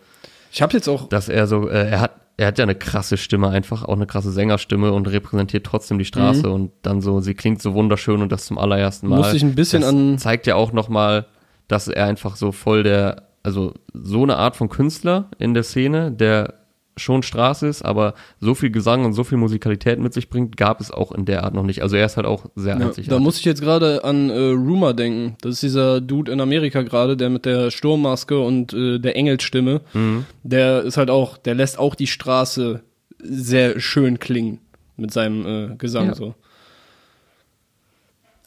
ich 0.51 0.61
habe 0.61 0.73
jetzt 0.73 0.87
auch, 0.87 1.07
dass 1.07 1.29
er 1.29 1.47
so, 1.47 1.69
äh, 1.69 1.89
er 1.89 2.01
hat, 2.01 2.11
er 2.39 2.47
hat 2.47 2.57
ja 2.57 2.63
eine 2.63 2.75
krasse 2.75 3.17
Stimme 3.17 3.49
einfach, 3.49 3.83
auch 3.83 3.95
eine 3.95 4.07
krasse 4.07 4.31
Sängerstimme 4.31 4.93
und 4.93 5.09
repräsentiert 5.09 5.65
trotzdem 5.65 5.99
die 5.99 6.05
Straße 6.05 6.47
mhm. 6.47 6.53
und 6.53 6.71
dann 6.83 7.01
so, 7.01 7.19
sie 7.19 7.33
klingt 7.33 7.61
so 7.61 7.73
wunderschön 7.73 8.21
und 8.21 8.31
das 8.31 8.45
zum 8.45 8.57
allerersten 8.57 9.09
Mal. 9.09 9.17
Muss 9.17 9.33
ich 9.33 9.43
ein 9.43 9.55
bisschen 9.55 9.81
das 9.81 9.89
an. 9.89 10.17
Zeigt 10.17 10.47
ja 10.47 10.55
auch 10.55 10.71
nochmal, 10.71 11.25
dass 11.67 11.89
er 11.89 12.05
einfach 12.05 12.37
so 12.37 12.53
voll 12.53 12.83
der, 12.83 13.23
also 13.43 13.73
so 13.93 14.23
eine 14.23 14.37
Art 14.37 14.55
von 14.55 14.69
Künstler 14.69 15.29
in 15.37 15.53
der 15.53 15.63
Szene, 15.63 16.13
der 16.13 16.53
schon 16.99 17.23
Straße 17.23 17.67
ist, 17.67 17.83
aber 17.83 18.13
so 18.39 18.55
viel 18.55 18.69
Gesang 18.69 19.05
und 19.05 19.13
so 19.13 19.23
viel 19.23 19.37
Musikalität 19.37 19.99
mit 19.99 20.13
sich 20.13 20.29
bringt, 20.29 20.57
gab 20.57 20.81
es 20.81 20.91
auch 20.91 21.11
in 21.11 21.25
der 21.25 21.43
Art 21.43 21.53
noch 21.53 21.63
nicht. 21.63 21.81
Also 21.81 21.95
er 21.95 22.05
ist 22.05 22.17
halt 22.17 22.27
auch 22.27 22.45
sehr 22.55 22.77
ja, 22.77 22.85
einzigartig. 22.85 23.07
Da 23.07 23.19
muss 23.19 23.39
ich 23.39 23.45
jetzt 23.45 23.61
gerade 23.61 24.03
an 24.03 24.29
äh, 24.29 24.33
Rumor 24.33 24.93
denken. 24.93 25.35
Das 25.41 25.53
ist 25.53 25.63
dieser 25.63 26.01
Dude 26.01 26.31
in 26.31 26.41
Amerika 26.41 26.81
gerade, 26.81 27.17
der 27.17 27.29
mit 27.29 27.45
der 27.45 27.71
Sturmmaske 27.71 28.39
und 28.39 28.73
äh, 28.73 28.99
der 28.99 29.15
Engelsstimme. 29.15 29.81
Mhm. 29.93 30.25
Der 30.43 30.83
ist 30.83 30.97
halt 30.97 31.09
auch, 31.09 31.37
der 31.37 31.55
lässt 31.55 31.79
auch 31.79 31.95
die 31.95 32.07
Straße 32.07 32.81
sehr 33.21 33.79
schön 33.79 34.19
klingen 34.19 34.59
mit 34.97 35.11
seinem 35.11 35.45
äh, 35.45 35.75
Gesang 35.75 36.07
ja. 36.07 36.15
so. 36.15 36.35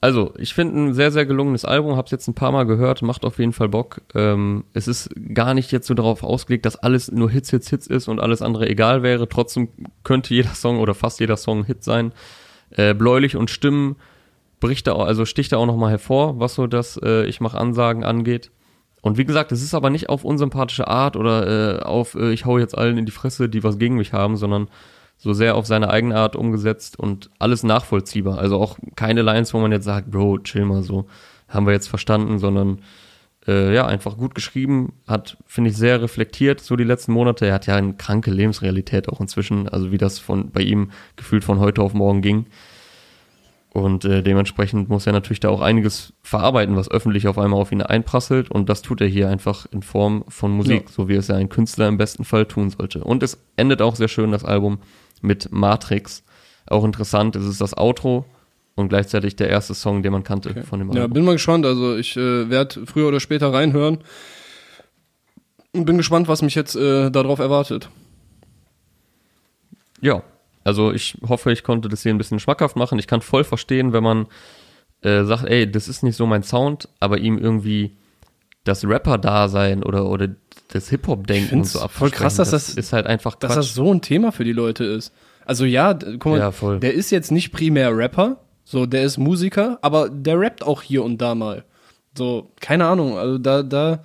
Also, 0.03 0.35
ich 0.37 0.53
finde 0.53 0.81
ein 0.81 0.95
sehr, 0.95 1.13
sehr 1.13 1.27
gelungenes 1.27 1.65
Album, 1.65 1.97
hab's 1.97 2.11
jetzt 2.11 2.27
ein 2.27 2.35
paar 2.35 2.51
Mal 2.51 2.67
gehört, 2.67 3.03
macht 3.03 3.25
auf 3.25 3.39
jeden 3.39 3.53
Fall 3.53 3.69
Bock. 3.69 4.01
Ähm, 4.17 4.65
es 4.73 4.89
ist 4.89 5.11
gar 5.33 5.55
nicht 5.55 5.71
jetzt 5.71 5.87
so 5.87 5.95
darauf 5.95 6.25
ausgelegt, 6.25 6.67
dass 6.67 6.75
alles 6.75 7.13
nur 7.13 7.31
Hits, 7.31 7.51
Hits, 7.51 7.71
Hits 7.71 7.87
ist 7.87 8.09
und 8.09 8.19
alles 8.19 8.43
andere 8.43 8.69
egal 8.69 9.05
wäre. 9.05 9.29
Trotzdem 9.29 9.69
könnte 10.03 10.35
jeder 10.35 10.57
Song 10.57 10.81
oder 10.81 10.95
fast 10.95 11.21
jeder 11.21 11.37
Song 11.37 11.61
ein 11.61 11.65
Hit 11.67 11.85
sein. 11.85 12.13
Äh, 12.71 12.95
bläulich 12.95 13.37
und 13.37 13.49
Stimmen 13.49 13.95
bricht 14.59 14.89
da, 14.89 14.97
also 14.97 15.25
sticht 15.25 15.53
da 15.53 15.59
auch 15.59 15.67
nochmal 15.67 15.93
hervor, 15.93 16.41
was 16.41 16.57
so 16.57 16.67
das 16.67 16.99
äh, 17.01 17.25
Ich 17.27 17.41
mach 17.41 17.55
Ansagen 17.55 18.03
angeht. 18.03 18.51
Und 19.03 19.19
wie 19.19 19.25
gesagt, 19.25 19.53
es 19.53 19.63
ist 19.63 19.73
aber 19.73 19.89
nicht 19.89 20.09
auf 20.09 20.25
unsympathische 20.25 20.89
Art 20.89 21.17
oder 21.17 21.79
äh, 21.79 21.83
auf 21.85 22.17
äh, 22.17 22.33
ich 22.33 22.45
hau 22.45 22.59
jetzt 22.59 22.77
allen 22.77 22.99
in 22.99 23.07
die 23.07 23.13
Fresse, 23.13 23.49
die 23.49 23.63
was 23.63 23.79
gegen 23.79 23.99
mich 23.99 24.13
haben, 24.13 24.37
sondern 24.37 24.67
so 25.17 25.33
sehr 25.33 25.55
auf 25.55 25.67
seine 25.67 25.91
eigene 25.91 26.17
Art 26.17 26.37
umgesetzt 26.37 26.99
und 26.99 27.31
alles 27.39 27.63
nachvollziehbar. 27.63 28.39
Also 28.39 28.61
auch 28.61 28.79
keine 28.97 29.23
Lines, 29.23 29.55
wo 29.55 29.59
man 29.59 29.73
jetzt 29.73 29.85
sagt, 29.85 30.11
Bro, 30.11 30.41
chill 30.41 30.65
mal 30.65 30.83
so, 30.83 31.07
haben 31.49 31.67
wir 31.67 31.73
jetzt 31.73 31.89
verstanden, 31.89 32.39
sondern 32.39 32.81
äh, 33.47 33.75
ja, 33.75 33.87
einfach 33.87 34.17
gut 34.17 34.35
geschrieben, 34.35 34.95
hat, 35.07 35.37
finde 35.47 35.71
ich, 35.71 35.77
sehr 35.77 36.01
reflektiert, 36.03 36.61
so 36.61 36.77
die 36.77 36.85
letzten 36.85 37.13
Monate. 37.13 37.47
Er 37.47 37.55
hat 37.55 37.67
ja 37.67 37.77
eine 37.77 37.95
kranke 37.95 38.31
Lebensrealität 38.31 39.09
auch 39.09 39.21
inzwischen, 39.21 39.69
also 39.69 39.93
wie 39.93 39.99
das 39.99 40.19
von 40.19 40.51
bei 40.51 40.63
ihm 40.63 40.91
gefühlt 41.17 41.45
von 41.45 41.59
heute 41.59 41.83
auf 41.83 41.95
morgen 41.95 42.23
ging. 42.23 42.47
Und 43.73 44.05
äh, 44.05 44.23
dementsprechend 44.23 44.91
muss 44.91 45.07
er 45.07 45.15
natürlich 45.15 45.41
da 45.41 45.49
auch 45.49 45.63
einiges 45.63 46.13
verarbeiten, 46.23 46.77
was 46.77 46.91
öffentlich 46.91 47.27
auf 47.27 47.39
einmal 47.39 47.59
auf 47.59 47.73
ihn 47.73 47.81
einprasselt. 47.81 48.51
Und 48.51 48.69
das 48.69 48.83
tut 48.83 49.01
er 49.01 49.07
hier 49.07 49.31
einfach 49.31 49.65
in 49.71 49.83
Form 49.83 50.25
von 50.29 50.51
Musik, 50.51 50.85
ja. 50.87 50.93
so 50.93 51.09
wie 51.09 51.15
es 51.15 51.29
ja 51.29 51.37
ein 51.37 51.49
Künstler 51.49 51.89
im 51.89 51.97
besten 51.97 52.25
Fall 52.25 52.45
tun 52.45 52.69
sollte. 52.69 53.03
Und 53.03 53.23
es 53.23 53.43
endet 53.57 53.81
auch 53.81 53.97
sehr 53.97 54.09
schön, 54.09 54.31
das 54.31 54.45
Album, 54.45 54.81
mit 55.23 55.53
Matrix. 55.53 56.23
Auch 56.67 56.85
interessant, 56.85 57.35
es 57.35 57.47
ist 57.47 57.63
das 57.63 57.75
Outro 57.75 58.27
und 58.75 58.91
gleichzeitig 58.91 59.37
der 59.37 59.49
erste 59.49 59.73
Song, 59.75 60.03
den 60.03 60.13
man 60.13 60.23
kannte 60.23 60.51
okay. 60.51 60.63
von 60.65 60.79
dem 60.79 60.91
Album. 60.91 61.03
Ja, 61.03 61.07
bin 61.07 61.25
mal 61.25 61.33
gespannt. 61.33 61.65
Also 61.65 61.97
ich 61.97 62.15
äh, 62.19 62.51
werde 62.51 62.85
früher 62.85 63.09
oder 63.09 63.21
später 63.21 63.55
reinhören 63.55 63.99
und 65.73 65.87
bin 65.87 65.97
gespannt, 65.97 66.29
was 66.29 66.43
mich 66.43 66.55
jetzt 66.55 66.77
äh, 66.77 67.11
darauf 67.11 67.39
erwartet. 67.39 67.89
Ja, 70.03 70.23
also 70.65 70.93
ich 70.93 71.17
hoffe, 71.27 71.53
ich 71.53 71.65
konnte 71.65 71.89
das 71.89 72.03
hier 72.03 72.13
ein 72.13 72.19
bisschen 72.19 72.41
schmackhaft 72.41 72.77
machen. 72.77 72.99
Ich 72.99 73.07
kann 73.07 73.21
voll 73.21 73.45
verstehen, 73.45 73.93
wenn 73.93 74.03
man 74.03 74.27
äh, 75.03 75.25
sagt, 75.25 75.45
ey, 75.45 75.71
das 75.71 75.89
ist 75.89 76.03
nicht 76.03 76.17
so 76.17 76.27
mein 76.27 76.43
Sound, 76.43 76.89
aber 77.01 77.19
ihm 77.19 77.39
irgendwie 77.39 77.97
das 78.65 78.85
Rapper-Dasein 78.85 79.83
oder, 79.83 80.07
oder 80.07 80.29
das 80.69 80.89
Hip-Hop-Denken 80.89 81.59
und 81.59 81.67
so 81.67 81.87
Voll 81.89 82.11
krass, 82.11 82.37
dass 82.37 82.51
das, 82.51 82.71
ist 82.71 82.93
halt 82.93 83.07
einfach 83.07 83.33
Quatsch. 83.33 83.43
dass 83.43 83.55
das 83.57 83.75
so 83.75 83.93
ein 83.93 84.01
Thema 84.01 84.33
für 84.33 84.45
die 84.45 84.53
Leute 84.53 84.85
ist. 84.85 85.13
Also 85.45 85.65
ja, 85.65 85.95
guck 85.95 86.27
mal, 86.27 86.39
Ja, 86.39 86.79
der 86.79 86.95
ist 86.95 87.11
jetzt 87.11 87.33
nicht 87.33 87.53
primär 87.53 87.97
Rapper, 87.97 88.39
so, 88.65 88.87
der 88.87 89.03
ist 89.03 89.19
Musiker, 89.19 89.79
aber 89.83 90.09
der 90.09 90.39
rappt 90.39 90.63
auch 90.63 90.83
hier 90.83 91.03
und 91.03 91.19
da 91.19 91.35
mal. 91.35 91.65
So, 92.17 92.53
keine 92.61 92.87
Ahnung, 92.87 93.19
also 93.19 93.39
da, 93.39 93.63
da 93.63 94.05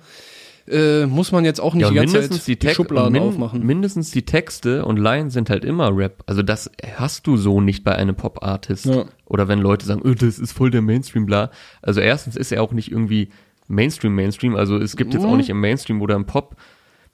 äh, 0.70 1.06
muss 1.06 1.32
man 1.32 1.44
jetzt 1.44 1.60
auch 1.60 1.74
nicht 1.74 1.82
Ja, 1.84 1.90
die 1.90 1.96
ganze 1.96 2.28
Zeit 2.30 2.46
die, 2.46 2.58
die 2.58 2.68
Schubladen 2.70 3.12
min 3.12 3.22
aufmachen. 3.22 3.64
mindestens 3.64 4.10
die 4.10 4.24
Texte 4.24 4.84
und 4.84 4.96
Lines 4.98 5.32
sind 5.32 5.50
halt 5.50 5.64
immer 5.64 5.96
Rap. 5.96 6.22
Also 6.26 6.42
das 6.42 6.70
hast 6.96 7.26
du 7.26 7.36
so 7.36 7.60
nicht 7.60 7.84
bei 7.84 7.94
einem 7.94 8.14
Pop-Artist. 8.14 8.86
Ja. 8.86 9.04
Oder 9.26 9.48
wenn 9.48 9.58
Leute 9.60 9.86
sagen, 9.86 10.02
oh, 10.04 10.14
das 10.14 10.38
ist 10.38 10.52
voll 10.52 10.70
der 10.70 10.82
Mainstream, 10.82 11.26
bla. 11.26 11.50
Also 11.82 12.00
erstens 12.00 12.36
ist 12.36 12.52
er 12.52 12.62
auch 12.62 12.72
nicht 12.72 12.90
irgendwie 12.90 13.28
Mainstream, 13.68 14.14
Mainstream. 14.14 14.56
Also 14.56 14.76
es 14.78 14.96
gibt 14.96 15.12
jetzt 15.14 15.22
Mhm. 15.24 15.28
auch 15.30 15.36
nicht 15.36 15.50
im 15.50 15.60
Mainstream 15.60 16.00
oder 16.00 16.14
im 16.16 16.24
Pop. 16.26 16.56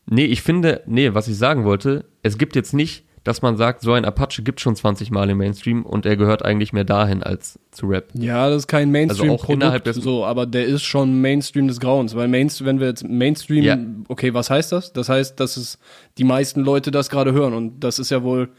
Nee, 0.07 0.27
ich 0.27 0.43
finde, 0.43 0.83
nee, 0.87 1.15
was 1.15 1.29
ich 1.29 1.37
sagen 1.39 1.65
wollte, 1.65 2.05
es 2.23 2.37
gibt 2.39 2.55
jetzt 2.57 2.75
nicht, 2.75 3.05
dass 3.25 3.43
man 3.43 3.57
sagt, 3.57 3.81
so 3.81 3.93
ein 3.93 4.05
Apache 4.05 4.43
gibt 4.43 4.61
schon 4.61 4.77
20 4.77 5.11
Mal 5.11 5.29
im 5.31 5.39
Mainstream 5.39 5.85
und 5.85 6.07
er 6.07 6.17
gehört 6.17 6.45
eigentlich 6.45 6.73
mehr 6.73 6.85
dahin 6.85 7.23
als 7.23 7.59
zu 7.71 7.87
Rap. 7.87 8.09
Ja, 8.15 8.49
das 8.51 8.59
ist 8.63 8.69
kein 8.69 8.89
Also 8.95 9.23
auch 9.23 9.27
Mainstream-Produkt, 9.27 9.51
innerhalb 9.53 9.85
des- 9.85 9.97
so, 9.97 10.25
aber 10.25 10.47
der 10.47 10.67
ist 10.67 10.83
schon 10.85 11.21
Mainstream 11.21 11.67
des 11.67 11.81
Grauens, 11.81 12.15
weil 12.15 12.29
Mainstream, 12.29 12.67
wenn 12.67 12.81
wir 12.81 12.87
jetzt 12.89 13.03
Mainstream, 13.09 13.65
Ja. 13.65 13.79
okay, 14.09 14.35
was 14.35 14.51
heißt 14.51 14.71
das? 14.73 14.93
Das 14.93 15.09
heißt, 15.09 15.41
dass 15.41 15.57
es 15.57 15.79
die 16.19 16.25
meisten 16.25 16.61
Leute 16.61 16.91
das 16.91 17.09
gerade 17.11 17.33
hören 17.33 17.55
und 17.55 17.81
das 17.81 17.99
ist 17.99 18.11
ja 18.11 18.23
wohl 18.23 18.51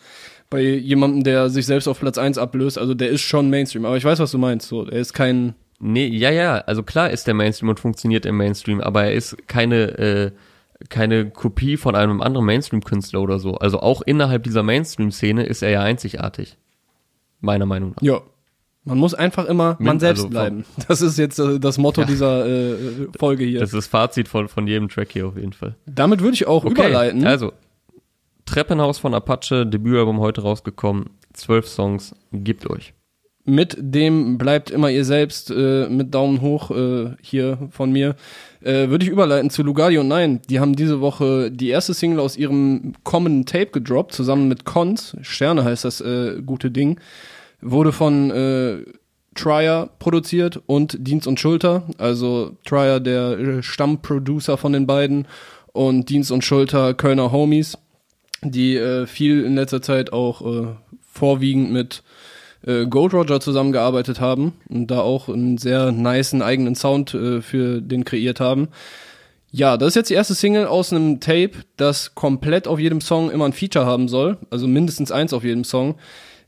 bei 0.50 0.62
jemandem, 0.62 1.24
der 1.24 1.50
sich 1.50 1.66
selbst 1.66 1.88
auf 1.88 2.00
Platz 2.00 2.18
1 2.18 2.38
ablöst, 2.38 2.78
also 2.78 2.94
der 2.94 3.10
ist 3.10 3.22
schon 3.22 3.50
Mainstream, 3.50 3.86
aber 3.86 3.98
ich 3.98 4.04
weiß, 4.06 4.20
was 4.20 4.32
du 4.32 4.38
meinst, 4.38 4.68
so, 4.68 4.86
er 4.86 5.00
ist 5.00 5.14
kein, 5.14 5.54
Nee, 5.80 6.08
ja, 6.08 6.32
ja, 6.32 6.56
also 6.60 6.84
klar 6.84 7.10
ist 7.10 7.28
der 7.28 7.34
Mainstream 7.34 7.70
und 7.70 7.80
funktioniert 7.82 8.26
im 8.26 8.38
Mainstream, 8.38 8.80
aber 8.80 9.04
er 9.04 9.14
ist 9.14 9.48
keine, 9.48 9.98
äh, 9.98 10.32
keine 10.90 11.30
Kopie 11.30 11.78
von 11.78 11.96
einem 11.96 12.22
anderen 12.22 12.46
Mainstream-Künstler 12.46 13.22
oder 13.22 13.40
so. 13.40 13.56
Also 13.56 13.80
auch 13.80 14.02
innerhalb 14.02 14.44
dieser 14.44 14.64
Mainstream-Szene 14.64 15.44
ist 15.46 15.62
er 15.62 15.70
ja 15.70 15.82
einzigartig. 15.82 16.58
Meiner 17.42 17.66
Meinung 17.66 17.92
nach. 17.92 18.02
ja. 18.02 18.22
Man 18.88 19.00
muss 19.00 19.16
einfach 19.16 19.46
immer 19.46 19.78
man 19.80 19.96
Min- 19.96 20.00
selbst 20.00 20.20
also 20.20 20.30
bleiben. 20.30 20.64
Das 20.88 21.02
ist 21.02 21.18
jetzt 21.18 21.40
äh, 21.40 21.60
das 21.60 21.80
Motto 21.80 22.02
Ja. 22.02 22.08
dieser 22.08 22.46
äh, 22.46 22.76
Folge 23.18 23.44
hier. 23.44 23.60
Das 23.62 23.70
ist 23.70 23.76
das 23.76 23.88
Fazit 23.88 24.28
von, 24.28 24.48
von 24.48 24.68
jedem 24.68 24.90
Track 24.90 25.12
hier 25.12 25.26
auf 25.26 25.38
jeden 25.38 25.54
Fall. 25.54 25.76
Damit 25.88 26.22
würde 26.22 26.36
ich 26.36 26.46
auch 26.46 26.64
überleiten. 26.66 27.26
also 27.26 27.52
Treppenhaus 28.46 29.00
von 29.00 29.16
Apache, 29.16 29.66
Debütalbum 29.66 30.20
heute 30.20 30.42
rausgekommen, 30.44 31.10
zwölf 31.34 31.68
Songs, 31.68 32.14
gibt 32.32 32.70
euch. 32.70 32.94
Mit 33.46 33.78
dem 33.80 34.40
bleibt 34.40 34.72
immer 34.72 34.90
ihr 34.90 35.06
selbst 35.06 35.52
äh, 35.52 35.88
mit 35.88 36.16
Daumen 36.16 36.42
hoch 36.42 36.72
äh, 36.72 37.12
hier 37.22 37.60
von 37.70 37.92
mir. 37.92 38.16
Äh, 38.62 38.90
Würde 38.90 39.06
ich 39.06 39.12
überleiten 39.12 39.52
zu 39.52 39.62
Lugardi 39.62 40.00
und 40.00 40.08
Nein. 40.08 40.42
Die 40.50 40.60
haben 40.60 40.76
diese 40.76 41.00
Woche 41.00 41.52
die 41.52 41.70
erste 41.70 41.94
Single 41.94 42.20
aus 42.20 42.38
ihrem 42.38 42.94
kommenden 43.04 43.46
Tape 43.46 43.68
gedroppt, 43.68 44.14
zusammen 44.14 44.48
mit 44.48 44.66
Cons. 44.66 45.16
Sterne 45.22 45.64
heißt 45.64 45.86
das 45.86 46.02
äh, 46.02 46.42
gute 46.44 46.72
Ding. 46.72 47.00
Wurde 47.62 47.92
von 47.92 48.32
äh, 48.32 48.78
Trier 49.36 49.90
produziert 50.00 50.62
und 50.66 50.98
Dienst 51.00 51.28
und 51.28 51.40
Schulter. 51.40 51.84
Also 52.00 52.58
Trier 52.66 53.00
der 53.00 53.38
äh, 53.38 53.64
Stammproducer 53.64 54.58
von 54.58 54.74
den 54.74 54.88
beiden 54.88 55.28
und 55.72 56.10
Dienst 56.10 56.32
und 56.32 56.44
Schulter 56.44 56.96
Kölner 56.96 57.32
Homies, 57.32 57.78
die 58.42 58.76
äh, 58.76 59.06
viel 59.06 59.44
in 59.44 59.56
letzter 59.56 59.84
Zeit 59.84 60.12
auch 60.12 60.42
äh, 60.42 60.68
vorwiegend 61.06 61.72
mit 61.72 62.02
äh, 62.66 62.86
Gold 62.86 63.14
Roger 63.14 63.40
zusammengearbeitet 63.40 64.20
haben 64.20 64.54
und 64.70 64.88
da 64.88 65.02
auch 65.02 65.30
einen 65.30 65.58
sehr 65.58 65.92
niceen 65.92 66.42
eigenen 66.42 66.76
Sound 66.76 67.14
äh, 67.14 67.42
für 67.42 67.82
den 67.82 68.06
kreiert 68.06 68.40
haben. 68.40 68.70
Ja, 69.52 69.78
das 69.78 69.90
ist 69.90 69.96
jetzt 69.96 70.10
die 70.10 70.16
erste 70.16 70.36
Single 70.36 70.66
aus 70.66 70.92
einem 70.92 71.22
Tape, 71.22 71.52
das 71.78 72.14
komplett 72.14 72.68
auf 72.68 72.80
jedem 72.80 73.00
Song 73.00 73.32
immer 73.32 73.46
ein 73.46 73.54
Feature 73.54 73.86
haben 73.86 74.10
soll, 74.10 74.38
also 74.50 74.68
mindestens 74.68 75.12
eins 75.12 75.32
auf 75.32 75.44
jedem 75.46 75.64
Song. 75.64 75.96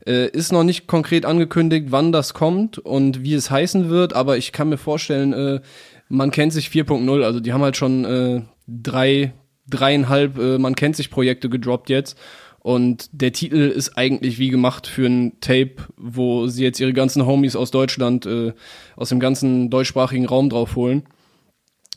Äh, 0.06 0.28
ist 0.28 0.52
noch 0.52 0.64
nicht 0.64 0.86
konkret 0.86 1.24
angekündigt, 1.24 1.86
wann 1.90 2.12
das 2.12 2.34
kommt 2.34 2.78
und 2.78 3.22
wie 3.22 3.34
es 3.34 3.50
heißen 3.50 3.88
wird, 3.88 4.12
aber 4.12 4.36
ich 4.36 4.52
kann 4.52 4.68
mir 4.68 4.76
vorstellen, 4.76 5.32
äh, 5.32 5.60
man 6.08 6.30
kennt 6.30 6.52
sich 6.52 6.68
4.0, 6.68 7.22
also 7.22 7.40
die 7.40 7.52
haben 7.52 7.62
halt 7.62 7.76
schon 7.76 8.04
äh, 8.04 8.42
drei, 8.66 9.32
dreieinhalb 9.68 10.38
äh, 10.38 10.58
Man 10.58 10.74
kennt 10.74 10.96
sich 10.96 11.10
Projekte 11.10 11.48
gedroppt 11.48 11.90
jetzt. 11.90 12.18
Und 12.60 13.08
der 13.12 13.32
Titel 13.32 13.72
ist 13.74 13.96
eigentlich 13.96 14.38
wie 14.38 14.50
gemacht 14.50 14.86
für 14.86 15.06
ein 15.06 15.40
Tape, 15.40 15.76
wo 15.96 16.48
sie 16.48 16.64
jetzt 16.64 16.80
ihre 16.80 16.92
ganzen 16.92 17.24
Homies 17.24 17.56
aus 17.56 17.70
Deutschland, 17.70 18.26
äh, 18.26 18.52
aus 18.96 19.10
dem 19.10 19.20
ganzen 19.20 19.70
deutschsprachigen 19.70 20.26
Raum 20.26 20.50
drauf 20.50 20.76
holen. 20.76 21.04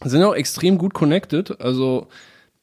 Sind 0.03 0.23
auch 0.23 0.35
extrem 0.35 0.77
gut 0.77 0.93
connected. 0.93 1.59
Also 1.61 2.07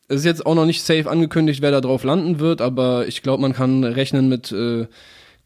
es 0.08 0.20
ist 0.20 0.24
jetzt 0.24 0.46
auch 0.46 0.54
noch 0.54 0.64
nicht 0.64 0.82
safe 0.82 1.10
angekündigt, 1.10 1.60
wer 1.60 1.70
da 1.70 1.80
drauf 1.80 2.02
landen 2.02 2.40
wird, 2.40 2.60
aber 2.60 3.06
ich 3.06 3.22
glaube, 3.22 3.42
man 3.42 3.52
kann 3.52 3.84
rechnen 3.84 4.28
mit 4.28 4.50
äh, 4.52 4.86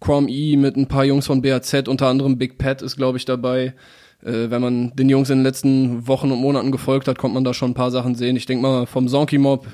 Chrome 0.00 0.28
E, 0.30 0.56
mit 0.56 0.76
ein 0.76 0.88
paar 0.88 1.04
Jungs 1.04 1.26
von 1.26 1.42
BAZ, 1.42 1.88
unter 1.88 2.06
anderem 2.06 2.38
Big 2.38 2.58
Pat 2.58 2.82
ist, 2.82 2.96
glaube 2.96 3.18
ich, 3.18 3.24
dabei. 3.24 3.74
Äh, 4.22 4.50
wenn 4.50 4.62
man 4.62 4.94
den 4.94 5.08
Jungs 5.08 5.30
in 5.30 5.38
den 5.38 5.44
letzten 5.44 6.06
Wochen 6.06 6.30
und 6.30 6.40
Monaten 6.40 6.70
gefolgt 6.70 7.08
hat, 7.08 7.18
konnte 7.18 7.34
man 7.34 7.44
da 7.44 7.54
schon 7.54 7.72
ein 7.72 7.74
paar 7.74 7.90
Sachen 7.90 8.14
sehen. 8.14 8.36
Ich 8.36 8.46
denke 8.46 8.62
mal, 8.62 8.86
vom 8.86 9.08
Zonky 9.08 9.38
Mob, 9.38 9.66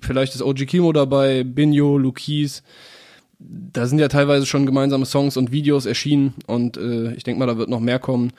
vielleicht 0.00 0.34
ist 0.34 0.42
OG 0.42 0.66
Kimo 0.66 0.92
dabei, 0.92 1.44
Binjo, 1.44 1.98
Lukis. 1.98 2.62
Da 3.42 3.86
sind 3.86 3.98
ja 3.98 4.08
teilweise 4.08 4.44
schon 4.44 4.66
gemeinsame 4.66 5.06
Songs 5.06 5.38
und 5.38 5.50
Videos 5.50 5.86
erschienen 5.86 6.34
und 6.46 6.76
äh, 6.76 7.14
ich 7.14 7.22
denke 7.24 7.38
mal, 7.38 7.46
da 7.46 7.56
wird 7.56 7.70
noch 7.70 7.80
mehr 7.80 7.98
kommen. 7.98 8.32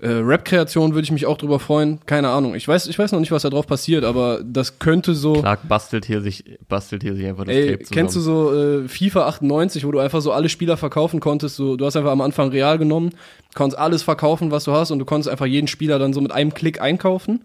Äh, 0.00 0.08
Rap-Kreation 0.08 0.94
würde 0.94 1.04
ich 1.04 1.12
mich 1.12 1.26
auch 1.26 1.36
drüber 1.36 1.58
freuen. 1.60 2.00
Keine 2.06 2.30
Ahnung. 2.30 2.54
Ich 2.54 2.66
weiß, 2.66 2.86
ich 2.86 2.98
weiß 2.98 3.12
noch 3.12 3.20
nicht, 3.20 3.30
was 3.32 3.42
da 3.42 3.50
drauf 3.50 3.66
passiert, 3.66 4.02
aber 4.02 4.40
das 4.42 4.78
könnte 4.78 5.14
so. 5.14 5.34
Clark 5.34 5.68
bastelt 5.68 6.06
hier 6.06 6.22
sich, 6.22 6.42
bastelt 6.68 7.02
hier 7.02 7.14
sich 7.14 7.26
einfach 7.26 7.44
das 7.44 7.54
Ey, 7.54 7.66
Tape 7.66 7.78
zusammen. 7.84 7.94
kennst 7.94 8.16
du 8.16 8.20
so 8.20 8.54
äh, 8.54 8.88
FIFA 8.88 9.26
98, 9.26 9.86
wo 9.86 9.92
du 9.92 9.98
einfach 9.98 10.22
so 10.22 10.32
alle 10.32 10.48
Spieler 10.48 10.78
verkaufen 10.78 11.20
konntest? 11.20 11.56
So, 11.56 11.76
du 11.76 11.84
hast 11.84 11.96
einfach 11.96 12.12
am 12.12 12.22
Anfang 12.22 12.48
Real 12.48 12.78
genommen, 12.78 13.10
konntest 13.54 13.78
alles 13.78 14.02
verkaufen, 14.02 14.50
was 14.50 14.64
du 14.64 14.72
hast, 14.72 14.90
und 14.90 14.98
du 14.98 15.04
konntest 15.04 15.28
einfach 15.28 15.46
jeden 15.46 15.68
Spieler 15.68 15.98
dann 15.98 16.14
so 16.14 16.22
mit 16.22 16.32
einem 16.32 16.54
Klick 16.54 16.80
einkaufen. 16.80 17.44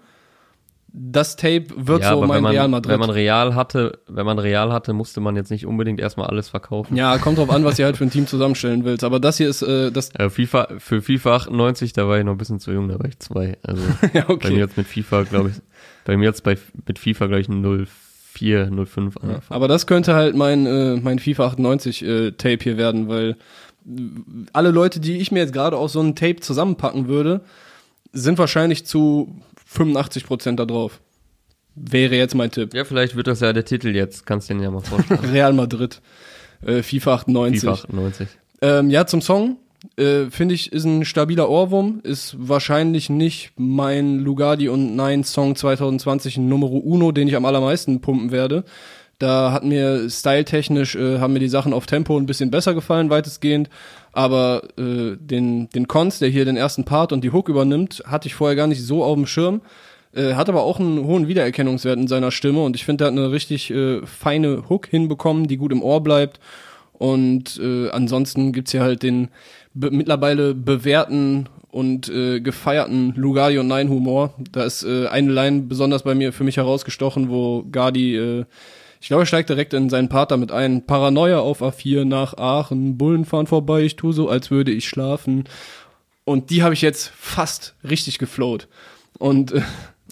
Das 0.93 1.37
Tape 1.37 1.67
wird 1.75 2.03
so 2.03 2.09
aber 2.09 2.27
mein 2.27 2.43
man, 2.43 2.51
Real 2.51 2.67
Madrid. 2.67 2.91
Wenn 2.91 2.99
man 2.99 3.09
Real 3.09 3.55
hatte, 3.55 3.99
wenn 4.07 4.25
man 4.25 4.39
Real 4.39 4.73
hatte, 4.73 4.91
musste 4.91 5.21
man 5.21 5.37
jetzt 5.37 5.49
nicht 5.49 5.65
unbedingt 5.65 6.01
erstmal 6.01 6.27
alles 6.27 6.49
verkaufen. 6.49 6.97
ja, 6.97 7.17
kommt 7.17 7.37
drauf 7.37 7.49
an, 7.49 7.63
was 7.63 7.79
ihr 7.79 7.85
halt 7.85 7.95
für 7.95 8.03
ein 8.03 8.11
Team 8.11 8.27
zusammenstellen 8.27 8.83
willst. 8.83 9.05
Aber 9.05 9.21
das 9.21 9.37
hier 9.37 9.47
ist 9.47 9.61
äh, 9.61 9.89
das. 9.91 10.13
Äh, 10.15 10.29
FIFA, 10.29 10.67
für 10.79 11.01
FIFA 11.01 11.35
98, 11.37 11.93
da 11.93 12.07
war 12.09 12.17
ich 12.19 12.25
noch 12.25 12.33
ein 12.33 12.37
bisschen 12.37 12.59
zu 12.59 12.71
jung, 12.73 12.89
da 12.89 12.99
war 12.99 13.05
ich 13.05 13.19
zwei. 13.19 13.57
Also 13.63 13.81
ja, 14.13 14.25
bei 14.25 14.27
mir 14.27 14.29
okay. 14.29 14.57
jetzt 14.57 14.75
mit 14.75 14.87
FIFA, 14.87 15.23
glaube 15.23 15.49
ich, 15.49 15.55
bei 16.03 16.17
mir 16.17 16.25
jetzt 16.25 16.43
bei, 16.43 16.57
mit 16.85 16.99
FIFA, 16.99 17.27
glaube 17.27 17.41
ich, 17.41 17.47
04, 17.47 18.69
05 18.85 19.15
Ja. 19.15 19.21
angefangen. 19.21 19.41
Aber 19.49 19.67
das 19.69 19.87
könnte 19.87 20.13
halt 20.13 20.35
mein, 20.35 20.65
äh, 20.65 20.97
mein 20.97 21.19
FIFA 21.19 21.47
98 21.47 22.03
äh, 22.03 22.31
Tape 22.31 22.59
hier 22.63 22.77
werden, 22.77 23.07
weil 23.07 23.37
alle 24.51 24.71
Leute, 24.71 24.99
die 24.99 25.17
ich 25.17 25.31
mir 25.31 25.39
jetzt 25.39 25.53
gerade 25.53 25.77
aus 25.77 25.93
so 25.93 26.01
einem 26.01 26.15
Tape 26.15 26.41
zusammenpacken 26.41 27.07
würde, 27.07 27.41
sind 28.13 28.37
wahrscheinlich 28.37 28.85
zu 28.85 29.41
85% 29.73 30.55
da 30.55 30.65
drauf. 30.65 31.01
Wäre 31.75 32.15
jetzt 32.15 32.35
mein 32.35 32.51
Tipp. 32.51 32.73
Ja, 32.73 32.83
vielleicht 32.83 33.15
wird 33.15 33.27
das 33.27 33.39
ja 33.39 33.53
der 33.53 33.63
Titel 33.63 33.95
jetzt, 33.95 34.25
kannst 34.25 34.49
du 34.49 34.53
den 34.53 34.63
ja 34.63 34.71
mal 34.71 34.81
vorstellen. 34.81 35.19
Real 35.31 35.53
Madrid. 35.53 36.01
Äh, 36.65 36.83
FIFA 36.83 37.15
98. 37.15 37.61
FIFA 37.61 37.73
98. 37.73 38.27
Ähm, 38.61 38.89
ja, 38.89 39.05
zum 39.07 39.21
Song. 39.21 39.57
Äh, 39.97 40.29
Finde 40.29 40.53
ich, 40.53 40.71
ist 40.71 40.83
ein 40.83 41.05
stabiler 41.05 41.49
Ohrwurm. 41.49 42.01
Ist 42.03 42.35
wahrscheinlich 42.37 43.09
nicht 43.09 43.53
mein 43.57 44.19
Lugardi 44.19 44.69
und 44.69 44.95
Nein 44.95 45.23
Song 45.23 45.55
2020 45.55 46.37
Numero 46.37 46.77
Uno, 46.77 47.11
den 47.11 47.27
ich 47.27 47.35
am 47.35 47.45
allermeisten 47.45 48.01
pumpen 48.01 48.31
werde. 48.31 48.63
Da 49.21 49.51
hat 49.51 49.63
mir 49.63 50.09
styletechnisch, 50.09 50.95
äh, 50.95 51.19
haben 51.19 51.33
mir 51.33 51.39
die 51.39 51.47
Sachen 51.47 51.73
auf 51.73 51.85
Tempo 51.85 52.17
ein 52.17 52.25
bisschen 52.25 52.49
besser 52.49 52.73
gefallen, 52.73 53.11
weitestgehend. 53.11 53.69
Aber 54.13 54.63
äh, 54.79 55.15
den, 55.15 55.69
den 55.69 55.87
Cons, 55.87 56.17
der 56.17 56.29
hier 56.29 56.43
den 56.43 56.57
ersten 56.57 56.85
Part 56.85 57.13
und 57.13 57.23
die 57.23 57.31
Hook 57.31 57.47
übernimmt, 57.47 58.01
hatte 58.07 58.27
ich 58.27 58.33
vorher 58.33 58.55
gar 58.55 58.65
nicht 58.65 58.83
so 58.83 59.03
auf 59.03 59.13
dem 59.13 59.27
Schirm. 59.27 59.61
Äh, 60.15 60.33
hat 60.33 60.49
aber 60.49 60.63
auch 60.63 60.79
einen 60.79 61.05
hohen 61.05 61.27
Wiedererkennungswert 61.27 61.99
in 61.99 62.07
seiner 62.07 62.31
Stimme 62.31 62.63
und 62.63 62.75
ich 62.75 62.83
finde, 62.83 63.03
er 63.03 63.07
hat 63.07 63.13
eine 63.13 63.31
richtig 63.31 63.69
äh, 63.69 64.03
feine 64.07 64.67
Hook 64.69 64.87
hinbekommen, 64.87 65.47
die 65.47 65.57
gut 65.57 65.71
im 65.71 65.83
Ohr 65.83 66.01
bleibt. 66.01 66.39
Und 66.93 67.59
äh, 67.63 67.91
ansonsten 67.91 68.53
gibt's 68.53 68.71
hier 68.71 68.81
halt 68.81 69.03
den 69.03 69.29
be 69.75 69.91
mittlerweile 69.91 70.55
bewährten 70.55 71.47
und 71.69 72.09
äh, 72.09 72.41
gefeierten 72.41 73.13
und 73.15 73.67
Nein 73.67 73.89
Humor. 73.89 74.33
Da 74.51 74.63
ist 74.63 74.83
äh, 74.83 75.05
eine 75.07 75.31
Line 75.31 75.61
besonders 75.61 76.01
bei 76.01 76.15
mir 76.15 76.33
für 76.33 76.43
mich 76.43 76.57
herausgestochen, 76.57 77.29
wo 77.29 77.63
Gardi, 77.71 78.17
äh, 78.17 78.45
ich 79.01 79.07
glaube, 79.07 79.23
er 79.23 79.25
steigt 79.25 79.49
direkt 79.49 79.73
in 79.73 79.89
seinen 79.89 80.09
Part 80.09 80.29
damit 80.29 80.51
ein. 80.51 80.85
Paranoia 80.85 81.39
auf 81.39 81.63
A4 81.63 82.05
nach 82.05 82.37
Aachen, 82.37 82.99
Bullen 82.99 83.25
fahren 83.25 83.47
vorbei, 83.47 83.81
ich 83.81 83.95
tu 83.95 84.11
so, 84.11 84.29
als 84.29 84.51
würde 84.51 84.71
ich 84.71 84.87
schlafen. 84.87 85.45
Und 86.23 86.51
die 86.51 86.61
habe 86.61 86.75
ich 86.75 86.83
jetzt 86.83 87.11
fast 87.17 87.75
richtig 87.83 88.19
geflowt. 88.19 88.67
Und 89.17 89.53
äh, 89.53 89.61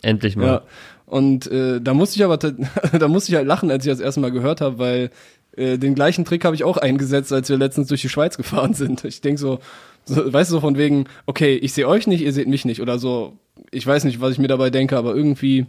Endlich 0.02 0.36
mal. 0.36 0.45
ja. 0.45 0.62
Und 1.06 1.46
äh, 1.52 1.79
da 1.79 1.94
musste 1.94 2.17
ich 2.17 2.25
aber 2.25 2.37
da 3.00 3.08
musste 3.08 3.31
ich 3.31 3.35
halt 3.35 3.46
lachen, 3.48 3.69
als 3.69 3.85
ich 3.85 3.92
das 3.92 4.00
erste 4.00 4.21
Mal 4.21 4.31
gehört 4.31 4.60
habe, 4.60 4.79
weil 4.79 5.12
äh, 5.56 5.77
den 5.77 5.94
gleichen 5.94 6.25
Trick 6.25 6.44
habe 6.44 6.56
ich 6.56 6.63
auch 6.63 6.77
eingesetzt, 6.77 7.31
als 7.31 7.48
wir 7.48 7.58
letztens 7.58 7.90
durch 7.90 8.02
die 8.02 8.10
Schweiz 8.10 8.37
gefahren 8.37 8.73
sind. 8.73 9.04
Ich 9.06 9.21
denk 9.21 9.37
so, 9.37 9.60
so, 10.06 10.33
weißt 10.33 10.50
du, 10.50 10.56
so 10.56 10.62
von 10.62 10.77
wegen, 10.77 11.06
okay, 11.27 11.56
ich 11.56 11.73
sehe 11.73 11.87
euch 11.87 12.08
nicht, 12.08 12.21
ihr 12.21 12.33
seht 12.33 12.48
mich 12.48 12.65
nicht 12.65 12.81
oder 12.81 12.98
so. 12.98 13.37
Ich 13.69 13.85
weiß 13.85 14.06
nicht, 14.06 14.19
was 14.19 14.31
ich 14.31 14.40
mir 14.40 14.48
dabei 14.48 14.71
denke, 14.71 14.98
aber 14.98 15.15
irgendwie 15.15 15.67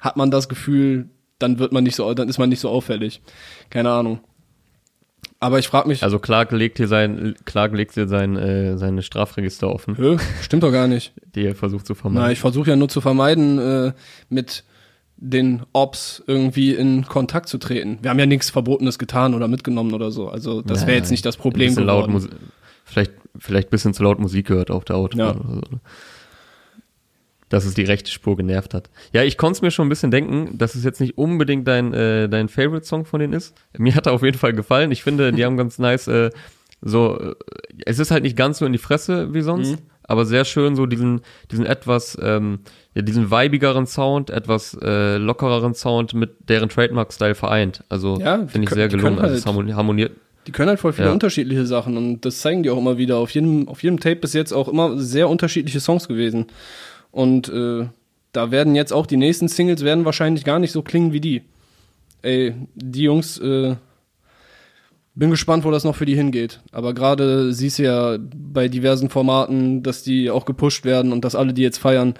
hat 0.00 0.18
man 0.18 0.30
das 0.30 0.50
Gefühl, 0.50 1.08
dann 1.38 1.58
wird 1.58 1.72
man 1.72 1.84
nicht 1.84 1.96
so, 1.96 2.12
dann 2.14 2.28
ist 2.28 2.38
man 2.38 2.48
nicht 2.48 2.60
so 2.60 2.68
auffällig. 2.68 3.20
Keine 3.70 3.90
Ahnung. 3.90 4.20
Aber 5.38 5.58
ich 5.58 5.68
frage 5.68 5.88
mich. 5.88 6.02
Also 6.02 6.18
Clark 6.18 6.52
legt 6.52 6.78
hier 6.78 6.88
sein, 6.88 7.34
Clark 7.44 7.74
legt 7.74 7.94
hier 7.94 8.08
sein, 8.08 8.36
äh, 8.36 8.78
seine 8.78 9.02
Strafregister 9.02 9.70
offen. 9.70 9.96
Hö, 9.98 10.16
stimmt 10.42 10.62
doch 10.62 10.72
gar 10.72 10.88
nicht. 10.88 11.12
Die 11.34 11.44
er 11.44 11.54
versucht 11.54 11.86
zu 11.86 11.94
vermeiden. 11.94 12.26
Na, 12.26 12.32
ich 12.32 12.40
versuche 12.40 12.70
ja 12.70 12.76
nur 12.76 12.88
zu 12.88 13.00
vermeiden, 13.00 13.58
äh, 13.58 13.92
mit 14.30 14.64
den 15.18 15.62
Ops 15.72 16.22
irgendwie 16.26 16.74
in 16.74 17.06
Kontakt 17.06 17.48
zu 17.48 17.58
treten. 17.58 17.98
Wir 18.02 18.10
haben 18.10 18.18
ja 18.18 18.26
nichts 18.26 18.50
Verbotenes 18.50 18.98
getan 18.98 19.34
oder 19.34 19.48
mitgenommen 19.48 19.94
oder 19.94 20.10
so. 20.10 20.28
Also 20.28 20.62
das 20.62 20.86
wäre 20.86 20.96
jetzt 20.96 21.10
nicht 21.10 21.24
das 21.24 21.36
Problem 21.36 21.74
geworden. 21.74 21.86
Laut 21.86 22.10
Musi 22.10 22.28
vielleicht, 22.84 23.12
vielleicht 23.38 23.70
bisschen 23.70 23.94
zu 23.94 24.02
laut 24.02 24.18
Musik 24.18 24.46
gehört 24.46 24.70
auf 24.70 24.84
der 24.84 24.96
Autobahn 24.96 25.62
ja. 25.72 25.78
Dass 27.48 27.64
es 27.64 27.74
die 27.74 27.84
rechte 27.84 28.10
Spur 28.10 28.36
genervt 28.36 28.74
hat. 28.74 28.90
Ja, 29.12 29.22
ich 29.22 29.38
konnte 29.38 29.58
es 29.58 29.62
mir 29.62 29.70
schon 29.70 29.86
ein 29.86 29.88
bisschen 29.88 30.10
denken, 30.10 30.58
dass 30.58 30.74
es 30.74 30.82
jetzt 30.82 31.00
nicht 31.00 31.16
unbedingt 31.16 31.68
dein, 31.68 31.94
äh, 31.94 32.28
dein 32.28 32.48
Favorite-Song 32.48 33.04
von 33.04 33.20
denen 33.20 33.34
ist. 33.34 33.54
Mir 33.78 33.94
hat 33.94 34.06
er 34.06 34.14
auf 34.14 34.22
jeden 34.22 34.38
Fall 34.38 34.52
gefallen. 34.52 34.90
Ich 34.90 35.04
finde, 35.04 35.32
die 35.32 35.44
haben 35.44 35.56
ganz 35.56 35.78
nice, 35.78 36.08
äh, 36.08 36.30
so, 36.82 37.18
äh, 37.18 37.34
es 37.84 38.00
ist 38.00 38.10
halt 38.10 38.24
nicht 38.24 38.36
ganz 38.36 38.58
so 38.58 38.66
in 38.66 38.72
die 38.72 38.78
Fresse 38.78 39.32
wie 39.32 39.42
sonst, 39.42 39.72
mhm. 39.72 39.78
aber 40.02 40.26
sehr 40.26 40.44
schön 40.44 40.74
so 40.74 40.86
diesen, 40.86 41.20
diesen 41.50 41.66
etwas, 41.66 42.18
ähm, 42.20 42.60
ja, 42.94 43.02
diesen 43.02 43.30
vibigeren 43.30 43.86
Sound, 43.86 44.30
etwas 44.30 44.76
äh, 44.82 45.16
lockereren 45.16 45.74
Sound 45.74 46.14
mit 46.14 46.48
deren 46.48 46.68
Trademark-Style 46.68 47.36
vereint. 47.36 47.84
Also 47.88 48.18
ja, 48.18 48.46
finde 48.46 48.64
ich 48.64 48.70
sehr 48.70 48.88
gelungen. 48.88 49.20
Halt, 49.20 49.30
also 49.30 49.36
es 49.36 49.76
harmoniert. 49.76 50.12
Die 50.46 50.52
können 50.52 50.68
halt 50.68 50.78
voll 50.78 50.92
viele 50.92 51.08
ja. 51.08 51.12
unterschiedliche 51.12 51.66
Sachen 51.66 51.96
und 51.96 52.24
das 52.24 52.40
zeigen 52.40 52.62
die 52.62 52.70
auch 52.70 52.78
immer 52.78 52.98
wieder. 52.98 53.16
Auf 53.18 53.30
jedem, 53.30 53.68
auf 53.68 53.82
jedem 53.82 53.98
Tape 53.98 54.16
bis 54.16 54.32
jetzt 54.32 54.52
auch 54.52 54.68
immer 54.68 54.96
sehr 54.98 55.28
unterschiedliche 55.28 55.80
Songs 55.80 56.06
gewesen. 56.06 56.46
Und 57.16 57.48
äh, 57.48 57.88
da 58.32 58.50
werden 58.50 58.74
jetzt 58.74 58.92
auch 58.92 59.06
die 59.06 59.16
nächsten 59.16 59.48
Singles 59.48 59.82
werden 59.82 60.04
wahrscheinlich 60.04 60.44
gar 60.44 60.58
nicht 60.58 60.72
so 60.72 60.82
klingen 60.82 61.14
wie 61.14 61.20
die. 61.22 61.42
Ey, 62.20 62.54
die 62.74 63.04
Jungs, 63.04 63.38
äh, 63.38 63.76
bin 65.14 65.30
gespannt, 65.30 65.64
wo 65.64 65.70
das 65.70 65.84
noch 65.84 65.96
für 65.96 66.04
die 66.04 66.14
hingeht. 66.14 66.60
Aber 66.72 66.92
gerade 66.92 67.54
siehst 67.54 67.78
du 67.78 67.84
ja 67.84 68.18
bei 68.20 68.68
diversen 68.68 69.08
Formaten, 69.08 69.82
dass 69.82 70.02
die 70.02 70.30
auch 70.30 70.44
gepusht 70.44 70.84
werden 70.84 71.10
und 71.10 71.24
dass 71.24 71.34
alle 71.34 71.54
die 71.54 71.62
jetzt 71.62 71.78
feiern. 71.78 72.12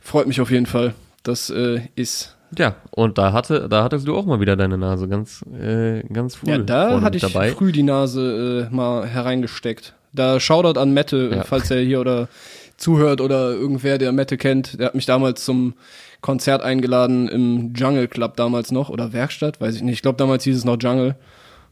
Freut 0.00 0.26
mich 0.26 0.40
auf 0.40 0.50
jeden 0.50 0.66
Fall. 0.66 0.94
Das 1.22 1.48
äh, 1.50 1.82
ist. 1.94 2.36
Ja, 2.58 2.74
und 2.90 3.18
da 3.18 3.32
hatte, 3.32 3.68
da 3.68 3.84
hattest 3.84 4.08
du 4.08 4.16
auch 4.16 4.26
mal 4.26 4.40
wieder 4.40 4.56
deine 4.56 4.78
Nase 4.78 5.06
ganz, 5.06 5.44
äh, 5.52 6.02
ganz 6.12 6.34
früh. 6.34 6.50
Ja, 6.50 6.58
da 6.58 7.02
hatte 7.02 7.18
ich 7.18 7.22
dabei. 7.22 7.52
früh 7.52 7.70
die 7.70 7.84
Nase 7.84 8.68
äh, 8.68 8.74
mal 8.74 9.06
hereingesteckt. 9.06 9.94
Da 10.12 10.40
Shoutout 10.40 10.80
an 10.80 10.92
Mette, 10.92 11.30
ja. 11.32 11.44
falls 11.44 11.70
er 11.70 11.82
hier 11.82 12.00
oder 12.00 12.28
zuhört 12.76 13.20
oder 13.20 13.52
irgendwer, 13.52 13.98
der 13.98 14.12
Mette 14.12 14.36
kennt. 14.36 14.78
Der 14.78 14.86
hat 14.86 14.94
mich 14.94 15.06
damals 15.06 15.44
zum 15.44 15.74
Konzert 16.20 16.62
eingeladen 16.62 17.28
im 17.28 17.74
Jungle 17.74 18.08
Club 18.08 18.36
damals 18.36 18.72
noch 18.72 18.88
oder 18.88 19.12
Werkstatt, 19.12 19.60
weiß 19.60 19.76
ich 19.76 19.82
nicht. 19.82 19.96
Ich 19.96 20.02
glaube 20.02 20.16
damals 20.16 20.44
hieß 20.44 20.56
es 20.56 20.64
noch 20.64 20.78
Jungle. 20.80 21.16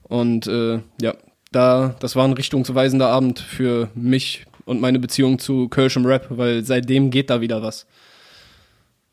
Und 0.03 0.47
äh, 0.47 0.81
ja, 1.01 1.15
da, 1.53 1.95
das 2.01 2.17
war 2.17 2.25
ein 2.27 2.33
richtungsweisender 2.35 3.09
Abend 3.09 3.39
für 3.39 3.89
mich 3.95 4.45
und 4.65 4.81
meine 4.81 4.99
Beziehung 4.99 5.39
zu 5.39 5.69
Kölschem 5.69 6.07
Rap, 6.07 6.27
weil 6.31 6.65
seitdem 6.65 7.11
geht 7.11 7.31
da 7.31 7.41
wieder 7.41 7.63
was. 7.63 7.87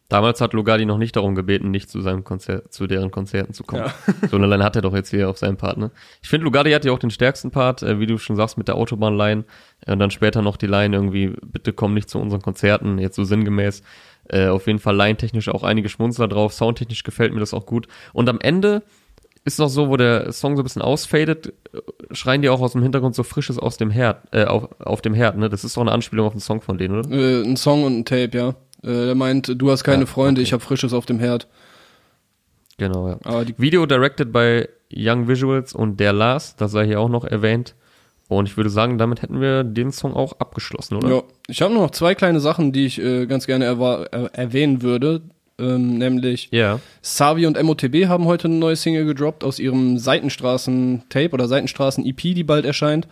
Damals 0.09 0.41
hat 0.41 0.53
Lugardi 0.53 0.85
noch 0.85 0.97
nicht 0.97 1.15
darum 1.15 1.35
gebeten, 1.35 1.69
nicht 1.69 1.89
zu 1.89 2.01
seinem 2.01 2.23
Konzert, 2.23 2.73
zu 2.73 2.87
deren 2.87 3.11
Konzerten 3.11 3.53
zu 3.53 3.63
kommen. 3.63 3.83
Ja. 3.83 3.93
so 4.29 4.37
allein 4.37 4.63
hat 4.63 4.75
er 4.75 4.81
doch 4.81 4.95
jetzt 4.95 5.11
hier 5.11 5.29
auf 5.29 5.37
seinem 5.37 5.57
Partner. 5.57 5.91
Ich 6.23 6.29
finde, 6.29 6.45
Lugardi 6.45 6.71
hat 6.71 6.83
ja 6.83 6.91
auch 6.91 6.99
den 6.99 7.11
stärksten 7.11 7.51
Part, 7.51 7.83
äh, 7.83 7.99
wie 7.99 8.07
du 8.07 8.17
schon 8.17 8.35
sagst, 8.35 8.57
mit 8.57 8.67
der 8.67 8.75
Autobahnline. 8.75 9.45
Äh, 9.85 9.93
und 9.93 9.99
dann 9.99 10.09
später 10.09 10.41
noch 10.41 10.57
die 10.57 10.67
Line 10.67 10.95
irgendwie, 10.95 11.35
bitte 11.43 11.73
komm 11.73 11.93
nicht 11.93 12.09
zu 12.09 12.19
unseren 12.19 12.41
Konzerten, 12.41 12.97
jetzt 12.97 13.15
so 13.15 13.23
sinngemäß. 13.23 13.83
Äh, 14.27 14.47
auf 14.47 14.65
jeden 14.67 14.79
Fall 14.79 14.95
line-technisch 14.95 15.49
auch 15.49 15.63
einige 15.63 15.89
Schmunzler 15.89 16.27
drauf. 16.27 16.53
Soundtechnisch 16.53 17.03
gefällt 17.03 17.33
mir 17.33 17.39
das 17.39 17.53
auch 17.53 17.67
gut. 17.67 17.87
Und 18.11 18.29
am 18.29 18.39
Ende 18.41 18.81
ist 19.45 19.59
noch 19.59 19.69
so, 19.69 19.89
wo 19.89 19.97
der 19.97 20.31
Song 20.31 20.55
so 20.55 20.61
ein 20.61 20.65
bisschen 20.65 20.81
ausfadet, 20.81 21.53
schreien 22.11 22.41
die 22.41 22.49
auch 22.49 22.61
aus 22.61 22.73
dem 22.73 22.83
Hintergrund 22.83 23.15
so 23.15 23.23
Frisches 23.23 23.57
aus 23.57 23.77
dem 23.77 23.89
Herd, 23.89 24.27
äh, 24.31 24.45
auf, 24.45 24.69
auf 24.79 25.01
dem 25.01 25.13
Herd, 25.13 25.37
ne? 25.37 25.49
Das 25.49 25.63
ist 25.63 25.77
doch 25.77 25.81
eine 25.81 25.91
Anspielung 25.91 26.27
auf 26.27 26.33
einen 26.33 26.41
Song 26.41 26.61
von 26.61 26.77
denen, 26.77 26.99
oder? 26.99 27.09
Äh, 27.11 27.43
ein 27.43 27.57
Song 27.57 27.83
und 27.83 27.99
ein 27.99 28.05
Tape, 28.05 28.37
ja. 28.37 28.55
Äh, 28.83 29.05
der 29.05 29.15
meint, 29.15 29.53
du 29.55 29.71
hast 29.71 29.83
keine 29.83 30.03
ja, 30.03 30.05
Freunde, 30.05 30.39
okay. 30.39 30.47
ich 30.47 30.53
habe 30.53 30.63
Frisches 30.63 30.93
auf 30.93 31.05
dem 31.05 31.19
Herd. 31.19 31.47
Genau, 32.77 33.09
ja. 33.09 33.43
Video 33.57 33.85
directed 33.85 34.31
bei 34.31 34.69
Young 34.93 35.27
Visuals 35.27 35.73
und 35.73 35.99
der 35.99 36.13
Lars, 36.13 36.55
das 36.55 36.71
sei 36.71 36.85
hier 36.85 36.99
auch 36.99 37.09
noch 37.09 37.25
erwähnt. 37.25 37.75
Und 38.29 38.47
ich 38.47 38.57
würde 38.57 38.69
sagen, 38.69 38.97
damit 38.97 39.21
hätten 39.21 39.41
wir 39.41 39.63
den 39.63 39.91
Song 39.91 40.13
auch 40.13 40.39
abgeschlossen, 40.39 40.97
oder? 40.97 41.09
Ja, 41.09 41.23
ich 41.47 41.61
habe 41.61 41.73
noch 41.73 41.91
zwei 41.91 42.13
kleine 42.13 42.39
Sachen, 42.39 42.71
die 42.71 42.85
ich 42.85 43.01
äh, 43.01 43.25
ganz 43.25 43.47
gerne 43.47 43.65
er 43.65 44.33
erwähnen 44.33 44.81
würde. 44.81 45.21
Ähm, 45.57 45.97
nämlich 45.97 46.53
yeah. 46.53 46.79
Savi 47.01 47.45
und 47.45 47.61
MOTB 47.61 48.05
haben 48.07 48.25
heute 48.25 48.47
eine 48.47 48.55
neue 48.55 48.77
Single 48.77 49.03
gedroppt 49.03 49.43
aus 49.43 49.59
ihrem 49.59 49.97
Seitenstraßen-Tape 49.97 51.31
oder 51.31 51.49
Seitenstraßen-EP, 51.49 52.21
die 52.21 52.45
bald 52.45 52.65
erscheint. 52.65 53.07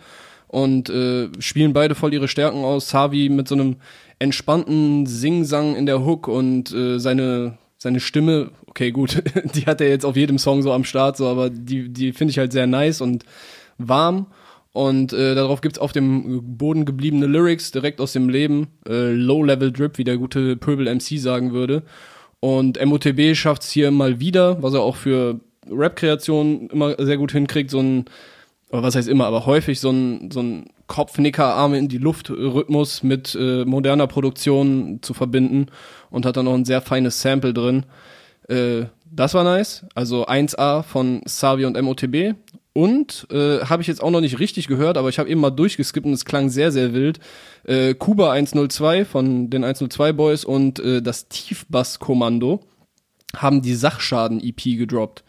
Und 0.48 0.90
äh, 0.90 1.28
spielen 1.38 1.72
beide 1.72 1.94
voll 1.94 2.14
ihre 2.14 2.28
Stärken 2.28 2.64
aus. 2.64 2.88
Savi 2.88 3.28
mit 3.28 3.48
so 3.48 3.54
einem 3.54 3.76
entspannten 4.18 5.06
Singsang 5.06 5.76
in 5.76 5.86
der 5.86 6.04
Hook 6.04 6.26
und 6.26 6.72
äh, 6.72 6.98
seine 6.98 7.58
seine 7.78 8.00
Stimme, 8.00 8.50
okay, 8.66 8.90
gut, 8.90 9.22
die 9.54 9.66
hat 9.66 9.80
er 9.80 9.88
jetzt 9.88 10.04
auf 10.04 10.16
jedem 10.16 10.38
Song 10.38 10.62
so 10.62 10.72
am 10.72 10.84
Start, 10.84 11.16
so, 11.16 11.26
aber 11.28 11.48
die, 11.48 11.88
die 11.88 12.12
finde 12.12 12.32
ich 12.32 12.38
halt 12.38 12.52
sehr 12.52 12.66
nice 12.66 13.00
und 13.00 13.24
warm. 13.78 14.26
Und 14.72 15.12
äh, 15.12 15.34
darauf 15.34 15.60
gibt's 15.60 15.78
auf 15.78 15.92
dem 15.92 16.56
Boden 16.56 16.84
gebliebene 16.84 17.26
Lyrics 17.26 17.70
direkt 17.70 18.00
aus 18.00 18.12
dem 18.12 18.28
Leben. 18.28 18.68
Äh, 18.86 19.12
Low-Level 19.12 19.72
Drip, 19.72 19.98
wie 19.98 20.04
der 20.04 20.18
gute 20.18 20.56
Pöbel 20.56 20.92
MC 20.92 21.18
sagen 21.18 21.52
würde. 21.52 21.82
Und 22.40 22.84
MOTB 22.84 23.34
schafft's 23.34 23.70
hier 23.70 23.90
mal 23.90 24.20
wieder, 24.20 24.62
was 24.62 24.74
er 24.74 24.82
auch 24.82 24.96
für 24.96 25.40
Rap-Kreationen 25.68 26.68
immer 26.70 26.94
sehr 26.98 27.16
gut 27.16 27.32
hinkriegt, 27.32 27.70
so 27.70 27.80
ein, 27.80 28.04
was 28.70 28.94
heißt 28.94 29.08
immer, 29.08 29.26
aber 29.26 29.46
häufig 29.46 29.80
so 29.80 29.90
ein, 29.90 30.30
so 30.30 30.40
ein 30.40 30.66
Kopfnicker, 30.86 31.54
Arme 31.54 31.78
in 31.78 31.88
die 31.88 31.98
Luft 31.98 32.30
Rhythmus 32.30 33.02
mit 33.02 33.36
äh, 33.38 33.64
moderner 33.64 34.06
Produktion 34.06 35.00
zu 35.02 35.14
verbinden 35.14 35.66
und 36.10 36.26
hat 36.26 36.36
dann 36.36 36.46
noch 36.46 36.54
ein 36.54 36.64
sehr 36.64 36.80
feines 36.80 37.20
Sample 37.20 37.54
drin. 37.54 37.84
Äh, 38.48 38.86
das 39.10 39.34
war 39.34 39.44
nice. 39.44 39.86
Also 39.94 40.26
1A 40.26 40.82
von 40.82 41.22
Savi 41.24 41.64
und 41.64 41.80
MOTB. 41.80 42.34
Und 42.74 43.26
äh, 43.32 43.60
habe 43.64 43.82
ich 43.82 43.88
jetzt 43.88 44.02
auch 44.02 44.10
noch 44.10 44.20
nicht 44.20 44.38
richtig 44.38 44.68
gehört, 44.68 44.96
aber 44.96 45.08
ich 45.08 45.18
habe 45.18 45.28
eben 45.28 45.40
mal 45.40 45.50
durchgeskippt 45.50 46.06
und 46.06 46.12
es 46.12 46.24
klang 46.24 46.48
sehr, 46.48 46.70
sehr 46.70 46.92
wild. 46.92 47.18
Äh, 47.64 47.94
Kuba 47.94 48.30
102 48.30 49.04
von 49.04 49.50
den 49.50 49.64
102 49.64 50.12
Boys 50.12 50.44
und 50.44 50.78
äh, 50.78 51.02
das 51.02 51.28
Tiefbass-Kommando 51.28 52.60
haben 53.36 53.62
die 53.62 53.74
Sachschaden-EP 53.74 54.78
gedroppt. 54.78 55.24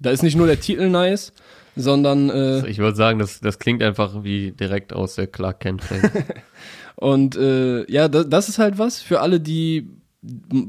Da 0.00 0.10
ist 0.10 0.22
nicht 0.22 0.36
nur 0.36 0.48
der 0.48 0.60
Titel 0.60 0.88
nice, 0.88 1.32
sondern 1.80 2.30
äh, 2.30 2.66
ich 2.66 2.78
würde 2.78 2.96
sagen, 2.96 3.18
das, 3.18 3.40
das 3.40 3.58
klingt 3.58 3.82
einfach 3.82 4.24
wie 4.24 4.52
direkt 4.52 4.92
aus 4.92 5.14
der 5.14 5.26
Clark 5.26 5.60
Kent 5.60 5.82
Und 6.96 7.36
äh, 7.36 7.90
ja, 7.90 8.08
das, 8.08 8.28
das 8.28 8.48
ist 8.48 8.58
halt 8.58 8.78
was 8.78 9.00
für 9.00 9.20
alle, 9.20 9.40
die 9.40 9.88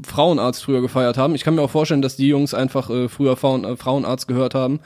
Frauenarzt 0.05 0.63
früher 0.63 0.81
gefeiert 0.81 1.17
haben. 1.17 1.33
Ich 1.33 1.43
kann 1.43 1.55
mir 1.55 1.63
auch 1.63 1.71
vorstellen, 1.71 2.03
dass 2.03 2.15
die 2.15 2.27
Jungs 2.27 2.53
einfach 2.53 2.89
äh, 2.89 3.09
früher 3.09 3.35
Frauen, 3.35 3.63
äh, 3.63 3.75
Frauenarzt 3.75 4.27
gehört 4.27 4.53
haben 4.53 4.79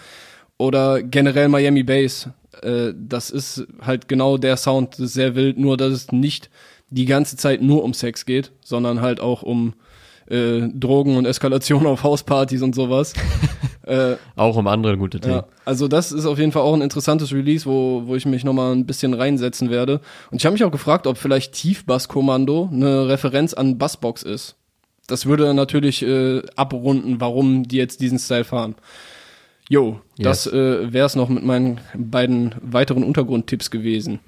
oder 0.57 1.03
generell 1.03 1.49
Miami 1.49 1.84
Bass. 1.84 2.30
Äh, 2.61 2.93
das 2.95 3.30
ist 3.30 3.67
halt 3.82 4.07
genau 4.07 4.38
der 4.38 4.55
Sound, 4.55 4.93
das 4.93 4.99
ist 4.99 5.13
sehr 5.13 5.36
wild, 5.36 5.57
nur 5.57 5.76
dass 5.76 5.91
es 5.91 6.11
nicht 6.11 6.49
die 6.89 7.05
ganze 7.05 7.36
Zeit 7.36 7.61
nur 7.61 7.84
um 7.84 7.93
Sex 7.93 8.26
geht, 8.26 8.51
sondern 8.63 9.01
halt 9.01 9.19
auch 9.19 9.43
um 9.43 9.74
äh, 10.34 10.69
Drogen 10.73 11.15
und 11.15 11.25
Eskalation 11.25 11.86
auf 11.86 12.03
Hauspartys 12.03 12.61
und 12.61 12.73
sowas. 12.73 13.13
äh, 13.84 14.15
auch 14.36 14.57
um 14.57 14.67
andere 14.67 14.97
gute 14.97 15.19
Themen. 15.19 15.36
Ja, 15.36 15.45
also 15.65 15.88
das 15.88 16.11
ist 16.11 16.25
auf 16.25 16.39
jeden 16.39 16.51
Fall 16.51 16.63
auch 16.63 16.73
ein 16.73 16.81
interessantes 16.81 17.31
Release, 17.31 17.65
wo, 17.65 18.03
wo 18.05 18.15
ich 18.15 18.25
mich 18.25 18.43
nochmal 18.43 18.73
ein 18.73 18.86
bisschen 18.86 19.13
reinsetzen 19.13 19.69
werde. 19.69 20.01
Und 20.31 20.41
ich 20.41 20.45
habe 20.45 20.53
mich 20.53 20.63
auch 20.63 20.71
gefragt, 20.71 21.07
ob 21.07 21.17
vielleicht 21.17 21.53
Tiefbasskommando 21.53 22.69
eine 22.71 23.07
Referenz 23.07 23.53
an 23.53 23.77
Bassbox 23.77 24.23
ist. 24.23 24.55
Das 25.07 25.25
würde 25.25 25.53
natürlich 25.53 26.01
äh, 26.01 26.41
abrunden, 26.55 27.19
warum 27.19 27.67
die 27.67 27.77
jetzt 27.77 28.01
diesen 28.01 28.19
Style 28.19 28.45
fahren. 28.45 28.75
Jo, 29.69 29.99
yes. 30.17 30.43
das 30.43 30.47
äh, 30.47 30.93
wäre 30.93 31.05
es 31.05 31.15
noch 31.15 31.29
mit 31.29 31.43
meinen 31.43 31.79
beiden 31.95 32.55
weiteren 32.61 33.03
Untergrundtipps 33.03 33.71
gewesen. 33.71 34.19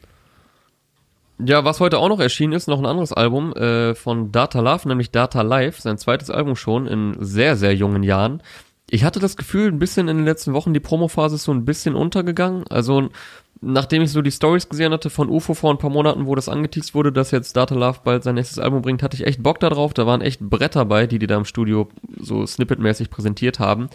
Ja, 1.37 1.65
was 1.65 1.81
heute 1.81 1.99
auch 1.99 2.07
noch 2.07 2.21
erschienen 2.21 2.53
ist, 2.53 2.67
noch 2.67 2.79
ein 2.79 2.85
anderes 2.85 3.11
Album 3.11 3.51
äh, 3.53 3.93
von 3.93 4.31
Data 4.31 4.61
Love, 4.61 4.87
nämlich 4.87 5.11
Data 5.11 5.41
Live, 5.41 5.81
sein 5.81 5.97
zweites 5.97 6.29
Album 6.29 6.55
schon 6.55 6.87
in 6.87 7.17
sehr, 7.19 7.57
sehr 7.57 7.75
jungen 7.75 8.03
Jahren. 8.03 8.41
Ich 8.89 9.03
hatte 9.03 9.19
das 9.19 9.35
Gefühl, 9.35 9.67
ein 9.67 9.79
bisschen 9.79 10.07
in 10.07 10.17
den 10.17 10.25
letzten 10.25 10.53
Wochen, 10.53 10.73
die 10.73 10.79
Promophase 10.79 11.35
ist 11.35 11.43
so 11.43 11.51
ein 11.51 11.65
bisschen 11.65 11.95
untergegangen. 11.95 12.63
Also, 12.69 13.09
nachdem 13.59 14.01
ich 14.01 14.11
so 14.11 14.21
die 14.21 14.31
Stories 14.31 14.69
gesehen 14.69 14.93
hatte 14.93 15.09
von 15.09 15.29
UFO 15.29 15.55
vor 15.55 15.71
ein 15.71 15.77
paar 15.77 15.89
Monaten, 15.89 16.25
wo 16.25 16.35
das 16.35 16.47
angeteased 16.47 16.93
wurde, 16.93 17.11
dass 17.11 17.31
jetzt 17.31 17.57
Data 17.57 17.75
Love 17.75 17.99
bald 18.05 18.23
sein 18.23 18.35
nächstes 18.35 18.59
Album 18.59 18.81
bringt, 18.81 19.03
hatte 19.03 19.17
ich 19.17 19.27
echt 19.27 19.43
Bock 19.43 19.59
darauf. 19.59 19.93
Da 19.93 20.05
waren 20.05 20.21
echt 20.21 20.39
Bretter 20.39 20.85
bei, 20.85 21.05
die 21.05 21.19
die 21.19 21.27
da 21.27 21.35
im 21.35 21.45
Studio 21.45 21.89
so 22.17 22.45
snippetmäßig 22.45 23.09
präsentiert 23.09 23.59
haben. 23.59 23.89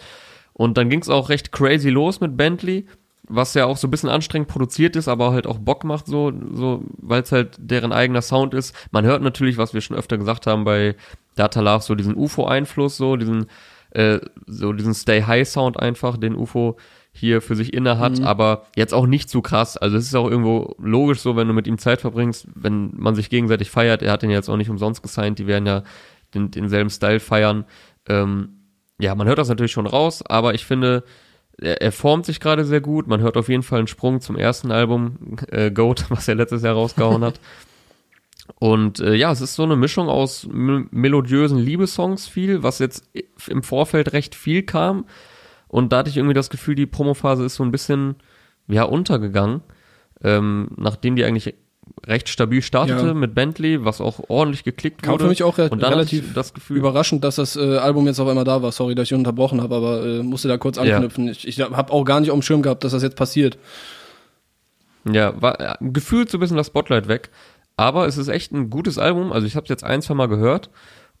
Und 0.53 0.77
dann 0.77 0.89
ging 0.89 1.01
es 1.01 1.09
auch 1.09 1.29
recht 1.29 1.51
crazy 1.51 1.89
los 1.89 2.19
mit 2.19 2.37
Bentley 2.37 2.85
was 3.31 3.53
ja 3.53 3.65
auch 3.65 3.77
so 3.77 3.87
ein 3.87 3.91
bisschen 3.91 4.09
anstrengend 4.09 4.49
produziert 4.49 4.95
ist, 4.95 5.07
aber 5.07 5.31
halt 5.31 5.47
auch 5.47 5.57
Bock 5.57 5.83
macht, 5.83 6.05
so, 6.07 6.31
so, 6.51 6.83
weil 6.97 7.23
es 7.23 7.31
halt 7.31 7.55
deren 7.57 7.93
eigener 7.93 8.21
Sound 8.21 8.53
ist. 8.53 8.75
Man 8.91 9.05
hört 9.05 9.21
natürlich, 9.21 9.57
was 9.57 9.73
wir 9.73 9.81
schon 9.81 9.97
öfter 9.97 10.17
gesagt 10.17 10.47
haben 10.47 10.63
bei 10.63 10.95
Data 11.35 11.61
Love, 11.61 11.83
so 11.83 11.95
diesen 11.95 12.15
UFO-Einfluss, 12.15 12.97
so 12.97 13.15
diesen, 13.15 13.45
äh, 13.91 14.19
so 14.47 14.73
diesen 14.73 14.93
Stay 14.93 15.23
High 15.23 15.47
Sound 15.47 15.79
einfach, 15.79 16.17
den 16.17 16.35
UFO 16.35 16.77
hier 17.13 17.41
für 17.41 17.55
sich 17.55 17.73
inne 17.73 17.99
hat, 17.99 18.19
mhm. 18.19 18.25
aber 18.25 18.67
jetzt 18.75 18.93
auch 18.93 19.05
nicht 19.05 19.29
so 19.29 19.41
krass. 19.41 19.77
Also 19.77 19.97
es 19.97 20.05
ist 20.05 20.15
auch 20.15 20.29
irgendwo 20.29 20.75
logisch 20.79 21.19
so, 21.19 21.35
wenn 21.35 21.47
du 21.47 21.53
mit 21.53 21.67
ihm 21.67 21.77
Zeit 21.77 22.01
verbringst, 22.01 22.47
wenn 22.53 22.91
man 22.95 23.15
sich 23.15 23.29
gegenseitig 23.29 23.69
feiert. 23.69 24.01
Er 24.01 24.13
hat 24.13 24.21
den 24.21 24.29
jetzt 24.29 24.49
auch 24.49 24.57
nicht 24.57 24.69
umsonst 24.69 25.03
gesigned, 25.03 25.39
die 25.39 25.47
werden 25.47 25.65
ja 25.65 25.83
den, 26.33 26.51
denselben 26.51 26.89
Style 26.89 27.19
feiern. 27.19 27.65
Ähm, 28.07 28.61
ja, 28.99 29.15
man 29.15 29.27
hört 29.27 29.39
das 29.39 29.49
natürlich 29.49 29.71
schon 29.71 29.87
raus, 29.87 30.23
aber 30.25 30.53
ich 30.53 30.65
finde, 30.65 31.03
er, 31.61 31.81
er 31.81 31.91
formt 31.91 32.25
sich 32.25 32.39
gerade 32.39 32.65
sehr 32.65 32.81
gut. 32.81 33.07
Man 33.07 33.21
hört 33.21 33.37
auf 33.37 33.49
jeden 33.49 33.63
Fall 33.63 33.79
einen 33.79 33.87
Sprung 33.87 34.19
zum 34.19 34.35
ersten 34.35 34.71
Album, 34.71 35.37
äh, 35.49 35.71
Goat, 35.71 36.05
was 36.09 36.27
er 36.27 36.35
letztes 36.35 36.63
Jahr 36.63 36.73
rausgehauen 36.73 37.23
hat. 37.23 37.39
Und 38.59 38.99
äh, 38.99 39.13
ja, 39.15 39.31
es 39.31 39.41
ist 39.41 39.55
so 39.55 39.63
eine 39.63 39.75
Mischung 39.75 40.09
aus 40.09 40.47
melodiösen 40.51 41.57
Liebessongs 41.57 42.27
viel, 42.27 42.63
was 42.63 42.79
jetzt 42.79 43.09
im 43.47 43.63
Vorfeld 43.63 44.13
recht 44.13 44.35
viel 44.35 44.63
kam. 44.63 45.05
Und 45.67 45.93
da 45.93 45.99
hatte 45.99 46.09
ich 46.09 46.17
irgendwie 46.17 46.33
das 46.33 46.49
Gefühl, 46.49 46.75
die 46.75 46.85
Promophase 46.85 47.45
ist 47.45 47.55
so 47.55 47.63
ein 47.63 47.71
bisschen 47.71 48.15
ja 48.67 48.83
untergegangen, 48.83 49.61
ähm, 50.21 50.69
nachdem 50.75 51.15
die 51.15 51.23
eigentlich 51.23 51.55
recht 52.05 52.29
stabil 52.29 52.61
startete 52.61 53.07
ja. 53.07 53.13
mit 53.13 53.35
Bentley, 53.35 53.83
was 53.85 54.01
auch 54.01 54.19
ordentlich 54.29 54.63
geklickt 54.63 55.03
Kam 55.03 55.13
wurde. 55.13 55.25
für 55.25 55.29
mich 55.29 55.43
auch 55.43 55.57
re 55.57 55.69
und 55.69 55.81
dann 55.81 55.93
relativ 55.93 56.33
das 56.33 56.53
Gefühl, 56.53 56.77
überraschend, 56.77 57.23
dass 57.23 57.35
das 57.35 57.55
äh, 57.55 57.77
Album 57.77 58.05
jetzt 58.07 58.19
auf 58.19 58.27
einmal 58.27 58.43
da 58.43 58.61
war. 58.61 58.71
Sorry, 58.71 58.95
dass 58.95 59.07
ich 59.07 59.13
unterbrochen 59.13 59.61
habe, 59.61 59.75
aber 59.75 60.05
äh, 60.05 60.23
musste 60.23 60.47
da 60.47 60.57
kurz 60.57 60.77
anknüpfen. 60.77 61.25
Ja. 61.25 61.31
Ich, 61.31 61.47
ich 61.47 61.59
habe 61.61 61.91
auch 61.91 62.03
gar 62.03 62.19
nicht 62.19 62.31
auf 62.31 62.37
dem 62.37 62.41
Schirm 62.41 62.61
gehabt, 62.61 62.83
dass 62.83 62.91
das 62.91 63.03
jetzt 63.03 63.15
passiert. 63.15 63.57
Ja, 65.09 65.39
war 65.41 65.59
ja, 65.59 65.77
gefühlt 65.79 66.29
so 66.29 66.37
ein 66.37 66.41
bisschen 66.41 66.57
das 66.57 66.67
Spotlight 66.67 67.07
weg. 67.07 67.29
Aber 67.77 68.05
es 68.05 68.17
ist 68.17 68.27
echt 68.27 68.51
ein 68.51 68.69
gutes 68.69 68.97
Album. 68.97 69.31
Also 69.31 69.47
ich 69.47 69.55
habe 69.55 69.63
es 69.63 69.69
jetzt 69.69 69.83
ein, 69.83 70.01
zwei 70.01 70.13
Mal 70.13 70.27
gehört 70.27 70.69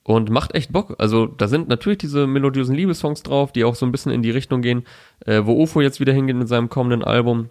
und 0.03 0.29
macht 0.29 0.53
echt 0.55 0.71
Bock. 0.71 0.95
Also 0.99 1.25
da 1.25 1.47
sind 1.47 1.69
natürlich 1.69 1.99
diese 1.99 2.27
melodiösen 2.27 2.75
Liebessongs 2.75 3.23
drauf, 3.23 3.51
die 3.51 3.63
auch 3.63 3.75
so 3.75 3.85
ein 3.85 3.91
bisschen 3.91 4.11
in 4.11 4.21
die 4.21 4.31
Richtung 4.31 4.61
gehen, 4.61 4.83
äh, 5.25 5.41
wo 5.43 5.53
UFO 5.53 5.81
jetzt 5.81 5.99
wieder 5.99 6.13
hingeht 6.13 6.35
mit 6.35 6.47
seinem 6.47 6.69
kommenden 6.69 7.03
Album. 7.03 7.49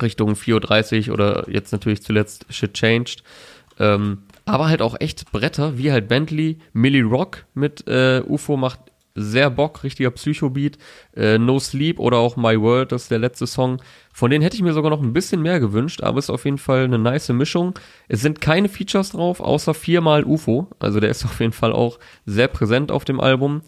Richtung 0.00 0.32
4.30 0.32 1.10
oder 1.10 1.48
jetzt 1.48 1.72
natürlich 1.72 2.02
zuletzt 2.02 2.46
Shit 2.50 2.74
Changed. 2.74 3.22
Ähm, 3.78 4.22
aber 4.44 4.68
halt 4.68 4.82
auch 4.82 4.96
echt 5.00 5.30
Bretter, 5.32 5.76
wie 5.78 5.92
halt 5.92 6.08
Bentley, 6.08 6.58
Millie 6.72 7.04
Rock 7.04 7.44
mit 7.54 7.86
äh, 7.88 8.22
UFO 8.26 8.56
macht 8.56 8.80
sehr 9.16 9.50
Bock, 9.50 9.82
richtiger 9.82 10.10
Psycho-Beat. 10.10 10.78
Äh, 11.16 11.38
no 11.38 11.58
Sleep 11.58 11.98
oder 11.98 12.18
auch 12.18 12.36
My 12.36 12.60
World, 12.60 12.92
das 12.92 13.04
ist 13.04 13.10
der 13.10 13.18
letzte 13.18 13.46
Song. 13.46 13.82
Von 14.12 14.30
denen 14.30 14.42
hätte 14.42 14.56
ich 14.56 14.62
mir 14.62 14.74
sogar 14.74 14.90
noch 14.90 15.02
ein 15.02 15.12
bisschen 15.12 15.42
mehr 15.42 15.58
gewünscht, 15.58 16.02
aber 16.02 16.18
ist 16.18 16.30
auf 16.30 16.44
jeden 16.44 16.58
Fall 16.58 16.84
eine 16.84 16.98
nice 16.98 17.30
Mischung. 17.30 17.74
Es 18.08 18.20
sind 18.20 18.40
keine 18.40 18.68
Features 18.68 19.10
drauf, 19.10 19.40
außer 19.40 19.74
viermal 19.74 20.24
UFO. 20.24 20.68
Also 20.78 21.00
der 21.00 21.10
ist 21.10 21.24
auf 21.24 21.40
jeden 21.40 21.52
Fall 21.52 21.72
auch 21.72 21.98
sehr 22.26 22.48
präsent 22.48 22.92
auf 22.92 23.04
dem 23.04 23.20
Album. 23.20 23.62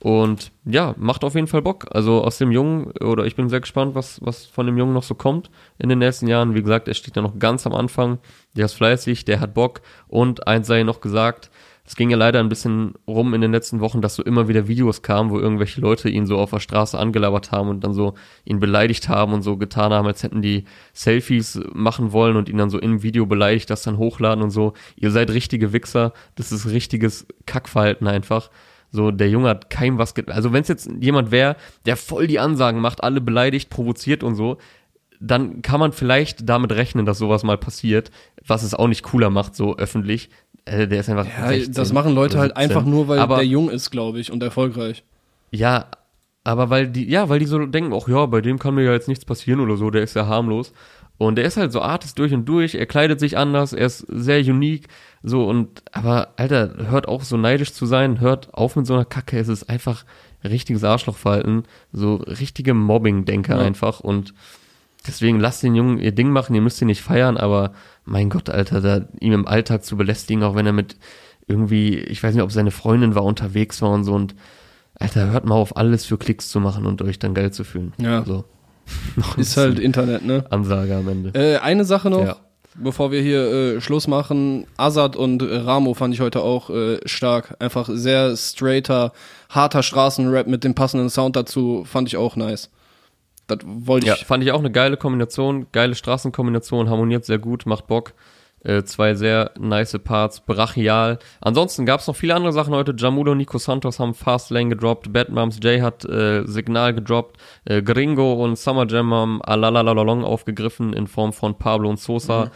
Und 0.00 0.52
ja, 0.64 0.94
macht 0.96 1.24
auf 1.24 1.34
jeden 1.34 1.48
Fall 1.48 1.62
Bock. 1.62 1.86
Also 1.90 2.22
aus 2.22 2.38
dem 2.38 2.52
Jungen, 2.52 2.92
oder 3.00 3.24
ich 3.24 3.34
bin 3.34 3.48
sehr 3.48 3.60
gespannt, 3.60 3.94
was, 3.94 4.20
was 4.24 4.46
von 4.46 4.66
dem 4.66 4.78
Jungen 4.78 4.94
noch 4.94 5.02
so 5.02 5.14
kommt 5.14 5.50
in 5.78 5.88
den 5.88 5.98
nächsten 5.98 6.28
Jahren. 6.28 6.54
Wie 6.54 6.62
gesagt, 6.62 6.86
er 6.86 6.94
steht 6.94 7.16
ja 7.16 7.22
noch 7.22 7.38
ganz 7.38 7.66
am 7.66 7.74
Anfang. 7.74 8.18
Der 8.56 8.66
ist 8.66 8.74
fleißig, 8.74 9.24
der 9.24 9.40
hat 9.40 9.54
Bock. 9.54 9.80
Und 10.06 10.46
eins 10.46 10.68
sei 10.68 10.84
noch 10.84 11.00
gesagt, 11.00 11.50
es 11.88 11.96
ging 11.96 12.10
ja 12.10 12.18
leider 12.18 12.38
ein 12.38 12.50
bisschen 12.50 12.92
rum 13.06 13.32
in 13.32 13.40
den 13.40 13.50
letzten 13.50 13.80
Wochen, 13.80 14.02
dass 14.02 14.14
so 14.14 14.22
immer 14.22 14.46
wieder 14.46 14.68
Videos 14.68 15.00
kamen, 15.00 15.30
wo 15.30 15.40
irgendwelche 15.40 15.80
Leute 15.80 16.10
ihn 16.10 16.26
so 16.26 16.36
auf 16.36 16.50
der 16.50 16.60
Straße 16.60 16.98
angelabert 16.98 17.50
haben 17.50 17.70
und 17.70 17.82
dann 17.82 17.94
so 17.94 18.12
ihn 18.44 18.60
beleidigt 18.60 19.08
haben 19.08 19.32
und 19.32 19.40
so 19.40 19.56
getan 19.56 19.90
haben, 19.94 20.06
als 20.06 20.22
hätten 20.22 20.42
die 20.42 20.64
Selfies 20.92 21.58
machen 21.72 22.12
wollen 22.12 22.36
und 22.36 22.50
ihn 22.50 22.58
dann 22.58 22.68
so 22.68 22.78
im 22.78 23.02
Video 23.02 23.24
beleidigt, 23.24 23.70
das 23.70 23.84
dann 23.84 23.96
hochladen 23.96 24.44
und 24.44 24.50
so. 24.50 24.74
Ihr 24.96 25.10
seid 25.10 25.30
richtige 25.30 25.72
Wichser. 25.72 26.12
Das 26.34 26.52
ist 26.52 26.66
richtiges 26.66 27.26
Kackverhalten 27.46 28.06
einfach. 28.06 28.50
So, 28.90 29.10
der 29.10 29.28
Junge 29.28 29.48
hat 29.48 29.70
keinem 29.70 29.98
was, 29.98 30.14
also 30.28 30.52
wenn 30.52 30.62
es 30.62 30.68
jetzt 30.68 30.90
jemand 31.00 31.30
wäre, 31.30 31.56
der 31.84 31.96
voll 31.96 32.26
die 32.26 32.38
Ansagen 32.38 32.80
macht, 32.80 33.02
alle 33.02 33.20
beleidigt, 33.20 33.68
provoziert 33.70 34.22
und 34.22 34.34
so, 34.34 34.56
dann 35.20 35.62
kann 35.62 35.80
man 35.80 35.92
vielleicht 35.92 36.48
damit 36.48 36.72
rechnen, 36.72 37.04
dass 37.04 37.18
sowas 37.18 37.42
mal 37.42 37.58
passiert, 37.58 38.10
was 38.46 38.62
es 38.62 38.74
auch 38.74 38.88
nicht 38.88 39.02
cooler 39.02 39.30
macht, 39.30 39.54
so 39.56 39.76
öffentlich. 39.76 40.30
Äh, 40.64 40.86
der 40.86 41.00
ist 41.00 41.08
einfach. 41.08 41.26
Ja, 41.26 41.48
16, 41.48 41.74
das 41.74 41.92
machen 41.92 42.14
Leute 42.14 42.38
halt 42.38 42.56
einfach 42.56 42.84
nur, 42.84 43.08
weil 43.08 43.18
aber, 43.18 43.36
der 43.36 43.46
jung 43.46 43.68
ist, 43.68 43.90
glaube 43.90 44.20
ich, 44.20 44.30
und 44.32 44.42
erfolgreich. 44.42 45.02
Ja, 45.50 45.86
aber 46.44 46.70
weil 46.70 46.88
die, 46.88 47.08
ja, 47.08 47.28
weil 47.28 47.40
die 47.40 47.46
so 47.46 47.66
denken, 47.66 47.92
ach 47.92 48.08
ja, 48.08 48.24
bei 48.26 48.40
dem 48.40 48.58
kann 48.58 48.74
mir 48.74 48.84
ja 48.84 48.92
jetzt 48.92 49.08
nichts 49.08 49.24
passieren 49.24 49.60
oder 49.60 49.76
so, 49.76 49.90
der 49.90 50.02
ist 50.02 50.14
ja 50.14 50.26
harmlos. 50.26 50.72
Und 51.18 51.34
der 51.34 51.44
ist 51.44 51.56
halt 51.56 51.72
so 51.72 51.82
Artist 51.82 52.18
durch 52.18 52.32
und 52.32 52.44
durch, 52.44 52.76
er 52.76 52.86
kleidet 52.86 53.18
sich 53.18 53.36
anders, 53.36 53.72
er 53.72 53.86
ist 53.86 54.06
sehr 54.08 54.38
unique, 54.38 54.86
so 55.24 55.48
und, 55.48 55.82
aber 55.90 56.34
Alter, 56.36 56.88
hört 56.88 57.08
auf 57.08 57.24
so 57.24 57.36
neidisch 57.36 57.72
zu 57.72 57.86
sein, 57.86 58.20
hört 58.20 58.54
auf 58.54 58.76
mit 58.76 58.86
so 58.86 58.94
einer 58.94 59.04
Kacke, 59.04 59.36
es 59.38 59.48
ist 59.48 59.68
einfach 59.68 60.04
richtiges 60.44 60.84
Arschlochverhalten, 60.84 61.64
so 61.92 62.14
richtige 62.16 62.72
Mobbing-Denke 62.72 63.52
ja. 63.52 63.58
einfach 63.58 63.98
und 63.98 64.32
deswegen 65.08 65.40
lasst 65.40 65.64
den 65.64 65.74
Jungen 65.74 65.98
ihr 65.98 66.12
Ding 66.12 66.30
machen, 66.30 66.54
ihr 66.54 66.62
müsst 66.62 66.80
ihn 66.80 66.86
nicht 66.86 67.02
feiern, 67.02 67.36
aber 67.36 67.72
mein 68.04 68.30
Gott, 68.30 68.48
Alter, 68.48 68.80
da 68.80 69.08
ihm 69.18 69.32
im 69.32 69.48
Alltag 69.48 69.84
zu 69.84 69.96
belästigen, 69.96 70.44
auch 70.44 70.54
wenn 70.54 70.66
er 70.66 70.72
mit 70.72 70.96
irgendwie, 71.48 71.96
ich 71.96 72.22
weiß 72.22 72.32
nicht, 72.32 72.44
ob 72.44 72.52
seine 72.52 72.70
Freundin 72.70 73.16
war, 73.16 73.24
unterwegs 73.24 73.82
war 73.82 73.90
und 73.90 74.04
so 74.04 74.14
und 74.14 74.36
Alter, 74.94 75.30
hört 75.30 75.46
mal 75.46 75.56
auf, 75.56 75.76
alles 75.76 76.06
für 76.06 76.16
Klicks 76.16 76.48
zu 76.48 76.60
machen 76.60 76.86
und 76.86 77.02
euch 77.02 77.18
dann 77.18 77.34
geil 77.34 77.52
zu 77.52 77.64
fühlen. 77.64 77.92
Ja. 77.98 78.24
So. 78.24 78.44
Ist 79.36 79.56
halt 79.56 79.78
Internet, 79.78 80.24
ne? 80.24 80.44
Ansage 80.50 80.96
am 80.96 81.08
Ende. 81.08 81.30
Äh, 81.38 81.58
eine 81.58 81.84
Sache 81.84 82.10
noch, 82.10 82.24
ja. 82.24 82.36
bevor 82.74 83.10
wir 83.10 83.20
hier 83.20 83.76
äh, 83.76 83.80
Schluss 83.80 84.06
machen. 84.06 84.66
Azad 84.76 85.16
und 85.16 85.42
Ramo 85.42 85.94
fand 85.94 86.14
ich 86.14 86.20
heute 86.20 86.42
auch 86.42 86.70
äh, 86.70 86.98
stark. 87.04 87.56
Einfach 87.58 87.88
sehr 87.90 88.36
straighter, 88.36 89.12
harter 89.48 89.82
Straßenrap 89.82 90.46
mit 90.46 90.64
dem 90.64 90.74
passenden 90.74 91.10
Sound 91.10 91.36
dazu, 91.36 91.84
fand 91.84 92.08
ich 92.08 92.16
auch 92.16 92.36
nice. 92.36 92.70
Das 93.46 93.58
wollte 93.64 94.06
ich. 94.06 94.20
Ja, 94.20 94.24
fand 94.24 94.44
ich 94.44 94.52
auch 94.52 94.58
eine 94.58 94.70
geile 94.70 94.96
Kombination, 94.96 95.66
geile 95.72 95.94
Straßenkombination, 95.94 96.90
harmoniert 96.90 97.24
sehr 97.24 97.38
gut, 97.38 97.66
macht 97.66 97.86
Bock. 97.86 98.12
Äh, 98.64 98.82
zwei 98.82 99.14
sehr 99.14 99.52
nice 99.58 99.98
Parts, 100.02 100.40
brachial. 100.40 101.18
Ansonsten 101.40 101.86
gab 101.86 102.00
es 102.00 102.06
noch 102.08 102.16
viele 102.16 102.34
andere 102.34 102.52
Sachen 102.52 102.74
heute. 102.74 102.94
Jamulo 102.96 103.32
und 103.32 103.38
Nico 103.38 103.58
Santos 103.58 104.00
haben 104.00 104.14
Fast 104.14 104.50
Lane 104.50 104.70
gedroppt, 104.70 105.12
Bad 105.12 105.30
Moms 105.30 105.60
Jay 105.62 105.80
hat 105.80 106.04
äh, 106.04 106.44
Signal 106.44 106.92
gedroppt, 106.94 107.36
äh, 107.66 107.82
Gringo 107.82 108.32
und 108.32 108.58
Summer 108.58 108.86
Jam 108.88 109.14
haben 109.14 109.42
Alalalalong 109.42 110.24
aufgegriffen 110.24 110.92
in 110.92 111.06
Form 111.06 111.32
von 111.32 111.56
Pablo 111.56 111.88
und 111.88 112.00
Sosa. 112.00 112.46
Mhm. 112.46 112.50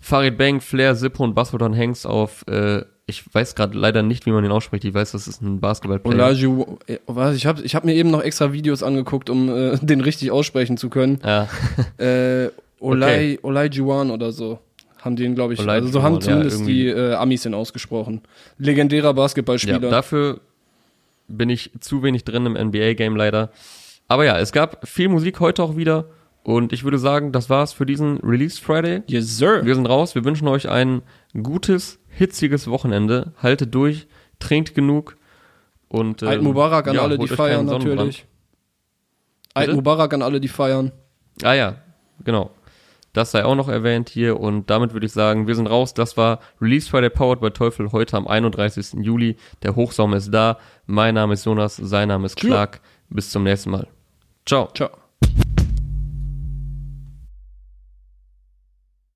Farid 0.00 0.38
Bang, 0.38 0.60
Flair, 0.60 0.94
Zippo 0.94 1.24
und 1.24 1.34
Baswodan 1.34 1.76
Hanks 1.76 2.06
auf 2.06 2.46
äh, 2.46 2.84
ich 3.06 3.24
weiß 3.34 3.54
gerade 3.54 3.76
leider 3.76 4.02
nicht, 4.02 4.26
wie 4.26 4.30
man 4.30 4.42
den 4.42 4.52
ausspricht. 4.52 4.84
Ich 4.84 4.92
weiß, 4.92 5.12
das 5.12 5.26
ist 5.26 5.40
ein 5.40 5.60
Basketballplayer. 5.60 6.14
Olaju, 6.14 6.78
was? 7.06 7.36
Ich 7.36 7.46
habe 7.46 7.62
ich 7.62 7.74
hab 7.74 7.84
mir 7.84 7.94
eben 7.94 8.10
noch 8.10 8.22
extra 8.22 8.52
Videos 8.52 8.82
angeguckt, 8.82 9.30
um 9.30 9.48
äh, 9.48 9.78
den 9.82 10.02
richtig 10.02 10.30
aussprechen 10.30 10.76
zu 10.76 10.90
können. 10.90 11.18
Ja. 11.24 11.48
äh, 11.96 12.50
Olay, 12.78 13.38
okay. 13.38 13.38
Olajuwon 13.42 14.10
oder 14.10 14.30
so 14.30 14.58
haben 15.08 15.16
den, 15.16 15.34
glaube 15.34 15.54
ich, 15.54 15.66
also 15.66 15.88
so 15.88 16.02
haben 16.02 16.20
zumindest 16.20 16.60
ja, 16.60 16.66
die 16.66 16.86
äh, 16.86 17.14
Amis 17.14 17.42
den 17.42 17.54
ausgesprochen. 17.54 18.20
Legendärer 18.58 19.14
Basketballspieler. 19.14 19.82
Ja, 19.82 19.90
dafür 19.90 20.40
bin 21.28 21.50
ich 21.50 21.72
zu 21.80 22.02
wenig 22.02 22.24
drin 22.24 22.46
im 22.46 22.52
NBA-Game 22.52 23.16
leider. 23.16 23.50
Aber 24.06 24.24
ja, 24.24 24.38
es 24.38 24.52
gab 24.52 24.86
viel 24.86 25.08
Musik 25.08 25.40
heute 25.40 25.62
auch 25.62 25.76
wieder. 25.76 26.06
Und 26.42 26.72
ich 26.72 26.84
würde 26.84 26.98
sagen, 26.98 27.32
das 27.32 27.50
war's 27.50 27.72
für 27.72 27.84
diesen 27.84 28.18
Release 28.18 28.60
Friday. 28.60 29.02
Yes, 29.06 29.36
sir. 29.36 29.64
Wir 29.64 29.74
sind 29.74 29.86
raus. 29.86 30.14
Wir 30.14 30.24
wünschen 30.24 30.48
euch 30.48 30.68
ein 30.68 31.02
gutes 31.42 31.98
hitziges 32.08 32.68
Wochenende. 32.68 33.32
Haltet 33.42 33.74
durch, 33.74 34.06
trinkt 34.38 34.74
genug 34.74 35.16
und 35.88 36.22
ähm, 36.22 36.28
Eid 36.28 36.42
Mubarak 36.42 36.88
an 36.88 36.94
ja, 36.94 37.02
alle, 37.02 37.18
die 37.18 37.28
feiern 37.28 37.66
natürlich. 37.66 38.26
Eid 39.54 39.74
Mubarak 39.74 40.12
an 40.14 40.22
alle, 40.22 40.40
die 40.40 40.48
feiern. 40.48 40.92
Ah 41.42 41.54
ja, 41.54 41.76
genau. 42.24 42.50
Das 43.18 43.32
sei 43.32 43.44
auch 43.44 43.56
noch 43.56 43.68
erwähnt 43.68 44.08
hier 44.10 44.38
und 44.38 44.70
damit 44.70 44.92
würde 44.92 45.06
ich 45.06 45.12
sagen, 45.12 45.48
wir 45.48 45.56
sind 45.56 45.66
raus. 45.66 45.92
Das 45.92 46.16
war 46.16 46.38
Release 46.60 46.88
Friday 46.88 47.10
Powered 47.10 47.40
by 47.40 47.50
Teufel 47.50 47.90
heute 47.90 48.16
am 48.16 48.28
31. 48.28 49.04
Juli. 49.04 49.36
Der 49.64 49.74
Hochsommer 49.74 50.18
ist 50.18 50.30
da. 50.30 50.56
Mein 50.86 51.16
Name 51.16 51.34
ist 51.34 51.44
Jonas, 51.44 51.74
sein 51.74 52.06
Name 52.06 52.26
ist 52.26 52.36
Clark. 52.36 52.80
Bis 53.10 53.32
zum 53.32 53.42
nächsten 53.42 53.70
Mal. 53.70 53.88
Ciao. 54.46 54.68
Ciao. 54.72 55.07